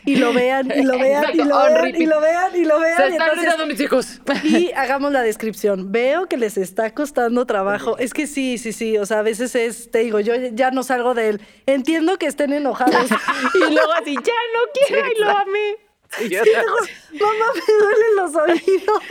y 0.09 0.15
lo 0.15 0.31
vean, 0.31 0.71
y 0.73 0.83
lo 0.83 0.97
vean, 0.97 1.25
y 1.33 1.43
lo 1.43 1.59
vean, 1.59 1.95
y 1.97 2.05
lo 2.05 2.21
vean, 2.21 2.55
y 2.55 2.63
lo 2.63 2.79
vean. 2.79 2.95
Se 2.95 3.09
y 3.09 3.11
están 3.11 3.29
entonces- 3.39 3.67
mis 3.67 3.81
hijos. 3.81 4.21
Y 4.45 4.71
hagamos 4.77 5.11
la 5.11 5.21
descripción. 5.21 5.91
Veo 5.91 6.27
que 6.27 6.37
les 6.37 6.57
está 6.57 6.93
costando 6.93 7.45
trabajo. 7.45 7.97
Es 7.97 8.13
que 8.13 8.25
sí, 8.25 8.57
sí, 8.57 8.71
sí. 8.71 8.97
O 8.97 9.05
sea, 9.05 9.19
a 9.19 9.21
veces 9.21 9.53
es, 9.53 9.91
te 9.91 9.99
digo, 9.99 10.21
yo 10.21 10.33
ya 10.53 10.71
no 10.71 10.81
salgo 10.83 11.13
de 11.13 11.27
él. 11.27 11.41
Entiendo 11.65 12.17
que 12.17 12.27
estén 12.27 12.53
enojados. 12.53 12.95
Y 13.55 13.73
luego 13.73 13.91
así, 13.99 14.15
ya 14.15 14.21
no 14.53 14.87
quiero 14.87 15.07
y 15.11 15.19
lo 15.19 15.29
amé. 15.29 15.77
Mamá, 16.19 17.45
me 17.55 17.73
duelen 17.79 18.15
los 18.15 18.35
oídos. 18.35 19.03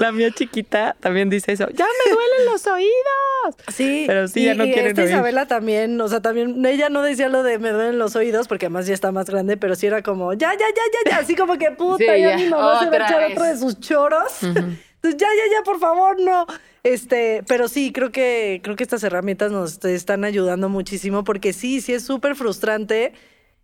La 0.00 0.12
mía 0.12 0.30
chiquita 0.30 0.96
también 1.00 1.28
dice 1.30 1.52
eso, 1.52 1.68
ya 1.70 1.84
me 1.84 2.12
duelen 2.12 2.46
los 2.46 2.66
oídos. 2.66 3.56
Sí, 3.74 4.04
Pero 4.06 4.26
sí, 4.28 4.44
ya 4.44 4.54
no 4.54 4.64
y 4.64 4.72
quieren 4.72 4.88
esta 4.90 5.02
oír. 5.02 5.10
Isabela 5.10 5.46
también, 5.46 6.00
o 6.00 6.08
sea, 6.08 6.20
también, 6.20 6.64
ella 6.64 6.88
no 6.88 7.02
decía 7.02 7.28
lo 7.28 7.42
de 7.42 7.58
me 7.58 7.70
duelen 7.70 7.98
los 7.98 8.16
oídos, 8.16 8.48
porque 8.48 8.66
además 8.66 8.86
ya 8.86 8.94
está 8.94 9.12
más 9.12 9.26
grande, 9.26 9.56
pero 9.56 9.74
sí 9.76 9.86
era 9.86 10.02
como, 10.02 10.32
ya, 10.32 10.52
ya, 10.54 10.58
ya, 10.58 10.82
ya, 11.04 11.10
ya, 11.10 11.18
así 11.18 11.34
como 11.34 11.58
que 11.58 11.70
puta, 11.72 11.98
Sí, 11.98 12.06
ya, 12.06 12.16
ya, 12.30 12.36
mi 12.36 12.48
mamá 12.48 12.80
se 12.80 12.86
va 12.90 12.92
a 13.04 13.06
echar 13.08 13.20
vez. 13.20 13.32
otro 13.32 13.44
de 13.44 13.58
sus 13.58 13.78
choros. 13.80 14.42
Entonces, 14.42 15.20
ya, 15.20 15.28
ya, 15.28 15.58
ya, 15.58 15.62
por 15.62 15.78
favor, 15.78 16.18
no. 16.20 16.46
Este, 16.82 17.44
pero 17.46 17.68
sí, 17.68 17.92
creo 17.92 18.10
que, 18.10 18.60
creo 18.62 18.76
que 18.76 18.82
estas 18.82 19.02
herramientas 19.04 19.52
nos 19.52 19.84
están 19.84 20.24
ayudando 20.24 20.68
muchísimo, 20.68 21.22
porque 21.22 21.52
sí, 21.52 21.80
sí 21.80 21.92
es 21.92 22.04
súper 22.04 22.34
frustrante 22.34 23.12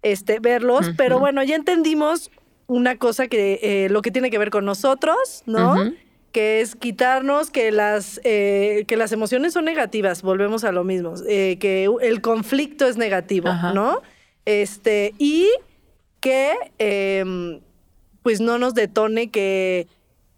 este, 0.02 0.40
verlos, 0.40 0.90
pero 0.96 1.18
bueno, 1.18 1.42
ya 1.42 1.56
entendimos 1.56 2.30
una 2.72 2.96
cosa 2.96 3.28
que 3.28 3.60
eh, 3.62 3.88
lo 3.90 4.02
que 4.02 4.10
tiene 4.10 4.30
que 4.30 4.38
ver 4.38 4.50
con 4.50 4.64
nosotros, 4.64 5.42
¿no? 5.46 5.76
Que 6.32 6.62
es 6.62 6.74
quitarnos 6.74 7.50
que 7.50 7.70
las, 7.70 8.18
eh, 8.24 8.84
que 8.88 8.96
las 8.96 9.12
emociones 9.12 9.52
son 9.52 9.66
negativas, 9.66 10.22
volvemos 10.22 10.64
a 10.64 10.72
lo 10.72 10.82
mismo, 10.82 11.14
eh, 11.28 11.58
que 11.60 11.88
el 12.00 12.22
conflicto 12.22 12.86
es 12.86 12.96
negativo. 12.96 13.50
¿no? 13.74 14.00
Este, 14.46 15.12
y 15.18 15.50
que 16.20 16.54
em, 16.78 17.60
pues 18.22 18.40
no 18.40 18.58
nos 18.58 18.72
detone 18.72 19.30
que, 19.30 19.86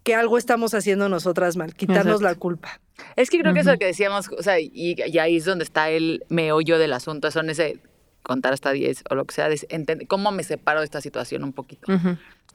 que 0.03 0.15
algo 0.15 0.37
estamos 0.37 0.73
haciendo 0.73 1.07
nosotras 1.07 1.55
mal, 1.55 1.73
quitarnos 1.73 2.21
Exacto. 2.21 2.23
la 2.27 2.35
culpa. 2.35 2.81
Es 3.15 3.29
que 3.29 3.39
creo 3.39 3.53
que 3.53 3.61
eso 3.61 3.77
que 3.77 3.85
decíamos, 3.85 4.29
o 4.37 4.43
sea, 4.43 4.59
y, 4.59 4.69
y 4.73 5.17
ahí 5.19 5.37
es 5.37 5.45
donde 5.45 5.63
está 5.63 5.89
el 5.89 6.25
meollo 6.27 6.77
del 6.77 6.91
asunto, 6.91 7.31
son 7.31 7.49
ese 7.49 7.79
contar 8.25 8.53
hasta 8.53 8.71
10 8.71 9.03
o 9.09 9.15
lo 9.15 9.25
que 9.25 9.33
sea, 9.35 9.47
de 9.49 10.05
cómo 10.07 10.31
me 10.31 10.43
separo 10.43 10.79
de 10.79 10.85
esta 10.85 11.01
situación 11.01 11.43
un 11.43 11.53
poquito. 11.53 11.91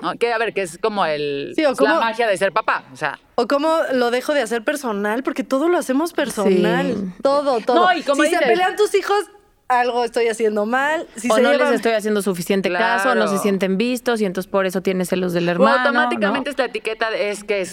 ¿no? 0.03 0.15
Que 0.19 0.33
a 0.33 0.39
ver, 0.39 0.53
que 0.55 0.63
es 0.63 0.79
como 0.79 1.05
el, 1.07 1.53
Sí, 1.57 1.65
o 1.65 1.73
es 1.73 1.81
la 1.81 2.01
magia 2.01 2.27
de 2.27 2.37
ser 2.37 2.53
papá, 2.53 2.85
o 2.93 2.97
sea. 2.97 3.19
O 3.35 3.47
cómo 3.47 3.77
lo 3.93 4.11
dejo 4.11 4.33
de 4.35 4.41
hacer 4.43 4.63
personal, 4.65 5.23
porque 5.23 5.45
todo 5.45 5.69
lo 5.69 5.77
hacemos 5.79 6.13
personal. 6.13 6.95
Sí. 6.95 7.13
Todo, 7.23 7.61
todo. 7.61 7.87
No, 7.87 7.97
y 7.97 8.03
como 8.03 8.23
si 8.25 8.31
se 8.31 8.39
pelean 8.39 8.77
tus 8.77 8.95
hijos, 8.95 9.19
algo 9.69 10.05
estoy 10.05 10.27
haciendo 10.29 10.67
mal. 10.67 11.07
Si 11.17 11.31
o 11.31 11.35
se 11.37 11.43
no 11.43 11.51
llevan- 11.53 11.67
les 11.71 11.77
estoy 11.77 11.93
haciendo 11.93 12.23
suficiente 12.23 12.71
caso, 12.73 13.09
no 13.09 13.15
Claro. 13.27 13.29
se 13.31 13.39
sienten 13.39 13.77
vistos 13.79 14.21
y 14.21 14.25
entonces 14.25 14.51
por 14.51 14.67
eso 14.67 14.81
tienes 14.81 15.09
celos 15.11 15.33
del 15.33 15.47
O 15.49 15.53
hermano. 15.53 15.77
automáticamente 15.79 16.49
¿no? 16.49 16.51
esta 16.51 16.65
etiqueta 16.65 17.11
es 17.15 17.45
que 17.45 17.61
es 17.61 17.71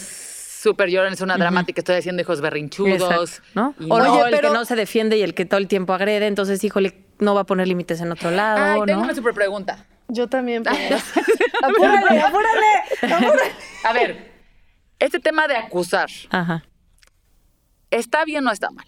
súper 0.62 0.90
llorón, 0.90 1.12
es 1.12 1.20
una 1.22 1.36
dramática, 1.38 1.80
estoy 1.80 1.96
haciendo 1.96 2.20
hijos 2.22 2.40
berrinchudos. 2.40 2.92
Exacto, 3.00 3.48
¿no? 3.54 3.74
y 3.80 3.84
O 3.90 3.98
no, 4.00 4.12
Oye, 4.12 4.24
el 4.26 4.30
pero- 4.36 4.48
que 4.50 4.54
no 4.54 4.64
se 4.64 4.76
defiende 4.76 5.16
y 5.16 5.22
el 5.22 5.32
que 5.34 5.44
todo 5.44 5.58
el 5.58 5.66
tiempo 5.68 5.92
agrede, 5.94 6.26
entonces, 6.26 6.62
híjole, 6.62 6.94
no 7.18 7.34
va 7.34 7.42
a 7.42 7.44
poner 7.44 7.66
límites 7.68 8.00
en 8.00 8.12
otro 8.12 8.30
lado, 8.30 8.58
Ay, 8.74 8.80
tengo 8.86 9.00
¿no? 9.00 9.04
una 9.06 9.14
super 9.14 9.34
pregunta. 9.34 9.84
Yo 10.08 10.28
también. 10.28 10.62
pero- 10.62 10.76
apúrale, 11.62 12.20
apúrale, 12.22 13.14
apúrale. 13.14 13.52
A 13.84 13.92
ver, 13.92 14.32
este 14.98 15.20
tema 15.20 15.46
de 15.48 15.56
acusar, 15.56 16.08
Ajá. 16.30 16.64
¿está 17.90 18.24
bien 18.24 18.46
o 18.46 18.50
está 18.50 18.70
mal? 18.70 18.86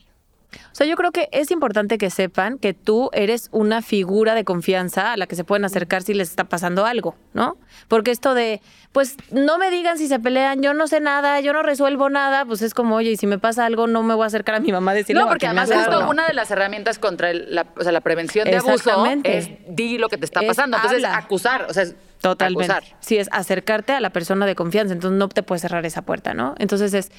O 0.73 0.75
sea, 0.75 0.87
yo 0.87 0.97
creo 0.97 1.13
que 1.13 1.29
es 1.33 1.51
importante 1.51 1.99
que 1.99 2.11
sepan 2.11 2.59
que 2.59 2.75
tú 2.75 3.11
eres 3.13 3.49
una 3.53 3.83
figura 3.83 4.35
de 4.35 4.45
confianza 4.45 5.13
a 5.13 5.17
la 5.17 5.27
que 5.27 5.37
se 5.37 5.45
pueden 5.45 5.65
acercar 5.65 6.03
si 6.03 6.15
les 6.15 6.31
está 6.31 6.45
pasando 6.45 6.87
algo, 6.87 7.17
¿no? 7.35 7.57
Porque 7.89 8.11
esto 8.11 8.35
de, 8.35 8.61
pues 8.93 9.17
no 9.31 9.59
me 9.59 9.71
digan 9.71 9.99
si 9.99 10.09
se 10.09 10.19
pelean, 10.19 10.63
yo 10.63 10.75
no 10.75 10.87
sé 10.87 11.01
nada, 11.01 11.41
yo 11.41 11.53
no 11.53 11.63
resuelvo 11.63 12.09
nada, 12.11 12.45
pues 12.45 12.63
es 12.63 12.75
como, 12.75 12.97
oye, 12.97 13.13
y 13.13 13.17
si 13.17 13.27
me 13.27 13.39
pasa 13.39 13.67
algo, 13.67 13.87
no 13.87 14.03
me 14.03 14.15
voy 14.15 14.25
a 14.25 14.27
acercar 14.27 14.55
a 14.57 14.61
mi 14.61 14.73
mamá 14.73 14.91
a 14.93 14.95
decirle 14.95 15.21
No, 15.21 15.27
"O 15.27 15.29
a 15.29 15.33
porque 15.33 15.47
además 15.47 15.71
justo 15.73 15.91
algo", 15.99 16.11
una 16.11 16.27
de 16.27 16.35
las 16.35 16.51
herramientas 16.51 16.99
contra 16.99 17.31
el- 17.31 17.55
la, 17.55 17.67
o 17.77 17.83
sea, 17.83 17.93
la 17.93 18.01
prevención 18.01 18.45
de 18.51 18.57
abuso 18.57 19.07
es 19.25 19.49
di 19.69 19.99
lo 19.99 20.09
que 20.09 20.19
te 20.19 20.25
está 20.25 20.41
Es 20.41 20.47
pasando. 20.49 20.77
Entonces, 20.77 21.05
habla. 21.05 21.17
acusar, 21.19 21.67
o 21.69 21.73
sea, 21.75 21.85
es 21.85 21.95
Totalmente. 22.21 22.73
acusar. 22.73 22.97
Sí, 23.01 23.17
es 23.19 23.29
acercarte 23.33 23.93
a 23.93 24.01
la 24.01 24.11
persona 24.11 24.47
de 24.47 24.55
confianza, 24.55 24.93
entonces 24.95 25.19
no 25.19 25.29
te 25.29 25.43
puedes 25.43 25.63
cerrar 25.63 25.87
esa 25.87 26.03
puerta, 26.03 26.35
¿no? 26.35 26.55
Entonces 26.59 26.93
es, 26.95 27.11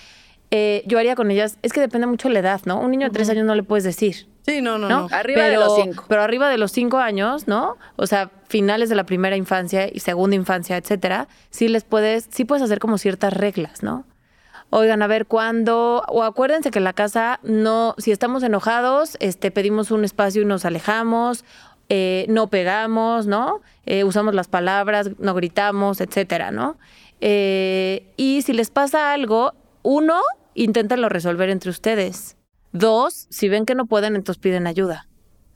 eh, 0.52 0.84
yo 0.86 1.00
haría 1.00 1.16
con 1.16 1.32
ellas, 1.32 1.58
es 1.62 1.72
que 1.72 1.80
depende 1.80 2.08
mucho 2.08 2.30
la 2.30 2.40
edad, 2.40 2.62
¿no? 2.66 2.80
Un 2.80 2.92
niño 2.92 3.08
de 3.08 3.14
tres 3.14 3.30
años 3.30 3.46
no 3.46 3.56
le 3.56 3.64
puedes 3.64 3.84
decir. 3.84 4.28
Sí, 4.46 4.62
no, 4.62 4.78
no, 4.78 4.90
¿no? 4.90 5.08
no. 5.08 5.16
Arriba 5.16 5.46
de 5.46 5.56
los 5.56 5.76
cinco. 5.76 6.06
Pero 6.08 6.22
arriba 6.22 6.50
de 6.50 6.58
los 6.58 6.72
cinco 6.72 6.98
años, 6.98 7.48
¿no? 7.48 7.78
O 7.96 8.06
sea, 8.06 8.32
finales 8.48 8.90
de 8.90 8.96
la 8.96 9.06
primera 9.06 9.38
infancia 9.38 9.88
y 9.92 10.00
segunda 10.00 10.36
infancia, 10.36 10.78
etcétera, 10.78 11.28
sí 11.52 11.68
les 11.68 11.84
puedes, 11.84 12.28
sí 12.32 12.46
puedes 12.46 12.64
hacer 12.64 12.80
como 12.80 12.98
ciertas 12.98 13.34
reglas, 13.34 13.82
¿no? 13.82 14.06
Oigan, 14.72 15.02
a 15.02 15.08
ver 15.08 15.26
cuándo, 15.26 16.04
o 16.08 16.24
acuérdense 16.24 16.72
que 16.72 16.80
en 16.80 16.86
la 16.86 16.94
casa 16.94 17.40
no, 17.44 17.94
si 17.98 18.12
estamos 18.12 18.42
enojados, 18.44 19.18
este, 19.20 19.52
pedimos 19.52 19.92
un 19.92 20.06
espacio 20.06 20.42
y 20.42 20.46
nos 20.46 20.64
alejamos, 20.64 21.44
eh, 21.90 22.26
no 22.30 22.48
pegamos, 22.48 23.28
¿no? 23.28 23.60
Eh, 23.86 24.06
usamos 24.06 24.34
las 24.34 24.48
palabras, 24.48 25.12
no 25.20 25.34
gritamos, 25.34 26.00
etcétera, 26.00 26.52
¿no? 26.52 26.78
Eh, 27.20 28.14
y 28.16 28.44
si 28.44 28.54
les 28.54 28.70
pasa 28.70 29.12
algo, 29.12 29.54
uno, 29.84 30.22
inténtenlo 30.54 31.10
resolver 31.10 31.50
entre 31.50 31.70
ustedes. 31.70 32.38
Dos, 32.72 33.28
si 33.30 33.50
ven 33.50 33.66
que 33.66 33.76
no 33.76 33.86
pueden, 33.86 34.16
entonces 34.16 34.42
piden 34.42 34.68
ayuda. 34.68 35.08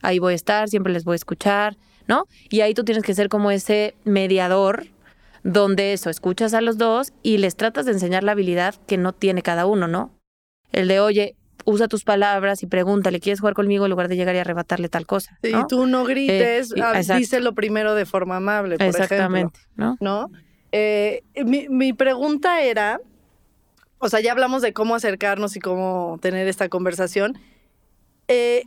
Ahí 0.02 0.18
voy 0.18 0.32
a 0.32 0.36
estar, 0.36 0.68
siempre 0.68 0.92
les 0.92 1.04
voy 1.04 1.14
a 1.14 1.16
escuchar, 1.16 1.76
¿no? 2.06 2.24
Y 2.50 2.60
ahí 2.60 2.74
tú 2.74 2.84
tienes 2.84 3.02
que 3.04 3.14
ser 3.14 3.28
como 3.28 3.50
ese 3.50 3.94
mediador 4.04 4.86
donde 5.42 5.92
eso, 5.92 6.10
escuchas 6.10 6.54
a 6.54 6.60
los 6.60 6.76
dos 6.76 7.12
y 7.22 7.38
les 7.38 7.56
tratas 7.56 7.86
de 7.86 7.92
enseñar 7.92 8.24
la 8.24 8.32
habilidad 8.32 8.74
que 8.86 8.98
no 8.98 9.12
tiene 9.12 9.42
cada 9.42 9.66
uno, 9.66 9.86
¿no? 9.88 10.10
El 10.72 10.88
de, 10.88 11.00
oye, 11.00 11.36
usa 11.64 11.88
tus 11.88 12.04
palabras 12.04 12.62
y 12.62 12.66
pregúntale, 12.66 13.20
¿quieres 13.20 13.40
jugar 13.40 13.54
conmigo 13.54 13.86
en 13.86 13.90
lugar 13.90 14.08
de 14.08 14.16
llegar 14.16 14.34
y 14.34 14.38
arrebatarle 14.38 14.88
tal 14.88 15.06
cosa? 15.06 15.38
¿no? 15.50 15.66
tú 15.66 15.86
no 15.86 16.04
grites, 16.04 16.72
Eh, 16.72 16.74
y- 16.76 16.80
ah, 16.80 17.00
díselo 17.16 17.54
primero 17.54 17.94
de 17.94 18.06
forma 18.06 18.36
amable, 18.36 18.76
por 18.76 18.86
Exactamente, 18.86 19.60
¿no? 19.76 19.94
ejemplo. 19.94 20.04
¿No? 20.04 20.30
Eh, 20.72 21.22
mi, 21.44 21.68
mi 21.68 21.92
pregunta 21.92 22.60
era, 22.62 23.00
o 23.98 24.08
sea, 24.08 24.20
ya 24.20 24.32
hablamos 24.32 24.62
de 24.62 24.72
cómo 24.72 24.94
acercarnos 24.94 25.56
y 25.56 25.60
cómo 25.60 26.18
tener 26.20 26.48
esta 26.48 26.68
conversación. 26.68 27.38
Eh, 28.28 28.64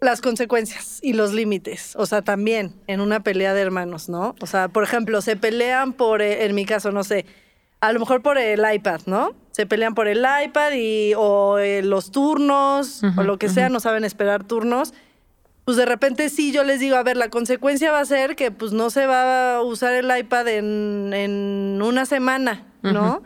las 0.00 0.22
consecuencias 0.22 0.98
y 1.02 1.12
los 1.12 1.32
límites, 1.34 1.94
o 1.96 2.06
sea, 2.06 2.22
también 2.22 2.74
en 2.86 3.00
una 3.00 3.22
pelea 3.22 3.52
de 3.52 3.60
hermanos, 3.60 4.08
¿no? 4.08 4.34
O 4.40 4.46
sea, 4.46 4.68
por 4.68 4.82
ejemplo, 4.82 5.20
se 5.20 5.36
pelean 5.36 5.92
por, 5.92 6.22
eh, 6.22 6.46
en 6.46 6.54
mi 6.54 6.64
caso, 6.64 6.90
no 6.90 7.04
sé, 7.04 7.26
a 7.80 7.92
lo 7.92 8.00
mejor 8.00 8.22
por 8.22 8.38
el 8.38 8.62
iPad, 8.72 9.02
¿no? 9.06 9.34
Se 9.50 9.66
pelean 9.66 9.94
por 9.94 10.08
el 10.08 10.24
iPad 10.44 10.72
y 10.72 11.12
o 11.16 11.58
eh, 11.58 11.82
los 11.82 12.10
turnos 12.10 13.02
o 13.16 13.22
lo 13.22 13.38
que 13.38 13.48
sea, 13.48 13.68
no 13.68 13.80
saben 13.80 14.04
esperar 14.04 14.44
turnos. 14.44 14.94
Pues 15.64 15.76
de 15.76 15.84
repente 15.84 16.30
sí, 16.30 16.52
yo 16.52 16.64
les 16.64 16.80
digo, 16.80 16.96
a 16.96 17.02
ver, 17.02 17.16
la 17.16 17.28
consecuencia 17.28 17.92
va 17.92 18.00
a 18.00 18.04
ser 18.04 18.36
que 18.36 18.50
pues 18.50 18.72
no 18.72 18.90
se 18.90 19.06
va 19.06 19.56
a 19.56 19.62
usar 19.62 19.92
el 19.92 20.16
iPad 20.16 20.48
en, 20.48 21.12
en 21.12 21.80
una 21.82 22.06
semana, 22.06 22.66
¿no? 22.82 23.22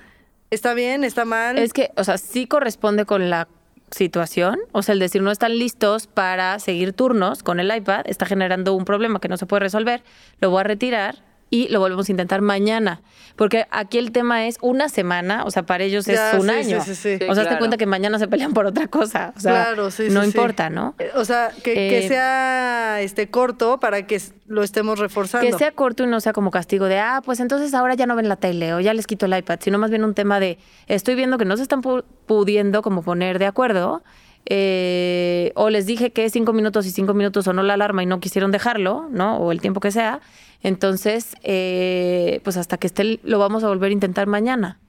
¿Está 0.55 0.72
bien? 0.72 1.02
¿Está 1.02 1.24
mal? 1.24 1.59
Es 1.59 1.72
que, 1.72 1.90
o 1.96 2.05
sea, 2.05 2.16
sí 2.16 2.46
corresponde 2.46 3.05
con 3.05 3.28
la 3.28 3.48
situación, 3.90 4.59
o 4.72 4.82
sea, 4.82 4.92
el 4.92 5.00
decir 5.00 5.20
no 5.20 5.30
están 5.30 5.59
listos 5.59 6.07
para 6.07 6.59
seguir 6.61 6.92
turnos 6.92 7.42
con 7.42 7.59
el 7.59 7.74
iPad, 7.74 8.02
está 8.07 8.24
generando 8.24 8.74
un 8.74 8.84
problema 8.84 9.20
que 9.20 9.28
no 9.28 9.36
se 9.36 9.46
puede 9.46 9.61
resolver, 9.61 10.02
lo 10.40 10.50
voy 10.50 10.61
a 10.61 10.64
retirar 10.64 11.16
y 11.55 11.68
lo 11.68 11.78
volvemos 11.78 12.09
a 12.09 12.12
intentar 12.12 12.40
mañana, 12.40 13.00
porque 13.36 13.66
aquí 13.70 13.98
el 13.98 14.11
tema 14.11 14.46
es 14.46 14.57
una 14.61 14.88
semana, 14.88 15.44
o 15.44 15.50
sea, 15.50 15.62
para 15.64 15.84
ellos 15.84 16.09
es 16.09 16.16
Ya, 16.16 16.38
un 16.40 16.48
sí, 16.48 16.50
año. 16.50 16.80
sí, 16.82 16.94
sí, 16.94 17.14
o 17.14 17.34
sea, 17.34 17.44
te 17.44 17.48
claro. 17.48 17.59
cuenta 17.59 17.76
que 17.76 17.86
mañana 17.86 18.18
se 18.18 18.26
pelean 18.26 18.52
por 18.52 18.66
otra 18.66 18.88
cosa, 18.88 19.32
o 19.36 19.40
sea, 19.40 19.52
claro, 19.52 19.90
sí, 19.90 20.09
no 20.11 20.20
sí, 20.22 20.30
sí. 20.30 20.36
importa, 20.36 20.70
¿no? 20.70 20.94
Eh, 20.98 21.11
O 21.14 21.24
sea, 21.24 21.50
que, 21.62 21.74
que 21.74 21.98
Eh, 21.98 22.09
sea 22.09 23.00
este 23.02 23.28
corto 23.30 23.78
para 23.78 24.07
que 24.07 24.20
lo 24.46 24.62
estemos 24.62 24.98
reforzando. 24.98 25.46
Que 25.46 25.57
sea 25.57 25.70
corto 25.72 26.02
y 26.05 26.07
no 26.07 26.20
sea 26.20 26.32
como 26.32 26.50
castigo 26.50 26.86
de, 26.86 26.98
ah, 26.98 27.22
pues 27.24 27.38
entonces 27.40 27.72
ahora 27.74 27.94
ya 27.94 28.07
no 28.07 28.16
ven 28.16 28.28
la 28.28 28.36
tele 28.36 28.74
o 28.74 28.80
ya 28.80 28.92
les 28.94 29.07
quito 29.07 29.26
el 29.26 29.36
iPad, 29.36 29.59
sino 29.62 29.78
más 29.78 29.90
bien 29.90 30.05
un 30.05 30.14
tema 30.14 30.40
de, 30.40 30.59
estoy 30.86 31.14
viendo 31.14 31.38
que 31.38 31.44
no 31.44 31.57
se 31.57 31.62
están 31.62 31.82
pu- 31.82 32.05
pudiendo 32.26 32.82
como 32.82 33.02
poner 33.02 33.38
de 33.38 33.46
acuerdo, 33.46 34.02
eh, 34.46 35.52
o 35.55 35.70
les 35.70 35.86
dije 35.86 36.11
que 36.12 36.28
cinco 36.30 36.52
minutos 36.52 36.84
y 36.86 36.90
cinco 36.90 37.14
minutos 37.14 37.44
sonó 37.46 37.62
la 37.62 37.74
alarma 37.74 38.02
y 38.02 38.07
no 38.07 38.20
quisieron 38.20 38.50
dejarlo, 38.50 39.09
¿no? 39.11 39.38
O 39.38 39.52
el 39.52 39.61
tiempo 39.61 39.80
que 39.80 39.90
sea. 39.90 40.20
Entonces, 40.64 41.36
eh, 41.44 42.40
pues 42.42 42.56
hasta 42.56 42.78
que 42.78 42.88
esté, 42.88 43.20
lo 43.22 43.38
vamos 43.38 43.62
a 43.62 43.68
volver 43.68 43.90
a 43.90 43.92
intentar 43.92 44.26
mañana. 44.26 44.80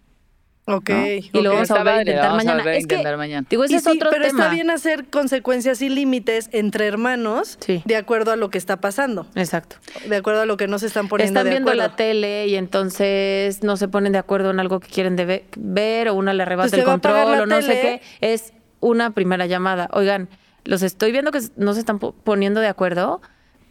Ok. 0.68 0.90
¿no? 0.90 1.06
Y 1.06 1.30
lo 1.44 1.52
vamos 1.54 1.70
a 1.70 1.76
volver 1.78 1.94
a 1.94 2.00
intentar 2.00 2.24
vamos 2.24 2.38
mañana. 2.38 2.58
volver 2.58 2.74
a 2.74 2.78
es 2.78 2.88
que, 2.88 2.96
intentar 2.96 3.18
mañana. 3.18 3.48
digo, 3.48 3.64
ese 3.66 3.76
es 3.76 3.84
sí, 3.84 3.90
otro 3.92 4.10
pero 4.10 4.26
tema. 4.26 4.44
está 4.46 4.54
bien 4.56 4.72
hacer 4.72 5.06
consecuencias 5.12 5.84
y 5.84 5.90
límites 5.90 6.50
entre 6.54 6.88
hermanos 6.88 7.60
Sí. 7.64 7.84
de 7.86 7.96
acuerdo 7.98 8.32
a 8.32 8.36
lo 8.36 8.50
que 8.50 8.58
está 8.58 8.78
pasando, 8.82 9.28
Exacto. 9.36 9.76
de 10.10 10.16
acuerdo 10.16 10.42
a 10.42 10.46
lo 10.48 10.58
que 10.58 10.68
no 10.68 10.80
se 10.80 10.88
están 10.88 11.08
poniendo 11.08 11.32
Están 11.40 11.44
de 11.44 11.50
viendo 11.52 11.70
acuerdo. 11.70 11.88
la 11.90 11.96
tele 11.96 12.48
y 12.48 12.56
entonces 12.56 13.62
no 13.62 13.78
se 13.78 13.88
ponen 13.90 14.14
de 14.14 14.18
acuerdo 14.18 14.50
en 14.50 14.60
algo 14.60 14.80
que 14.80 14.88
quieren 14.88 15.16
de 15.16 15.26
ve- 15.26 15.46
ver 15.56 16.10
o 16.10 16.16
una 16.16 16.34
le 16.34 16.42
arrebata 16.42 16.70
Pues 16.70 16.80
el 16.80 16.86
control 16.86 17.42
o 17.42 17.46
no 17.46 17.62
sé 17.62 17.80
qué. 17.82 18.02
Es 18.22 18.54
una 18.80 19.12
primera 19.12 19.46
llamada. 19.46 19.88
Oigan, 19.94 20.30
los 20.64 20.82
estoy 20.82 21.12
viendo 21.12 21.32
que 21.32 21.42
no 21.58 21.74
se 21.76 21.80
están 21.82 22.00
po- 22.00 22.14
poniendo 22.14 22.60
de 22.60 22.70
acuerdo 22.70 23.22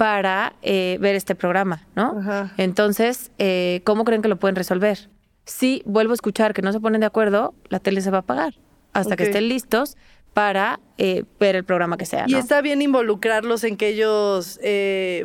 para 0.04 0.52
eh, 0.60 0.98
ver 1.00 1.14
este 1.14 1.34
programa, 1.34 1.86
¿no? 1.96 2.18
Ajá. 2.18 2.52
Entonces, 2.58 3.30
eh, 3.38 3.80
¿cómo 3.84 4.04
creen 4.04 4.20
que 4.20 4.28
lo 4.28 4.36
pueden 4.36 4.54
resolver? 4.54 5.08
Si 5.46 5.82
vuelvo 5.86 6.10
a 6.10 6.14
escuchar 6.14 6.52
que 6.52 6.60
no 6.60 6.74
se 6.74 6.80
ponen 6.80 7.00
de 7.00 7.06
acuerdo, 7.06 7.54
la 7.70 7.80
tele 7.80 8.02
se 8.02 8.10
va 8.10 8.18
a 8.18 8.20
apagar 8.20 8.52
hasta 8.92 9.16
que 9.16 9.22
estén 9.22 9.48
listos 9.48 9.96
para 10.34 10.78
eh, 10.98 11.24
ver 11.40 11.56
el 11.56 11.64
programa 11.64 11.96
que 11.96 12.04
sea, 12.04 12.26
Y 12.28 12.34
está 12.34 12.60
bien 12.60 12.82
involucrarlos 12.82 13.64
en 13.64 13.78
que 13.78 13.88
ellos, 13.88 14.60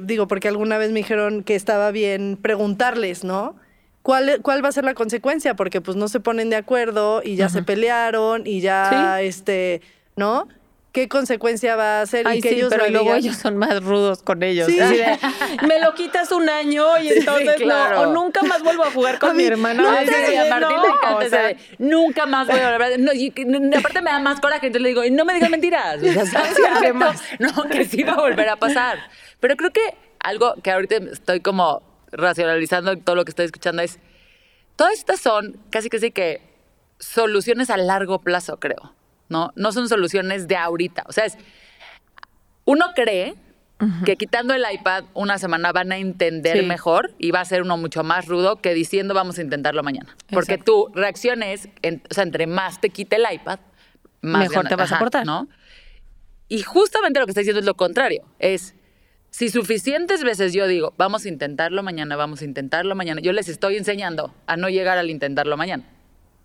digo, 0.03 0.29
porque 0.29 0.47
alguna 0.47 0.77
vez 0.77 0.91
me 0.91 0.99
dijeron 0.99 1.43
que 1.43 1.55
estaba 1.55 1.91
bien 1.91 2.39
preguntarles, 2.41 3.25
¿no? 3.25 3.57
¿Cuál, 4.01 4.39
¿Cuál 4.41 4.63
va 4.63 4.69
a 4.69 4.71
ser 4.71 4.85
la 4.85 4.93
consecuencia? 4.93 5.57
Porque 5.57 5.81
pues 5.81 5.97
no 5.97 6.07
se 6.07 6.21
ponen 6.21 6.49
de 6.49 6.55
acuerdo 6.55 7.21
y 7.21 7.35
ya 7.35 7.49
se 7.49 7.63
pelearon 7.63 8.47
y 8.47 8.61
ya, 8.61 9.19
este, 9.21 9.81
¿no? 10.15 10.47
¿Qué 10.91 11.07
consecuencia 11.07 11.75
va 11.75 12.01
a 12.01 12.05
ser? 12.07 12.27
Ay, 12.27 12.39
y 12.39 12.41
que 12.41 12.49
sí, 12.49 12.55
ellos 12.55 12.69
pero 12.71 12.89
luego 12.89 13.13
ellos 13.13 13.35
son 13.35 13.57
más 13.57 13.83
rudos 13.83 14.23
con 14.23 14.41
ellos. 14.41 14.67
Sí. 14.67 14.77
De, 14.77 15.19
me 15.67 15.79
lo 15.79 15.93
quitas 15.93 16.31
un 16.31 16.49
año 16.49 16.97
y 16.97 17.09
entonces 17.09 17.57
claro. 17.57 17.95
no, 17.95 18.01
o 18.01 18.13
nunca 18.13 18.41
más 18.41 18.63
vuelvo 18.63 18.83
a 18.83 18.91
jugar 18.91 19.19
con 19.19 19.29
A 19.29 19.33
mi 19.33 19.43
mí, 19.43 19.49
hermana. 19.49 19.83
no 19.83 19.97
sí, 19.99 21.57
nunca 21.77 22.25
más 22.25 22.47
voy 22.47 22.59
a 22.59 22.69
hablar. 22.73 22.99
No, 22.99 23.13
y, 23.13 23.31
aparte 23.77 24.01
me 24.01 24.09
da 24.09 24.19
más 24.19 24.39
coraje, 24.39 24.67
entonces 24.67 24.81
le 24.81 24.89
digo, 24.89 25.03
y 25.03 25.11
no 25.11 25.25
me 25.25 25.35
digas 25.35 25.51
mentiras. 25.51 26.01
O 26.01 26.25
sea, 26.25 26.43
no, 27.39 27.63
que 27.69 27.85
sí 27.85 28.01
va 28.01 28.13
a 28.13 28.21
volver 28.21 28.49
a 28.49 28.55
pasar. 28.55 28.97
Pero 29.39 29.57
creo 29.57 29.71
que 29.71 29.95
algo 30.19 30.55
que 30.63 30.71
ahorita 30.71 30.95
estoy 31.11 31.41
como 31.41 31.83
racionalizando 32.11 32.97
todo 32.97 33.15
lo 33.15 33.25
que 33.25 33.29
estoy 33.29 33.45
escuchando 33.45 33.83
es, 33.83 33.99
todas 34.75 34.93
estas 34.93 35.19
son 35.19 35.59
casi 35.69 35.89
casi 35.89 36.09
que 36.09 36.41
soluciones 36.97 37.69
a 37.69 37.77
largo 37.77 38.21
plazo, 38.21 38.59
creo. 38.59 38.95
No, 39.29 39.51
no 39.55 39.71
son 39.71 39.87
soluciones 39.87 40.47
de 40.47 40.55
ahorita. 40.57 41.03
O 41.07 41.11
sea, 41.11 41.25
es, 41.25 41.37
uno 42.65 42.85
cree 42.95 43.35
que 44.03 44.17
quitando 44.17 44.53
el 44.53 44.63
iPad 44.69 45.05
una 45.13 45.37
semana 45.37 45.71
van 45.71 45.93
a 45.93 45.97
entender 45.97 46.57
Sí. 46.59 46.65
mejor 46.65 47.11
y 47.17 47.31
va 47.31 47.39
a 47.39 47.45
ser 47.45 47.61
uno 47.61 47.77
mucho 47.77 48.03
más 48.03 48.25
rudo 48.27 48.57
que 48.57 48.73
diciendo 48.73 49.13
vamos 49.13 49.37
a 49.37 49.41
intentarlo 49.41 49.83
mañana. 49.83 50.17
Porque 50.31 50.57
tu 50.57 50.89
reacción 50.93 51.43
es, 51.43 51.69
en- 51.81 52.03
o 52.11 52.13
sea, 52.13 52.23
entre 52.23 52.45
más 52.45 52.81
te 52.81 52.89
quite 52.89 53.15
el 53.15 53.23
iPad, 53.31 53.59
más 54.21 54.49
Mejor 54.49 54.67
te 54.67 54.75
vas 54.75 54.91
a 54.91 54.99
portar. 54.99 55.25
¿no? 55.25 55.47
Y 56.49 56.61
justamente 56.63 57.21
lo 57.21 57.25
que 57.25 57.31
está 57.31 57.39
diciendo 57.39 57.61
es 57.61 57.65
lo 57.65 57.75
contrario. 57.75 58.25
Es, 58.39 58.75
si 59.29 59.47
suficientes 59.49 60.23
veces 60.25 60.51
yo 60.51 60.67
digo, 60.67 60.93
vamos 60.97 61.23
a 61.23 61.29
intentarlo 61.29 61.81
mañana, 61.81 62.17
vamos 62.17 62.41
a 62.41 62.45
intentarlo 62.45 62.95
mañana, 62.95 63.21
yo 63.21 63.31
les 63.31 63.47
estoy 63.47 63.77
enseñando 63.77 64.35
a 64.45 64.57
no 64.57 64.67
llegar 64.67 64.97
al 64.97 65.09
intentarlo 65.09 65.55
mañana. 65.55 65.83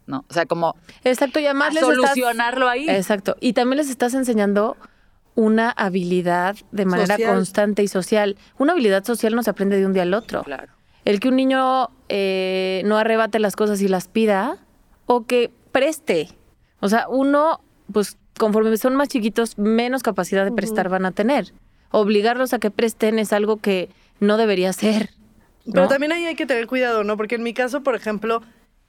¿No? 0.06 0.24
O 0.28 0.34
sea, 0.34 0.44
como 0.46 0.76
Exacto, 1.02 1.40
y 1.40 1.46
además 1.46 1.68
a 1.68 1.72
les 1.74 1.82
estás- 1.82 1.96
solucionarlo 1.96 2.68
ahí. 2.68 2.88
Exacto. 2.90 3.36
Y 3.40 3.54
también 3.54 3.78
les 3.78 3.88
estás 3.88 4.12
enseñando 4.14 4.76
una 5.34 5.70
habilidad 5.70 6.56
de 6.72 6.84
manera 6.84 7.16
Social. 7.16 7.34
constante 7.34 7.82
y 7.82 7.88
social. 7.88 8.36
Una 8.58 8.72
habilidad 8.72 9.02
social 9.04 9.34
no 9.34 9.42
se 9.42 9.50
aprende 9.50 9.76
de 9.78 9.86
un 9.86 9.92
día 9.94 10.02
al 10.02 10.14
otro. 10.14 10.42
Claro. 10.44 10.72
El 11.04 11.20
que 11.20 11.28
un 11.28 11.36
niño 11.36 11.90
eh, 12.08 12.82
no 12.84 12.98
arrebate 12.98 13.38
las 13.38 13.56
cosas 13.56 13.80
y 13.80 13.88
las 13.88 14.08
pida, 14.08 14.58
o 15.06 15.24
que 15.26 15.50
preste. 15.72 16.28
O 16.80 16.88
sea, 16.88 17.08
uno, 17.08 17.60
pues 17.92 18.16
conforme 18.38 18.76
son 18.76 18.94
más 18.96 19.08
chiquitos, 19.08 19.58
menos 19.58 20.02
capacidad 20.02 20.44
de 20.44 20.52
prestar 20.52 20.88
van 20.88 21.04
a 21.06 21.12
tener. 21.12 21.52
Obligarlos 21.90 22.52
a 22.52 22.58
que 22.58 22.70
presten 22.70 23.18
es 23.18 23.32
algo 23.32 23.56
que 23.58 23.88
no 24.20 24.36
debería 24.36 24.72
ser. 24.72 25.10
Pero 25.72 25.88
también 25.88 26.12
ahí 26.12 26.24
hay 26.26 26.34
que 26.36 26.44
tener 26.46 26.66
cuidado, 26.66 27.04
¿no? 27.04 27.16
Porque 27.16 27.36
en 27.36 27.42
mi 27.42 27.54
caso, 27.54 27.82
por 27.82 27.94
ejemplo, 27.94 28.42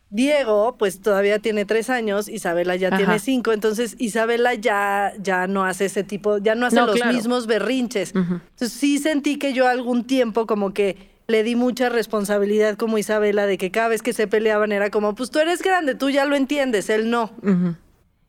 Diego, 0.09 0.75
pues 0.77 1.01
todavía 1.01 1.39
tiene 1.39 1.65
tres 1.65 1.89
años, 1.89 2.29
Isabela 2.29 2.75
ya 2.75 2.89
Ajá. 2.89 2.97
tiene 2.97 3.19
cinco, 3.19 3.51
entonces 3.53 3.95
Isabela 3.97 4.53
ya, 4.53 5.13
ya 5.19 5.47
no 5.47 5.65
hace 5.65 5.85
ese 5.85 6.03
tipo, 6.03 6.37
ya 6.37 6.55
no 6.55 6.67
hace 6.67 6.75
No, 6.77 6.85
los 6.85 6.95
claro. 6.95 7.13
mismos 7.13 7.47
berrinches. 7.47 8.13
Entonces 8.15 8.71
sí 8.71 8.99
sentí 8.99 9.37
que 9.37 9.51
yo 9.53 9.67
algún 9.67 10.05
tiempo 10.05 10.45
como 10.45 10.73
que 10.73 11.13
le 11.27 11.41
di 11.43 11.55
mucha 11.55 11.89
responsabilidad 11.89 12.77
como 12.77 12.97
Isabela 12.99 13.47
de 13.47 13.57
que 13.57 13.71
cada 13.71 13.87
vez 13.87 14.03
que 14.03 14.13
se 14.13 14.27
peleaban 14.27 14.71
era 14.71 14.91
como, 14.91 15.15
pues 15.15 15.31
tú 15.31 15.39
eres 15.39 15.61
grande, 15.63 15.95
tú 15.95 16.09
ya 16.11 16.25
lo 16.25 16.35
entiendes, 16.35 16.89
él 16.89 17.09
no. 17.09 17.31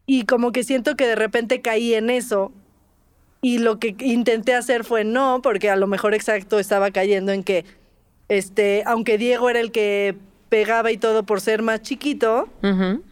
Y 0.07 0.24
como 0.24 0.51
que 0.53 0.64
siento 0.64 0.97
que 0.97 1.07
de 1.07 1.14
repente 1.16 1.61
caí 1.61 1.95
en 1.95 2.09
eso. 2.11 2.53
Y 3.43 3.59
lo 3.59 3.79
que 3.79 3.95
intenté 4.01 4.55
hacer 4.55 4.83
fue 4.83 5.05
no, 5.05 5.41
porque 5.43 5.68
a 5.68 5.77
lo 5.77 5.87
mejor 5.87 6.14
exacto 6.14 6.59
estaba 6.59 6.91
cayendo 6.91 7.33
en 7.33 7.45
que, 7.45 7.64
este, 8.29 8.83
aunque 8.87 9.18
Diego 9.18 9.51
era 9.51 9.61
el 9.61 9.70
que 9.72 10.16
pegaba 10.49 10.92
y 10.92 10.97
todo 10.97 11.24
por 11.24 11.40
ser 11.40 11.62
más 11.62 11.82
chiquito, 11.82 12.49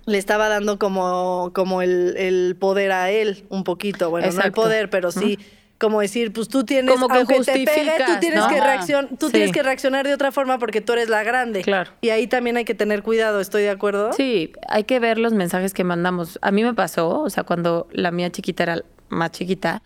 le 0.06 0.18
estaba 0.18 0.48
dando 0.48 0.78
como, 0.78 1.50
como 1.54 1.82
el, 1.82 2.16
el 2.16 2.56
poder 2.58 2.92
a 2.92 3.10
él 3.10 3.44
un 3.48 3.64
poquito. 3.64 4.10
Bueno, 4.10 4.30
no 4.30 4.42
el 4.42 4.52
poder, 4.52 4.90
pero 4.90 5.10
sí 5.12 5.38
como 5.76 6.00
decir, 6.00 6.32
pues 6.32 6.48
tú 6.48 6.64
tienes, 6.64 6.94
Como 6.94 7.08
que 7.08 7.18
aunque 7.18 7.40
te 7.40 7.52
pegue, 7.52 7.92
tú 8.06 8.12
tienes 8.20 8.38
¿no? 8.38 8.48
que 8.48 9.16
tú 9.18 9.26
Sí. 9.26 9.32
tienes 9.32 9.52
que 9.52 9.62
reaccionar 9.62 10.06
de 10.06 10.14
otra 10.14 10.32
forma 10.32 10.58
porque 10.58 10.80
tú 10.80 10.92
eres 10.94 11.08
la 11.10 11.22
grande. 11.24 11.62
Claro. 11.62 11.90
Y 12.00 12.08
ahí 12.10 12.26
también 12.26 12.56
hay 12.56 12.64
que 12.64 12.74
tener 12.74 13.02
cuidado, 13.02 13.40
¿estoy 13.40 13.64
de 13.64 13.70
acuerdo? 13.70 14.12
Sí, 14.14 14.52
hay 14.68 14.84
que 14.84 14.98
ver 15.00 15.18
los 15.18 15.32
mensajes 15.34 15.74
que 15.74 15.84
mandamos. 15.84 16.38
A 16.42 16.52
mí 16.52 16.62
me 16.64 16.72
pasó, 16.72 17.20
o 17.20 17.28
sea, 17.28 17.42
cuando 17.42 17.88
la 17.92 18.12
mía 18.12 18.30
chiquita 18.30 18.62
era 18.62 18.82
más 19.10 19.32
chiquita, 19.32 19.82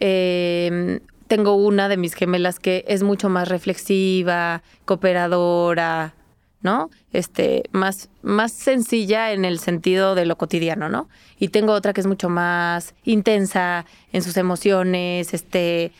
eh, 0.00 1.00
tengo 1.28 1.54
una 1.54 1.88
de 1.88 1.96
mis 1.96 2.14
gemelas 2.14 2.58
que 2.58 2.84
es 2.88 3.02
mucho 3.02 3.28
más 3.28 3.48
reflexiva, 3.48 4.62
cooperadora, 4.84 6.14
¿no? 6.62 6.90
Este, 7.12 7.64
más, 7.72 8.08
más 8.22 8.52
sencilla 8.52 9.32
en 9.32 9.44
el 9.44 9.58
sentido 9.58 10.14
de 10.14 10.26
lo 10.26 10.36
cotidiano, 10.36 10.88
¿no? 10.88 11.08
Y 11.38 11.48
tengo 11.48 11.72
otra 11.72 11.92
que 11.92 12.00
es 12.00 12.06
mucho 12.06 12.28
más 12.28 12.94
intensa 13.04 13.84
en 14.12 14.22
sus 14.22 14.36
emociones, 14.36 15.32
este, 15.34 15.92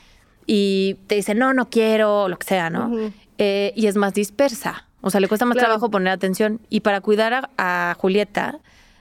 y 0.46 0.94
te 1.06 1.16
dice, 1.16 1.34
no, 1.34 1.52
no 1.54 1.68
quiero, 1.70 2.28
lo 2.28 2.38
que 2.38 2.46
sea, 2.46 2.70
¿no? 2.70 2.90
Eh, 3.38 3.72
y 3.76 3.86
es 3.86 3.96
más 3.96 4.14
dispersa. 4.14 4.86
O 5.02 5.10
sea, 5.10 5.20
le 5.20 5.28
cuesta 5.28 5.44
más 5.44 5.54
Claro. 5.54 5.68
trabajo 5.68 5.90
poner 5.90 6.12
atención. 6.12 6.60
Y 6.68 6.80
para 6.80 7.00
cuidar 7.00 7.34
a, 7.34 7.50
a 7.58 7.94
Julieta, 7.98 8.58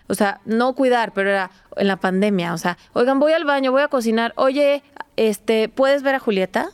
o 0.08 0.14
sea, 0.14 0.42
no 0.46 0.74
cuidar, 0.74 1.14
pero 1.14 1.30
era 1.32 1.52
en 1.78 1.88
la 1.88 1.96
pandemia. 1.98 2.54
O 2.54 2.58
sea, 2.58 2.78
oigan, 2.94 3.20
voy 3.20 3.32
al 3.34 3.44
baño, 3.46 3.72
voy 3.72 3.82
a 3.82 3.88
cocinar. 3.88 4.34
Oye, 4.36 4.84
este, 5.16 5.68
¿puedes 5.70 6.04
ver 6.04 6.16
a 6.16 6.20
Julieta? 6.20 6.70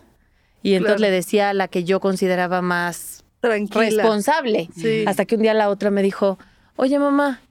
Y 0.63 0.73
entonces 0.73 0.97
Claro. 0.97 1.11
le 1.11 1.15
decía 1.15 1.49
a 1.49 1.53
la 1.53 1.67
que 1.67 1.83
yo 1.85 1.99
consideraba 1.99 2.61
más 2.61 3.20
Tranquila. 3.41 3.85
responsable. 4.03 4.69
Sí. 4.75 5.03
Hasta 5.07 5.25
que 5.25 5.35
un 5.35 5.41
día 5.41 5.53
la 5.53 5.69
otra 5.69 5.89
me 5.91 6.01
dijo, 6.03 6.37
oye, 6.75 6.97
mamá, 6.99 7.41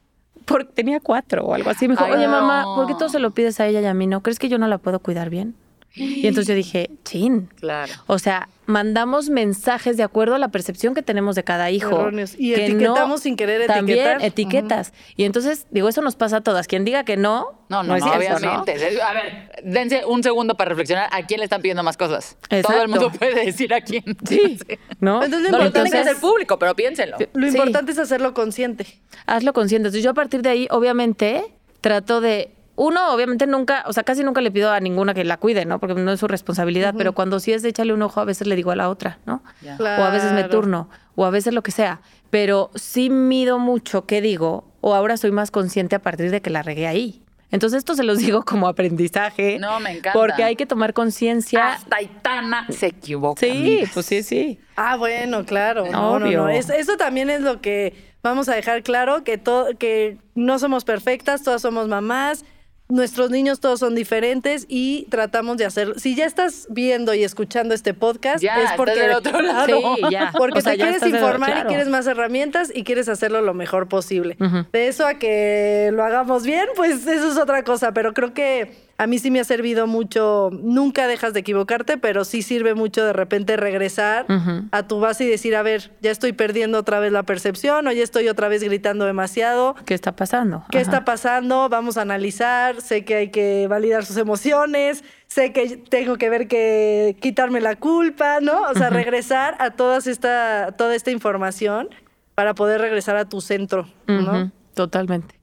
porque 0.46 0.72
tenía 0.72 1.00
cuatro 1.00 1.44
o 1.44 1.54
algo 1.54 1.70
así. 1.70 1.86
Me 1.88 1.94
dijo, 1.94 2.04
Ay, 2.04 2.12
oye, 2.12 2.26
no. 2.26 2.32
mamá, 2.32 2.64
¿por 2.76 2.86
qué 2.86 2.94
todo 2.94 3.08
se 3.08 3.18
lo 3.18 3.30
pides 3.32 3.60
a 3.60 3.66
ella 3.66 3.80
y 3.80 3.86
a 3.86 3.94
mí 3.94 4.06
no? 4.06 4.22
¿Crees 4.22 4.38
que 4.38 4.48
yo 4.48 4.58
no 4.58 4.66
la 4.68 4.78
puedo 4.78 5.00
cuidar 5.00 5.28
bien? 5.30 5.54
Y 5.94 6.26
entonces 6.28 6.46
yo 6.46 6.54
dije, 6.54 6.90
chin. 7.04 7.48
Claro. 7.56 7.92
O 8.06 8.18
sea, 8.20 8.48
mandamos 8.66 9.28
mensajes 9.28 9.96
de 9.96 10.04
acuerdo 10.04 10.36
a 10.36 10.38
la 10.38 10.48
percepción 10.48 10.94
que 10.94 11.02
tenemos 11.02 11.34
de 11.34 11.42
cada 11.42 11.70
hijo. 11.72 11.90
Erróneos. 12.00 12.34
Y 12.38 12.54
que 12.54 12.66
etiquetamos 12.66 13.22
sin 13.22 13.34
querer 13.36 13.66
También 13.66 13.98
etiquetar. 13.98 14.24
etiquetas. 14.24 14.92
Y 15.16 15.24
entonces, 15.24 15.66
digo, 15.72 15.88
eso 15.88 16.00
nos 16.00 16.14
pasa 16.14 16.36
a 16.36 16.40
todas. 16.42 16.68
Quien 16.68 16.84
diga 16.84 17.02
que 17.04 17.16
no, 17.16 17.60
No, 17.68 17.82
no, 17.82 17.96
es 17.96 18.04
no, 18.04 18.12
cierto, 18.18 18.38
¿no? 18.38 18.62
obviamente. 18.62 19.00
A 19.02 19.12
ver, 19.12 19.50
dense 19.64 20.04
un 20.06 20.22
segundo 20.22 20.56
para 20.56 20.68
reflexionar. 20.68 21.08
¿A 21.12 21.26
quién 21.26 21.38
le 21.40 21.44
están 21.44 21.60
pidiendo 21.60 21.82
más 21.82 21.96
cosas? 21.96 22.36
Todo 22.48 22.60
Exacto. 22.60 22.82
el 22.82 22.88
mundo 22.88 23.10
puede 23.10 23.46
decir 23.46 23.74
a 23.74 23.80
quién. 23.80 24.04
Sí, 24.28 24.58
¿no? 25.00 25.24
Entonces, 25.24 25.50
No 25.50 25.58
lo 25.58 25.66
importante 25.66 25.98
es- 26.00 26.06
hacer 26.06 26.20
público, 26.20 26.56
pero 26.58 26.76
piénsenlo. 26.76 27.16
Lo 27.32 27.46
Sí. 27.50 27.56
importante 27.56 27.90
es 27.90 27.98
hacerlo 27.98 28.32
consciente. 28.32 28.86
hazlo 29.26 29.52
consciente. 29.52 29.88
Entonces 29.88 30.04
yo 30.04 30.10
a 30.10 30.14
partir 30.14 30.42
de 30.42 30.50
ahí, 30.50 30.68
obviamente, 30.70 31.44
trato 31.80 32.20
de, 32.20 32.52
uno, 32.82 33.12
obviamente 33.12 33.46
nunca, 33.46 33.84
o 33.86 33.92
sea, 33.92 34.04
casi 34.04 34.24
nunca 34.24 34.40
le 34.40 34.50
pido 34.50 34.70
a 34.72 34.80
ninguna 34.80 35.12
que 35.12 35.22
la 35.22 35.36
cuide, 35.36 35.66
¿no? 35.66 35.78
Porque 35.80 35.94
no 35.94 36.10
es 36.12 36.18
su 36.20 36.26
responsabilidad, 36.28 36.94
pero 36.96 37.12
cuando 37.14 37.38
sí 37.38 37.52
es 37.52 37.62
de 37.62 37.68
echarle 37.68 37.92
un 37.92 38.00
ojo, 38.00 38.20
a 38.20 38.24
veces 38.24 38.46
le 38.46 38.56
digo 38.56 38.70
a 38.70 38.76
la 38.76 38.88
otra, 38.88 39.18
¿no? 39.26 39.42
O 39.78 39.82
a 40.02 40.08
veces 40.10 40.32
me 40.32 40.44
turno, 40.44 40.88
o 41.14 41.26
a 41.26 41.30
veces 41.30 41.52
lo 41.52 41.62
que 41.62 41.72
sea. 41.72 42.00
Pero 42.30 42.70
sí 42.74 43.10
mido 43.10 43.58
mucho 43.58 44.06
qué 44.06 44.22
digo, 44.22 44.64
o 44.80 44.94
ahora 44.94 45.18
soy 45.18 45.30
más 45.30 45.50
consciente 45.50 45.94
a 45.94 45.98
partir 45.98 46.30
de 46.30 46.40
que 46.40 46.48
la 46.48 46.62
regué 46.62 46.86
ahí. 46.86 47.22
Entonces 47.50 47.78
esto 47.78 47.94
se 47.96 48.04
los 48.04 48.18
digo 48.18 48.44
como 48.44 48.66
aprendizaje. 48.68 49.58
No, 49.58 49.78
me 49.80 49.90
encanta. 49.90 50.12
Porque 50.18 50.42
hay 50.44 50.56
que 50.56 50.64
tomar 50.66 50.94
conciencia. 50.94 51.72
Hasta 51.74 52.00
Itana 52.00 52.66
se 52.70 52.86
equivoca. 52.86 53.40
Sí, 53.40 53.50
amigas. 53.50 53.90
pues 53.92 54.06
sí, 54.06 54.22
sí. 54.22 54.58
Ah, 54.76 54.96
bueno, 54.96 55.44
claro. 55.44 55.84
No, 55.90 56.18
no, 56.18 56.26
Obvio. 56.26 56.42
no. 56.44 56.48
Es- 56.48 56.70
eso 56.70 56.96
también 56.96 57.28
es 57.28 57.40
lo 57.42 57.60
que 57.60 57.92
vamos 58.22 58.48
a 58.48 58.54
dejar 58.54 58.82
claro, 58.84 59.22
que, 59.24 59.36
to- 59.36 59.66
que 59.78 60.16
no 60.34 60.58
somos 60.60 60.84
perfectas, 60.84 61.42
todas 61.42 61.60
somos 61.60 61.88
mamás, 61.88 62.44
nuestros 62.90 63.30
niños 63.30 63.60
todos 63.60 63.80
son 63.80 63.94
diferentes 63.94 64.66
y 64.68 65.06
tratamos 65.10 65.56
de 65.56 65.64
hacer... 65.64 65.98
Si 65.98 66.14
ya 66.14 66.24
estás 66.26 66.66
viendo 66.70 67.14
y 67.14 67.24
escuchando 67.24 67.74
este 67.74 67.94
podcast, 67.94 68.42
Ya, 68.42 68.62
es 68.62 68.70
porque... 68.76 69.00
del 69.00 69.12
otro 69.12 69.40
lado. 69.40 69.66
Sí, 69.66 70.02
ya. 70.10 70.32
Porque 70.36 70.58
O 70.58 70.62
sea, 70.62 70.72
te 70.72 70.78
ya 70.78 70.84
quieres 70.90 71.02
informar 71.06 71.50
claro. 71.52 71.68
y 71.68 71.68
quieres 71.68 71.88
más 71.88 72.06
herramientas 72.06 72.70
y 72.74 72.84
quieres 72.84 73.08
hacerlo 73.08 73.40
lo 73.42 73.54
mejor 73.54 73.88
posible. 73.88 74.36
De 74.72 74.88
eso 74.88 75.06
a 75.06 75.14
que 75.14 75.90
lo 75.92 76.04
hagamos 76.04 76.44
bien, 76.44 76.66
pues 76.76 77.06
eso 77.06 77.30
es 77.30 77.36
otra 77.38 77.64
cosa, 77.64 77.92
pero 77.92 78.12
creo 78.14 78.34
que 78.34 78.89
a 79.00 79.06
mí 79.06 79.18
sí 79.18 79.30
me 79.30 79.40
ha 79.40 79.44
servido 79.44 79.86
mucho, 79.86 80.50
nunca 80.52 81.06
dejas 81.06 81.32
de 81.32 81.40
equivocarte, 81.40 81.96
pero 81.96 82.26
sí 82.26 82.42
sirve 82.42 82.74
mucho 82.74 83.02
de 83.02 83.14
repente 83.14 83.56
regresar 83.56 84.26
a 84.72 84.82
tu 84.88 85.00
base 85.00 85.24
y 85.24 85.26
decir, 85.26 85.56
a 85.56 85.62
ver, 85.62 85.90
ya 86.02 86.10
estoy 86.10 86.34
perdiendo 86.34 86.78
otra 86.78 87.00
vez 87.00 87.10
la 87.10 87.22
percepción 87.22 87.86
o 87.86 87.92
ya 87.92 88.02
estoy 88.02 88.28
otra 88.28 88.48
vez 88.48 88.62
gritando 88.62 89.06
demasiado. 89.06 89.74
¿Qué 89.86 89.94
está 89.94 90.14
pasando? 90.16 90.66
¿Qué 90.70 90.76
Ajá. 90.76 90.82
está 90.82 91.04
pasando? 91.06 91.70
Vamos 91.70 91.96
a 91.96 92.02
analizar. 92.02 92.82
Sé 92.82 93.06
que 93.06 93.14
hay 93.14 93.28
que 93.30 93.68
validar 93.68 94.04
sus 94.04 94.18
emociones. 94.18 95.02
Sé 95.28 95.54
que 95.54 95.78
tengo 95.78 96.18
que 96.18 96.28
ver 96.28 96.46
que 96.46 97.16
quitarme 97.22 97.62
la 97.62 97.76
culpa, 97.76 98.40
¿no? 98.42 98.64
O 98.64 98.74
sea, 98.74 98.90
regresar 98.90 99.56
a 99.60 99.70
todas 99.70 100.06
esta, 100.08 100.72
toda 100.76 100.94
esta 100.94 101.10
información 101.10 101.88
para 102.34 102.54
poder 102.54 102.82
regresar 102.82 103.16
a 103.16 103.24
tu 103.24 103.40
centro, 103.40 103.88
¿no? 104.06 104.52
Totalmente. 104.74 105.39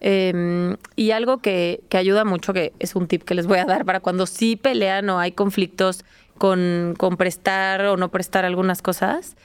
Eh, 0.00 0.76
y 0.96 1.10
algo 1.10 1.38
que, 1.38 1.80
que 1.88 1.96
ayuda 1.96 2.24
mucho, 2.24 2.52
que 2.52 2.72
es 2.78 2.94
un 2.94 3.08
tip 3.08 3.24
que 3.24 3.34
les 3.34 3.46
voy 3.46 3.58
a 3.58 3.64
dar 3.64 3.84
para 3.84 4.00
cuando 4.00 4.26
sí 4.26 4.56
pelean 4.56 5.08
o 5.10 5.18
hay 5.18 5.32
conflictos 5.32 6.04
con, 6.38 6.94
con 6.96 7.16
prestar 7.16 7.84
o 7.86 7.96
no 7.96 8.10
prestar 8.10 8.44
algunas 8.44 8.80
cosas, 8.80 9.36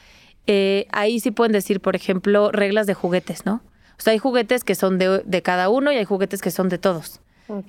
eh, 0.47 0.87
ahí 0.91 1.19
sí 1.19 1.31
pueden 1.31 1.53
decir, 1.53 1.79
por 1.79 1.95
ejemplo, 1.95 2.51
reglas 2.51 2.87
de 2.87 2.93
juguetes, 2.93 3.45
¿no? 3.45 3.61
O 3.97 4.01
sea, 4.01 4.13
hay 4.13 4.19
juguetes 4.19 4.63
que 4.63 4.75
son 4.75 4.97
de, 4.97 5.23
de 5.25 5.41
cada 5.41 5.69
uno 5.69 5.91
y 5.91 5.97
hay 5.97 6.05
juguetes 6.05 6.41
que 6.41 6.51
son 6.51 6.69
de 6.69 6.77
todos. 6.77 7.19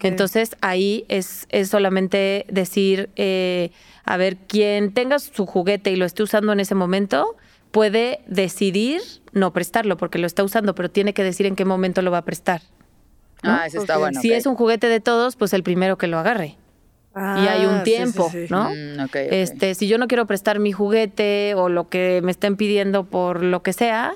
Entonces 0.03 0.57
ahí 0.61 1.05
es, 1.09 1.47
es 1.51 1.69
solamente 1.69 2.47
decir, 2.49 3.11
eh, 3.17 3.71
a 4.05 4.17
ver, 4.17 4.37
quien 4.37 4.93
tenga 4.93 5.19
su 5.19 5.47
juguete 5.47 5.91
y 5.91 5.97
lo 5.97 6.05
esté 6.05 6.23
usando 6.23 6.53
en 6.53 6.61
ese 6.61 6.75
momento, 6.75 7.37
puede 7.71 8.21
decidir 8.27 9.03
no 9.33 9.53
prestarlo 9.53 9.97
porque 9.97 10.19
lo 10.19 10.27
está 10.27 10.45
usando, 10.45 10.75
pero 10.75 10.91
tiene 10.91 11.13
que 11.13 11.25
decir 11.25 11.47
en 11.47 11.57
qué 11.57 11.65
momento 11.65 12.03
lo 12.03 12.13
va 12.13 12.19
a 12.19 12.25
prestar. 12.25 12.63
Ah, 13.45 13.67
ese 13.67 13.79
está 13.79 13.97
bueno. 13.99 14.21
Si 14.21 14.33
es 14.33 14.47
un 14.47 14.55
juguete 14.55 14.89
de 14.89 15.01
todos, 15.01 15.37
pues 15.37 15.53
el 15.53 15.63
primero 15.63 15.97
que 15.99 16.07
lo 16.07 16.19
agarre. 16.19 16.57
y 17.17 17.19
hay 17.47 17.65
un 17.67 17.75
Ah, 17.75 17.83
sí, 17.85 17.91
sí, 17.91 17.97
tiempo, 17.97 18.29
sí. 18.31 18.47
¿no? 18.51 18.71
Mm. 18.71 19.07
Este, 19.15 19.75
si 19.77 19.87
yo 19.87 19.99
no 19.99 20.09
quiero 20.09 20.27
prestar 20.27 20.59
mi 20.59 20.73
juguete 20.73 21.55
o 21.55 21.69
lo 21.69 21.89
que 21.89 22.21
me 22.25 22.31
estén 22.33 22.57
pidiendo 22.57 23.05
por 23.05 23.43
lo 23.45 23.63
que 23.63 23.73
sea 23.73 24.15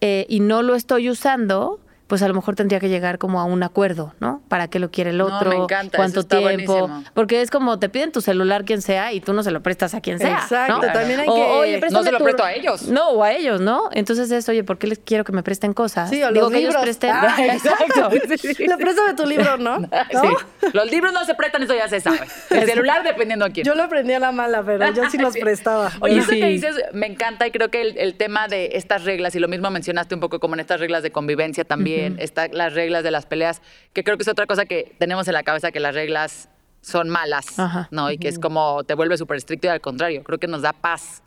eh, 0.00 0.24
y 0.28 0.40
no 0.40 0.62
lo 0.62 0.74
estoy 0.74 1.10
usando, 1.10 1.80
pues 2.10 2.20
a 2.22 2.28
lo 2.28 2.34
mejor 2.34 2.56
tendría 2.56 2.78
que 2.80 2.88
llegar 2.90 3.16
como 3.18 3.40
a 3.40 3.44
un 3.44 3.62
acuerdo, 3.62 4.12
¿no? 4.20 4.42
¿Para 4.48 4.68
qué 4.68 4.78
lo 4.78 4.90
quiere 4.90 5.10
el 5.10 5.18
No, 5.18 5.26
otro? 5.26 5.48
me 5.48 5.56
encanta, 5.56 5.96
¿Cuánto 5.96 6.20
eso 6.20 6.28
está 6.28 6.38
tiempo? 6.38 6.72
buenísimo. 6.74 7.04
Porque 7.14 7.40
es 7.40 7.50
como 7.50 7.78
te 7.78 7.88
piden 7.88 8.12
tu 8.12 8.20
celular 8.20 8.64
quien 8.64 8.82
sea 8.82 9.12
y 9.14 9.20
tú 9.20 9.32
no 9.32 9.42
se 9.42 9.50
lo 9.52 9.62
prestas 9.62 9.94
a 9.94 10.00
quien 10.02 10.18
sea. 10.18 10.34
Exacto, 10.42 10.82
¿no? 10.86 10.92
también 10.92 11.20
hay 11.20 11.28
O, 11.28 11.34
que... 11.34 11.40
oye, 11.42 11.80
No 11.90 12.02
se 12.02 12.12
lo 12.12 12.18
tu- 12.18 12.24
presto 12.24 12.44
a 12.44 12.52
ellos. 12.52 12.82
No, 12.88 13.10
o 13.10 13.22
a 13.24 13.32
ellos, 13.32 13.60
¿no? 13.60 13.88
Entonces 13.92 14.30
es, 14.32 14.48
oye, 14.48 14.64
¿por 14.64 14.76
qué 14.76 14.88
les 14.88 14.98
quiero 14.98 15.24
que 15.24 15.32
me 15.32 15.42
presten 15.44 15.72
cosas? 15.72 16.10
Sí, 16.10 16.22
o 16.22 16.28
Digo 16.32 16.40
los 16.46 16.50
que 16.50 16.58
ellos 16.58 16.74
presten. 16.82 17.10
Ah, 17.14 17.36
Exacto. 17.38 18.10
Le 18.10 18.76
préstame 18.76 19.14
tu 19.14 19.24
libro, 19.26 19.56
¿no? 19.56 19.78
¿No? 19.78 19.88
Sí. 20.10 20.28
Los 20.72 20.90
libros 20.90 21.12
no 21.12 21.24
se 21.24 21.34
prestan, 21.34 21.62
eso 21.62 21.74
ya 21.74 21.88
se 21.88 22.00
sabe. 22.00 22.18
El 22.50 22.66
celular 22.66 23.04
dependiendo 23.04 23.44
a 23.44 23.50
quién. 23.50 23.64
Yo 23.64 23.76
lo 23.76 23.84
aprendí 23.84 24.12
a 24.14 24.18
la 24.18 24.32
mala, 24.32 24.62
pero 24.64 24.92
yo 24.92 25.08
sí 25.10 25.16
los 25.16 25.34
Sí. 25.34 25.40
prestaba. 25.40 25.92
Oye, 26.00 26.18
eso 26.18 26.30
Sí. 26.32 26.40
que 26.40 26.46
dices 26.46 26.74
me 26.92 27.06
encanta 27.06 27.46
y 27.46 27.52
creo 27.52 27.70
que 27.70 27.80
el, 27.82 27.96
el 27.98 28.14
tema 28.16 28.48
de 28.48 28.70
estas 28.74 29.04
reglas, 29.04 29.34
y 29.36 29.38
lo 29.38 29.46
mismo 29.46 29.70
mencionaste 29.70 30.14
un 30.16 30.20
poco 30.20 30.40
como 30.40 30.54
en 30.54 30.60
estas 30.60 30.80
reglas 30.80 31.02
de 31.04 31.12
convivencia 31.12 31.64
también, 31.64 31.99
está 32.06 32.48
las 32.48 32.74
reglas 32.74 33.04
de 33.04 33.10
las 33.10 33.26
peleas, 33.26 33.62
que 33.92 34.04
creo 34.04 34.16
que 34.16 34.22
es 34.22 34.28
otra 34.28 34.46
cosa 34.46 34.64
que 34.64 34.94
tenemos 34.98 35.28
en 35.28 35.34
la 35.34 35.42
cabeza, 35.42 35.72
que 35.72 35.80
las 35.80 35.94
reglas 35.94 36.48
son 36.82 37.08
malas, 37.08 37.58
Ajá. 37.58 37.88
¿no? 37.90 38.10
Y 38.10 38.18
que 38.18 38.28
es 38.28 38.38
como 38.38 38.84
te 38.84 38.94
vuelve 38.94 39.16
súper 39.18 39.36
estricto 39.36 39.66
y 39.66 39.70
al 39.70 39.80
contrario, 39.80 40.22
creo 40.24 40.38
que 40.38 40.46
nos 40.46 40.62
da 40.62 40.72
paz 40.72 41.22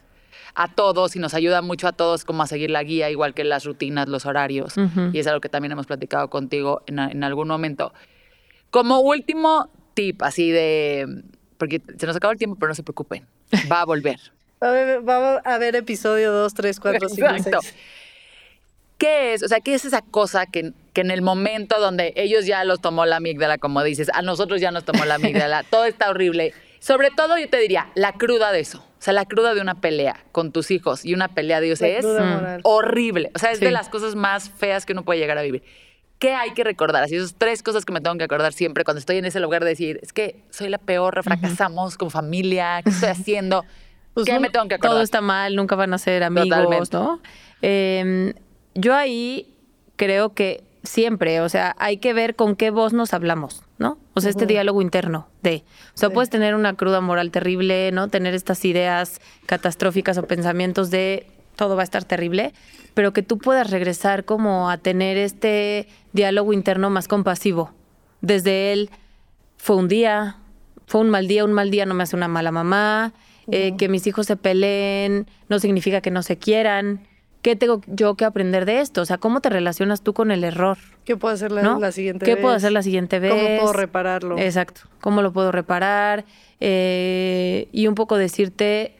a 0.55 0.67
todos 0.67 1.15
y 1.15 1.19
nos 1.19 1.34
ayuda 1.34 1.61
mucho 1.61 1.88
a 1.88 1.93
todos 1.93 2.26
como 2.26 2.43
a 2.43 2.47
seguir 2.47 2.69
la 2.69 2.84
guía, 2.84 3.09
igual 3.09 3.34
que 3.34 3.43
las 3.43 3.65
rutinas, 3.65 4.07
los 4.07 4.26
horarios. 4.26 4.76
Y 5.11 5.19
es 5.19 5.28
algo 5.28 5.41
que 5.41 5.49
también 5.49 5.71
hemos 5.71 5.88
platicado 5.88 6.30
contigo 6.30 6.84
en, 6.86 7.24
algún 7.24 7.47
momento. 7.47 7.93
Como 8.69 8.99
último 8.99 9.69
tip, 9.93 10.21
así 10.21 10.51
de, 10.51 11.24
porque 11.57 11.82
se 11.97 12.05
nos 12.05 12.15
acaba 12.15 12.34
el 12.34 12.39
tiempo, 12.39 12.55
pero 12.59 12.69
no 12.69 12.76
se 12.76 12.84
preocupen, 12.84 13.26
va 13.71 13.82
a 13.82 13.86
volver. 13.86 14.19
Va 14.63 14.67
a 14.67 14.71
haber, 14.71 15.09
va 15.09 15.41
a 15.43 15.55
haber 15.55 15.76
episodio 15.76 16.32
2, 16.32 16.53
3, 16.53 16.80
4, 16.80 17.09
5, 17.09 17.28
Exacto. 17.28 17.59
6. 17.63 17.76
¿Qué 18.98 19.34
es? 19.34 19.44
O 19.44 19.48
sea, 19.48 19.60
¿qué 19.60 19.74
es 19.74 19.86
esa 19.86 20.02
cosa 20.02 20.46
que, 20.46 20.72
que 20.94 21.02
en 21.02 21.12
el 21.12 21.22
momento 21.22 21.80
donde 21.80 22.14
ellos 22.16 22.46
ya 22.46 22.64
los 22.64 22.80
tomó 22.82 23.06
la 23.06 23.18
amígdala, 23.18 23.58
como 23.58 23.84
dices, 23.84 24.10
a 24.14 24.22
nosotros 24.22 24.62
ya 24.62 24.72
nos 24.72 24.86
tomó 24.86 25.04
la 25.06 25.16
amígdala, 25.16 25.64
todo 25.70 25.86
está 25.86 26.10
horrible? 26.10 26.54
Sobre 26.80 27.10
todo, 27.12 27.38
yo 27.38 27.50
te 27.50 27.58
diría, 27.58 27.89
la 27.96 28.14
cruda 28.14 28.52
de 28.52 28.60
eso. 28.60 28.80
O 28.80 29.02
sea, 29.04 29.14
la 29.14 29.26
cruda 29.26 29.54
de 29.54 29.62
una 29.62 29.76
pelea 29.82 30.18
con 30.32 30.52
tus 30.52 30.70
hijos 30.72 31.04
y 31.06 31.14
una 31.14 31.28
pelea 31.30 31.60
de 31.60 31.68
ellos 31.68 31.82
La 31.82 31.88
es 31.88 32.06
Mm. 32.06 32.60
horrible. 32.64 33.32
O 33.36 33.39
sea, 33.39 33.52
es 33.52 33.60
Sí. 33.60 33.66
de 33.66 33.72
las 33.72 33.89
cosas 33.89 34.16
más 34.16 34.50
feas 34.50 34.86
que 34.86 34.94
uno 34.94 35.04
puede 35.04 35.20
llegar 35.20 35.38
a 35.38 35.41
vivir. 35.41 35.64
¿Qué 36.20 36.34
hay 36.34 36.52
que 36.52 36.64
recordar? 36.64 37.04
Así, 37.04 37.16
esas 37.18 37.36
tres 37.38 37.64
cosas 37.64 37.84
que 37.84 37.91
me 37.91 38.00
tengo 38.00 38.18
que 38.18 38.24
acordar 38.24 38.54
siempre 38.54 38.86
cuando 38.86 39.00
estoy 39.00 39.18
en 39.18 39.26
ese 39.26 39.41
lugar 39.41 39.64
de 39.64 39.72
decir, 39.72 40.00
es 40.02 40.14
que 40.14 40.38
soy 40.52 40.70
la 40.70 40.78
peor, 40.78 41.22
fracasamos 41.24 41.98
como 41.98 42.12
familia, 42.12 42.82
¿qué 42.84 42.91
estoy 42.91 43.10
haciendo? 43.28 43.66
Pues 44.14 44.26
¿Qué 44.26 44.39
me 44.39 44.50
tengo 44.50 44.68
que 44.70 44.76
acordar? 44.76 44.94
Todo 44.96 45.02
está 45.04 45.20
mal, 45.22 45.56
nunca 45.56 45.76
van 45.76 45.94
a 45.94 45.98
ser 45.98 46.24
amigos, 46.24 46.48
Totalmente. 46.50 46.96
¿no? 46.98 47.20
Eh, 47.62 48.34
yo 48.76 48.95
ahí 48.95 49.53
creo 49.95 50.34
que 50.34 50.63
siempre, 50.84 51.39
o 51.41 51.47
sea, 51.49 51.76
hay 51.80 51.97
que 51.97 52.13
ver 52.13 52.36
con 52.36 52.55
qué 52.55 52.69
voz 52.69 52.91
nos 52.93 53.13
hablamos, 53.13 53.63
¿no? 53.78 53.97
O 54.15 54.21
sea, 54.21 54.30
este 54.30 54.45
diálogo 54.45 54.82
interno 54.82 55.28
de, 55.41 55.63
o 55.95 55.97
sea, 55.97 56.09
Sí. 56.09 56.13
puedes 56.13 56.30
tener 56.30 56.55
una 56.55 56.74
cruda 56.76 56.99
moral 56.99 57.32
terrible, 57.32 57.91
¿no? 57.93 58.09
Tener 58.09 58.34
estas 58.34 58.63
ideas 58.65 59.21
catastróficas 59.45 60.17
o 60.17 60.24
pensamientos 60.28 60.91
de 60.91 61.28
todo 61.55 61.76
va 61.76 61.82
a 61.82 61.86
estar 61.86 62.03
terrible, 62.03 62.53
pero 62.95 63.13
que 63.13 63.21
tú 63.24 63.38
puedas 63.38 63.69
regresar 63.71 64.26
como 64.26 64.69
a 64.69 64.78
tener 64.78 65.17
este 65.17 65.88
diálogo 66.11 66.51
interno 66.51 66.89
más 66.89 67.07
compasivo. 67.07 67.71
Desde 68.21 68.74
él, 68.74 68.89
fue 69.57 69.78
un 69.78 69.88
día, 69.88 70.38
fue 70.88 70.99
un 71.01 71.09
mal 71.09 71.28
día, 71.28 71.45
un 71.45 71.53
mal 71.53 71.71
día 71.71 71.86
no 71.86 71.93
me 71.93 72.03
hace 72.03 72.15
una 72.15 72.28
mala 72.28 72.51
mamá, 72.51 73.13
eh, 73.51 73.76
que 73.78 73.88
mis 73.88 74.05
hijos 74.07 74.26
se 74.26 74.36
peleen 74.36 75.28
no 75.49 75.59
significa 75.59 76.01
que 76.01 76.11
no 76.11 76.24
se 76.24 76.38
quieran. 76.38 77.07
¿Qué 77.44 77.56
tengo 77.56 77.82
yo 77.88 78.16
que 78.16 78.26
aprender 78.26 78.66
de 78.66 78.80
esto? 78.80 79.02
O 79.02 79.06
sea, 79.06 79.18
¿cómo 79.20 79.39
te 79.41 79.50
relacionas 79.50 80.02
tú 80.02 80.14
con 80.14 80.32
el 80.32 80.44
error? 80.44 80.78
¿Qué 81.06 81.16
puedo 81.18 81.34
hacer 81.34 81.52
la, 81.52 81.62
¿no? 81.62 81.78
la 81.80 81.91
siguiente 81.91 82.26
¿Qué 82.26 82.34
vez? 82.36 82.41
puedo 82.41 82.56
hacer 82.56 82.72
la 82.72 82.82
siguiente 82.82 83.20
vez? 83.20 83.32
¿Cómo 83.32 83.60
puedo 83.60 83.74
repararlo? 83.74 84.39
Exacto. 84.39 84.82
¿Cómo 85.02 85.22
lo 85.22 85.32
puedo 85.34 85.52
reparar? 85.52 86.24
Eh, 86.62 87.68
y 87.72 87.88
un 87.88 87.96
poco 87.96 88.18
decirte, 88.18 88.96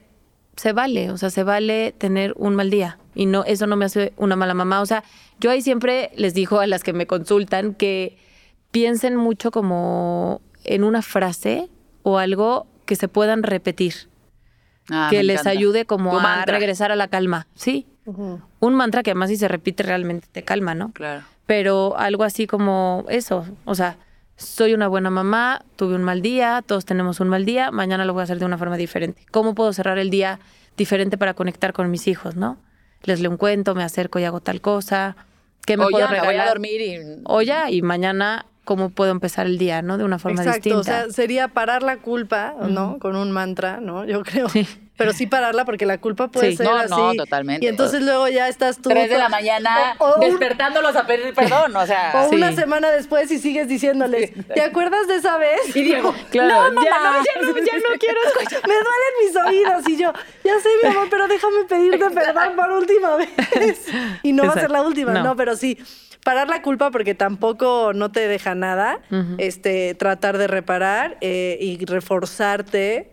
se 0.58 0.74
vale, 0.74 1.10
o 1.10 1.18
sea, 1.18 1.30
se 1.30 1.44
vale 1.44 1.94
tener 1.98 2.34
un 2.38 2.56
mal 2.56 2.70
día. 2.70 3.00
Y 3.16 3.26
no, 3.28 3.46
eso 3.46 3.66
no 3.66 3.76
me 3.78 3.86
hace 3.86 4.12
una 4.18 4.36
mala 4.36 4.54
mamá. 4.54 4.82
O 4.82 4.86
sea, 4.86 5.04
yo 5.40 5.50
ahí 5.50 5.62
siempre 5.62 6.12
les 6.18 6.34
digo 6.34 6.60
a 6.60 6.68
las 6.68 6.84
que 6.84 6.92
me 6.94 7.08
consultan 7.08 7.74
que 7.74 8.18
piensen 8.72 9.16
mucho 9.16 9.52
como 9.52 10.42
en 10.66 10.84
una 10.84 11.02
frase 11.02 11.70
o 12.02 12.18
algo 12.18 12.68
que 12.86 12.96
se 12.98 13.08
puedan 13.08 13.44
repetir, 13.44 13.94
Ah, 14.92 15.08
que 15.10 15.24
les 15.24 15.36
encanta. 15.36 15.50
ayude 15.52 15.86
como 15.86 16.12
Tu 16.12 16.20
a 16.20 16.24
mantra. 16.24 16.58
regresar 16.58 16.92
a 16.92 16.98
la 16.98 17.08
calma. 17.08 17.48
Sí. 17.56 17.88
Un 18.06 18.76
mantra 18.76 19.04
que 19.04 19.12
además 19.12 19.30
si 19.30 19.38
se 19.38 19.48
repite 19.48 19.84
realmente 19.84 20.28
te 20.32 20.44
calma, 20.44 20.76
¿no? 20.76 20.92
Claro. 20.92 21.24
pero 21.46 21.96
algo 21.98 22.24
así 22.24 22.48
como 22.48 23.06
eso, 23.10 23.46
o 23.66 23.76
sea, 23.76 23.98
soy 24.36 24.74
una 24.74 24.88
buena 24.88 25.10
mamá, 25.10 25.64
tuve 25.76 25.96
un 25.96 26.04
mal 26.04 26.22
día, 26.22 26.64
todos 26.66 26.86
tenemos 26.86 27.20
un 27.20 27.30
mal 27.30 27.46
día, 27.46 27.72
mañana 27.72 28.06
lo 28.06 28.14
voy 28.14 28.22
a 28.22 28.24
hacer 28.24 28.40
de 28.40 28.46
una 28.46 28.58
forma 28.58 28.78
diferente. 28.78 29.26
¿Cómo 29.32 29.54
puedo 29.56 29.72
cerrar 29.74 29.98
el 30.00 30.10
día 30.10 30.40
diferente 30.76 31.18
para 31.18 31.34
conectar 31.34 31.72
con 31.74 31.92
mis 31.92 32.08
hijos, 32.08 32.36
no? 32.36 32.58
Les 33.04 33.20
leo 33.20 33.30
un 33.32 33.38
cuento, 33.38 33.76
me 33.76 33.84
acerco 33.84 34.20
y 34.20 34.24
hago 34.24 34.40
tal 34.40 34.60
cosa, 34.62 35.16
¿qué 35.66 35.78
me 35.78 35.86
o 35.86 35.90
puedo 35.90 36.06
ya, 36.06 36.12
me 36.12 36.22
voy 36.22 36.36
a 36.36 36.48
dormir 36.48 36.82
y... 36.82 37.22
O 37.26 37.42
ya, 37.42 37.70
y 37.70 37.82
mañana, 37.82 38.46
¿cómo 38.64 38.90
puedo 38.90 39.12
empezar 39.12 39.46
el 39.46 39.58
día, 39.58 39.82
no? 39.82 39.98
De 39.98 40.04
una 40.04 40.18
forma 40.20 40.42
Exacto, 40.42 40.70
distinta. 40.70 40.80
o 40.80 40.84
sea, 40.84 41.10
sería 41.12 41.50
parar 41.50 41.84
la 41.84 41.98
culpa, 41.98 42.56
¿no? 42.70 42.98
Con 43.00 43.16
un 43.16 43.32
mantra, 43.32 43.80
¿no? 43.82 44.06
Yo 44.06 44.24
creo. 44.24 44.50
Sí. 44.50 44.68
Pero 44.96 45.12
sí 45.12 45.26
pararla 45.26 45.66
porque 45.66 45.86
la 45.88 45.98
culpa 46.00 46.28
puede 46.28 46.52
Sí. 46.52 46.58
ser 46.58 46.68
No, 46.68 46.76
así. 46.78 46.90
no, 46.96 47.14
totalmente. 47.16 47.66
Y 47.66 47.70
entonces 47.70 48.04
luego 48.04 48.28
ya 48.28 48.48
estás 48.48 48.78
tú. 48.80 48.90
Tres 48.90 49.10
de 49.10 49.18
la 49.18 49.28
mañana 49.28 49.96
O- 49.98 50.06
o 50.06 50.16
un- 50.16 50.22
despertándolos 50.22 50.96
a 50.96 51.08
pedir 51.08 51.34
perdón, 51.34 51.76
o 51.76 51.86
sea... 51.88 52.12
O 52.28 52.30
una 52.36 52.54
semana 52.54 52.92
después 52.92 53.32
y 53.32 53.40
sigues 53.40 53.68
diciéndoles, 53.68 54.32
¿te 54.54 54.62
acuerdas 54.62 55.08
de 55.08 55.16
esa 55.16 55.38
vez? 55.38 55.76
Y 55.76 55.82
Diego, 55.84 56.14
Claro, 56.32 56.72
no, 56.72 56.84
ya 56.84 56.92
no, 56.92 57.24
ya 57.24 57.42
no, 57.42 57.58
ya 57.58 57.74
no 57.74 58.00
quiero 58.00 58.20
escuchar. 58.28 58.62
Me 58.68 58.74
duelen 58.76 59.14
mis 59.26 59.36
oídos 59.36 59.90
y 59.90 59.98
yo, 59.98 60.14
ya 60.44 60.60
sé, 60.60 60.70
mi 60.84 60.90
amor, 60.90 61.08
pero 61.10 61.28
déjame 61.28 61.64
pedirte 61.68 62.10
perdón 62.12 62.56
por 62.56 62.72
última 62.72 63.16
vez. 63.16 63.30
Y 64.22 64.32
no 64.34 64.46
va 64.46 64.54
a 64.54 64.60
ser 64.60 64.70
la 64.72 64.84
última, 64.84 65.12
no. 65.14 65.24
No. 65.24 65.36
pero 65.36 65.56
sí. 65.56 65.78
Parar 66.24 66.48
la 66.48 66.62
culpa 66.62 66.90
porque 66.90 67.16
tampoco 67.16 67.92
no 67.94 68.12
te 68.12 68.28
deja 68.30 68.56
nada, 68.56 69.00
este, 69.40 69.94
tratar 69.96 70.38
de 70.38 70.48
reparar 70.48 71.18
eh, 71.20 71.58
y 71.60 71.84
reforzarte 71.84 73.12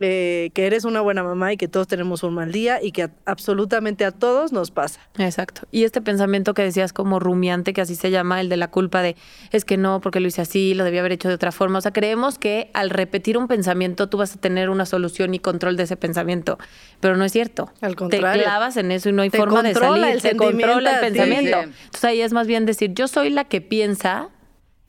eh, 0.00 0.50
que 0.54 0.66
eres 0.66 0.84
una 0.84 1.00
buena 1.02 1.22
mamá 1.22 1.52
y 1.52 1.56
que 1.56 1.68
todos 1.68 1.86
tenemos 1.86 2.22
un 2.22 2.34
mal 2.34 2.50
día 2.52 2.82
y 2.82 2.90
que 2.92 3.02
a- 3.04 3.10
absolutamente 3.26 4.04
a 4.04 4.10
todos 4.10 4.50
nos 4.52 4.70
pasa. 4.70 5.00
Exacto. 5.18 5.62
Y 5.70 5.84
este 5.84 6.00
pensamiento 6.00 6.54
que 6.54 6.62
decías 6.62 6.92
como 6.92 7.20
rumiante, 7.20 7.72
que 7.74 7.82
así 7.82 7.94
se 7.94 8.10
llama, 8.10 8.40
el 8.40 8.48
de 8.48 8.56
la 8.56 8.68
culpa 8.68 9.02
de 9.02 9.16
es 9.52 9.64
que 9.64 9.76
no, 9.76 10.00
porque 10.00 10.18
lo 10.20 10.28
hice 10.28 10.40
así, 10.40 10.74
lo 10.74 10.84
debía 10.84 11.00
haber 11.00 11.12
hecho 11.12 11.28
de 11.28 11.34
otra 11.34 11.52
forma. 11.52 11.78
O 11.78 11.80
sea, 11.82 11.92
creemos 11.92 12.38
que 12.38 12.70
al 12.72 12.88
repetir 12.90 13.36
un 13.36 13.46
pensamiento 13.46 14.08
tú 14.08 14.16
vas 14.16 14.34
a 14.34 14.40
tener 14.40 14.70
una 14.70 14.86
solución 14.86 15.34
y 15.34 15.38
control 15.38 15.76
de 15.76 15.82
ese 15.82 15.96
pensamiento. 15.96 16.58
Pero 17.00 17.16
no 17.16 17.24
es 17.24 17.32
cierto. 17.32 17.70
Al 17.82 17.94
contrario. 17.96 18.42
Te 18.42 18.44
clavas 18.46 18.76
en 18.78 18.90
eso 18.92 19.10
y 19.10 19.12
no 19.12 19.22
hay 19.22 19.30
Te 19.30 19.38
forma 19.38 19.62
de 19.62 19.74
salir. 19.74 20.04
el 20.04 20.22
Te 20.22 20.36
controla 20.36 20.94
el 20.94 21.00
pensamiento. 21.00 21.58
Sí. 21.62 21.70
Entonces 21.84 22.04
ahí 22.04 22.20
es 22.22 22.32
más 22.32 22.46
bien 22.46 22.64
decir, 22.66 22.94
yo 22.94 23.06
soy 23.06 23.30
la 23.30 23.44
que 23.44 23.60
piensa 23.60 24.28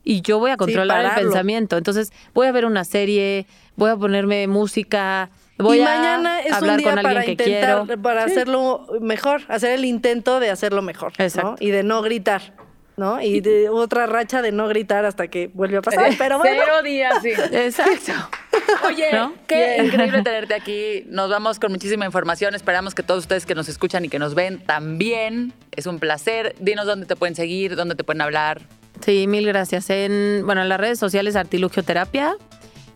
y 0.04 0.20
yo 0.22 0.38
voy 0.38 0.50
a 0.50 0.56
controlar 0.56 1.04
el 1.04 1.24
pensamiento. 1.24 1.76
Entonces 1.76 2.12
voy 2.34 2.46
a 2.46 2.52
ver 2.52 2.64
una 2.64 2.84
serie, 2.84 3.46
voy 3.76 3.90
a 3.90 3.96
ponerme 3.96 4.46
música. 4.46 5.30
Voy 5.58 5.78
y 5.78 5.82
a 5.82 5.84
mañana 5.84 6.40
es 6.40 6.52
hablar 6.52 6.78
un 6.78 6.82
día 6.82 6.90
con 6.90 6.98
alguien 6.98 7.14
para 7.14 7.24
que 7.24 7.30
intentar, 7.32 7.86
quiero. 7.86 8.02
para 8.02 8.24
Sí. 8.26 8.32
hacerlo 8.32 8.86
mejor, 9.00 9.42
hacer 9.48 9.72
el 9.72 9.84
intento 9.84 10.40
de 10.40 10.50
hacerlo 10.50 10.82
mejor, 10.82 11.12
¿no? 11.18 11.24
Exacto. 11.24 11.56
Y 11.60 11.70
de 11.70 11.82
no 11.84 12.02
gritar, 12.02 12.54
¿no? 12.96 13.20
Y 13.22 13.40
de 13.40 13.68
otra 13.68 14.06
racha 14.06 14.42
de 14.42 14.50
no 14.50 14.66
gritar 14.66 15.04
hasta 15.04 15.28
que 15.28 15.50
vuelve 15.54 15.76
a 15.76 15.82
pasar, 15.82 16.10
pero 16.18 16.38
bueno. 16.38 16.62
Cero 16.64 16.82
días, 16.82 17.14
sí. 17.22 17.30
Exacto. 17.52 18.12
Oye, 18.86 19.12
¿No? 19.12 19.34
qué 19.46 19.82
increíble 19.84 20.22
tenerte 20.22 20.54
aquí. 20.54 21.04
Nos 21.06 21.30
vamos 21.30 21.60
con 21.60 21.70
muchísima 21.70 22.06
información. 22.06 22.54
Esperamos 22.56 22.94
que 22.94 23.02
todos 23.04 23.20
ustedes 23.20 23.46
que 23.46 23.54
nos 23.54 23.68
escuchan 23.68 24.04
y 24.04 24.08
que 24.08 24.18
nos 24.18 24.34
ven 24.34 24.58
también. 24.64 25.52
Es 25.70 25.86
un 25.86 26.00
placer. 26.00 26.56
Dinos 26.58 26.86
dónde 26.86 27.06
te 27.06 27.14
pueden 27.14 27.34
seguir, 27.36 27.76
dónde 27.76 27.94
te 27.94 28.02
pueden 28.04 28.20
hablar. 28.22 28.62
Sí, 29.04 29.26
mil 29.26 29.46
gracias. 29.46 29.90
En, 29.90 30.42
bueno, 30.44 30.62
en 30.62 30.68
las 30.68 30.78
redes 30.80 30.98
sociales 30.98 31.36
Artilugio 31.36 31.82
Terapia 31.82 32.34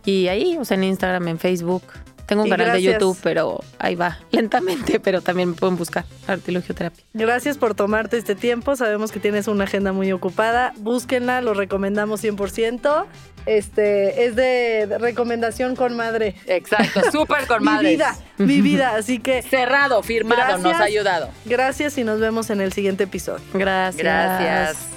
y 0.05 0.27
ahí, 0.27 0.57
o 0.59 0.65
sea, 0.65 0.75
en 0.75 0.83
Instagram, 0.85 1.27
en 1.27 1.39
Facebook. 1.39 1.83
Tengo 2.25 2.41
un 2.41 2.47
Y 2.47 2.51
canal 2.51 2.73
de. 2.73 2.81
YouTube, 2.81 3.17
pero 3.23 3.61
ahí 3.79 3.95
va, 3.95 4.19
lentamente, 4.31 4.99
pero 4.99 5.21
también 5.21 5.49
me 5.51 5.55
pueden 5.55 5.77
buscar 5.77 6.03
Artilugio 6.27 6.75
Terapia. 6.75 7.01
Gracias 7.13 7.57
por 7.57 7.73
tomarte 7.73 8.17
este 8.17 8.35
tiempo. 8.35 8.75
Sabemos 8.75 9.13
que 9.13 9.21
tienes 9.21 9.47
una 9.47 9.63
agenda 9.63 9.93
muy 9.93 10.11
ocupada. 10.11 10.73
Búsquenla, 10.77 11.39
lo 11.41 11.53
recomendamos 11.53 12.21
100%. 12.21 13.05
Este 13.45 14.25
es 14.25 14.35
de 14.35 14.97
recomendación 14.99 15.77
con 15.77 15.95
madre. 15.95 16.35
Exacto, 16.47 16.99
súper 17.13 17.47
con 17.47 17.59
Mi 17.59 17.65
madres. 17.65 17.91
vida, 17.93 18.15
mi 18.37 18.59
vida. 18.59 18.95
Así 18.97 19.19
que 19.19 19.41
Cerrado, 19.49 20.03
firmado, 20.03 20.41
Gracias. 20.41 20.61
nos 20.63 20.73
ha 20.73 20.83
ayudado. 20.83 21.29
gracias 21.45 21.97
y 21.97 22.03
nos 22.03 22.19
vemos 22.19 22.49
en 22.49 22.59
el 22.59 22.73
siguiente 22.73 23.05
episodio. 23.05 23.41
Gracias. 23.53 24.03
Gracias. 24.03 24.96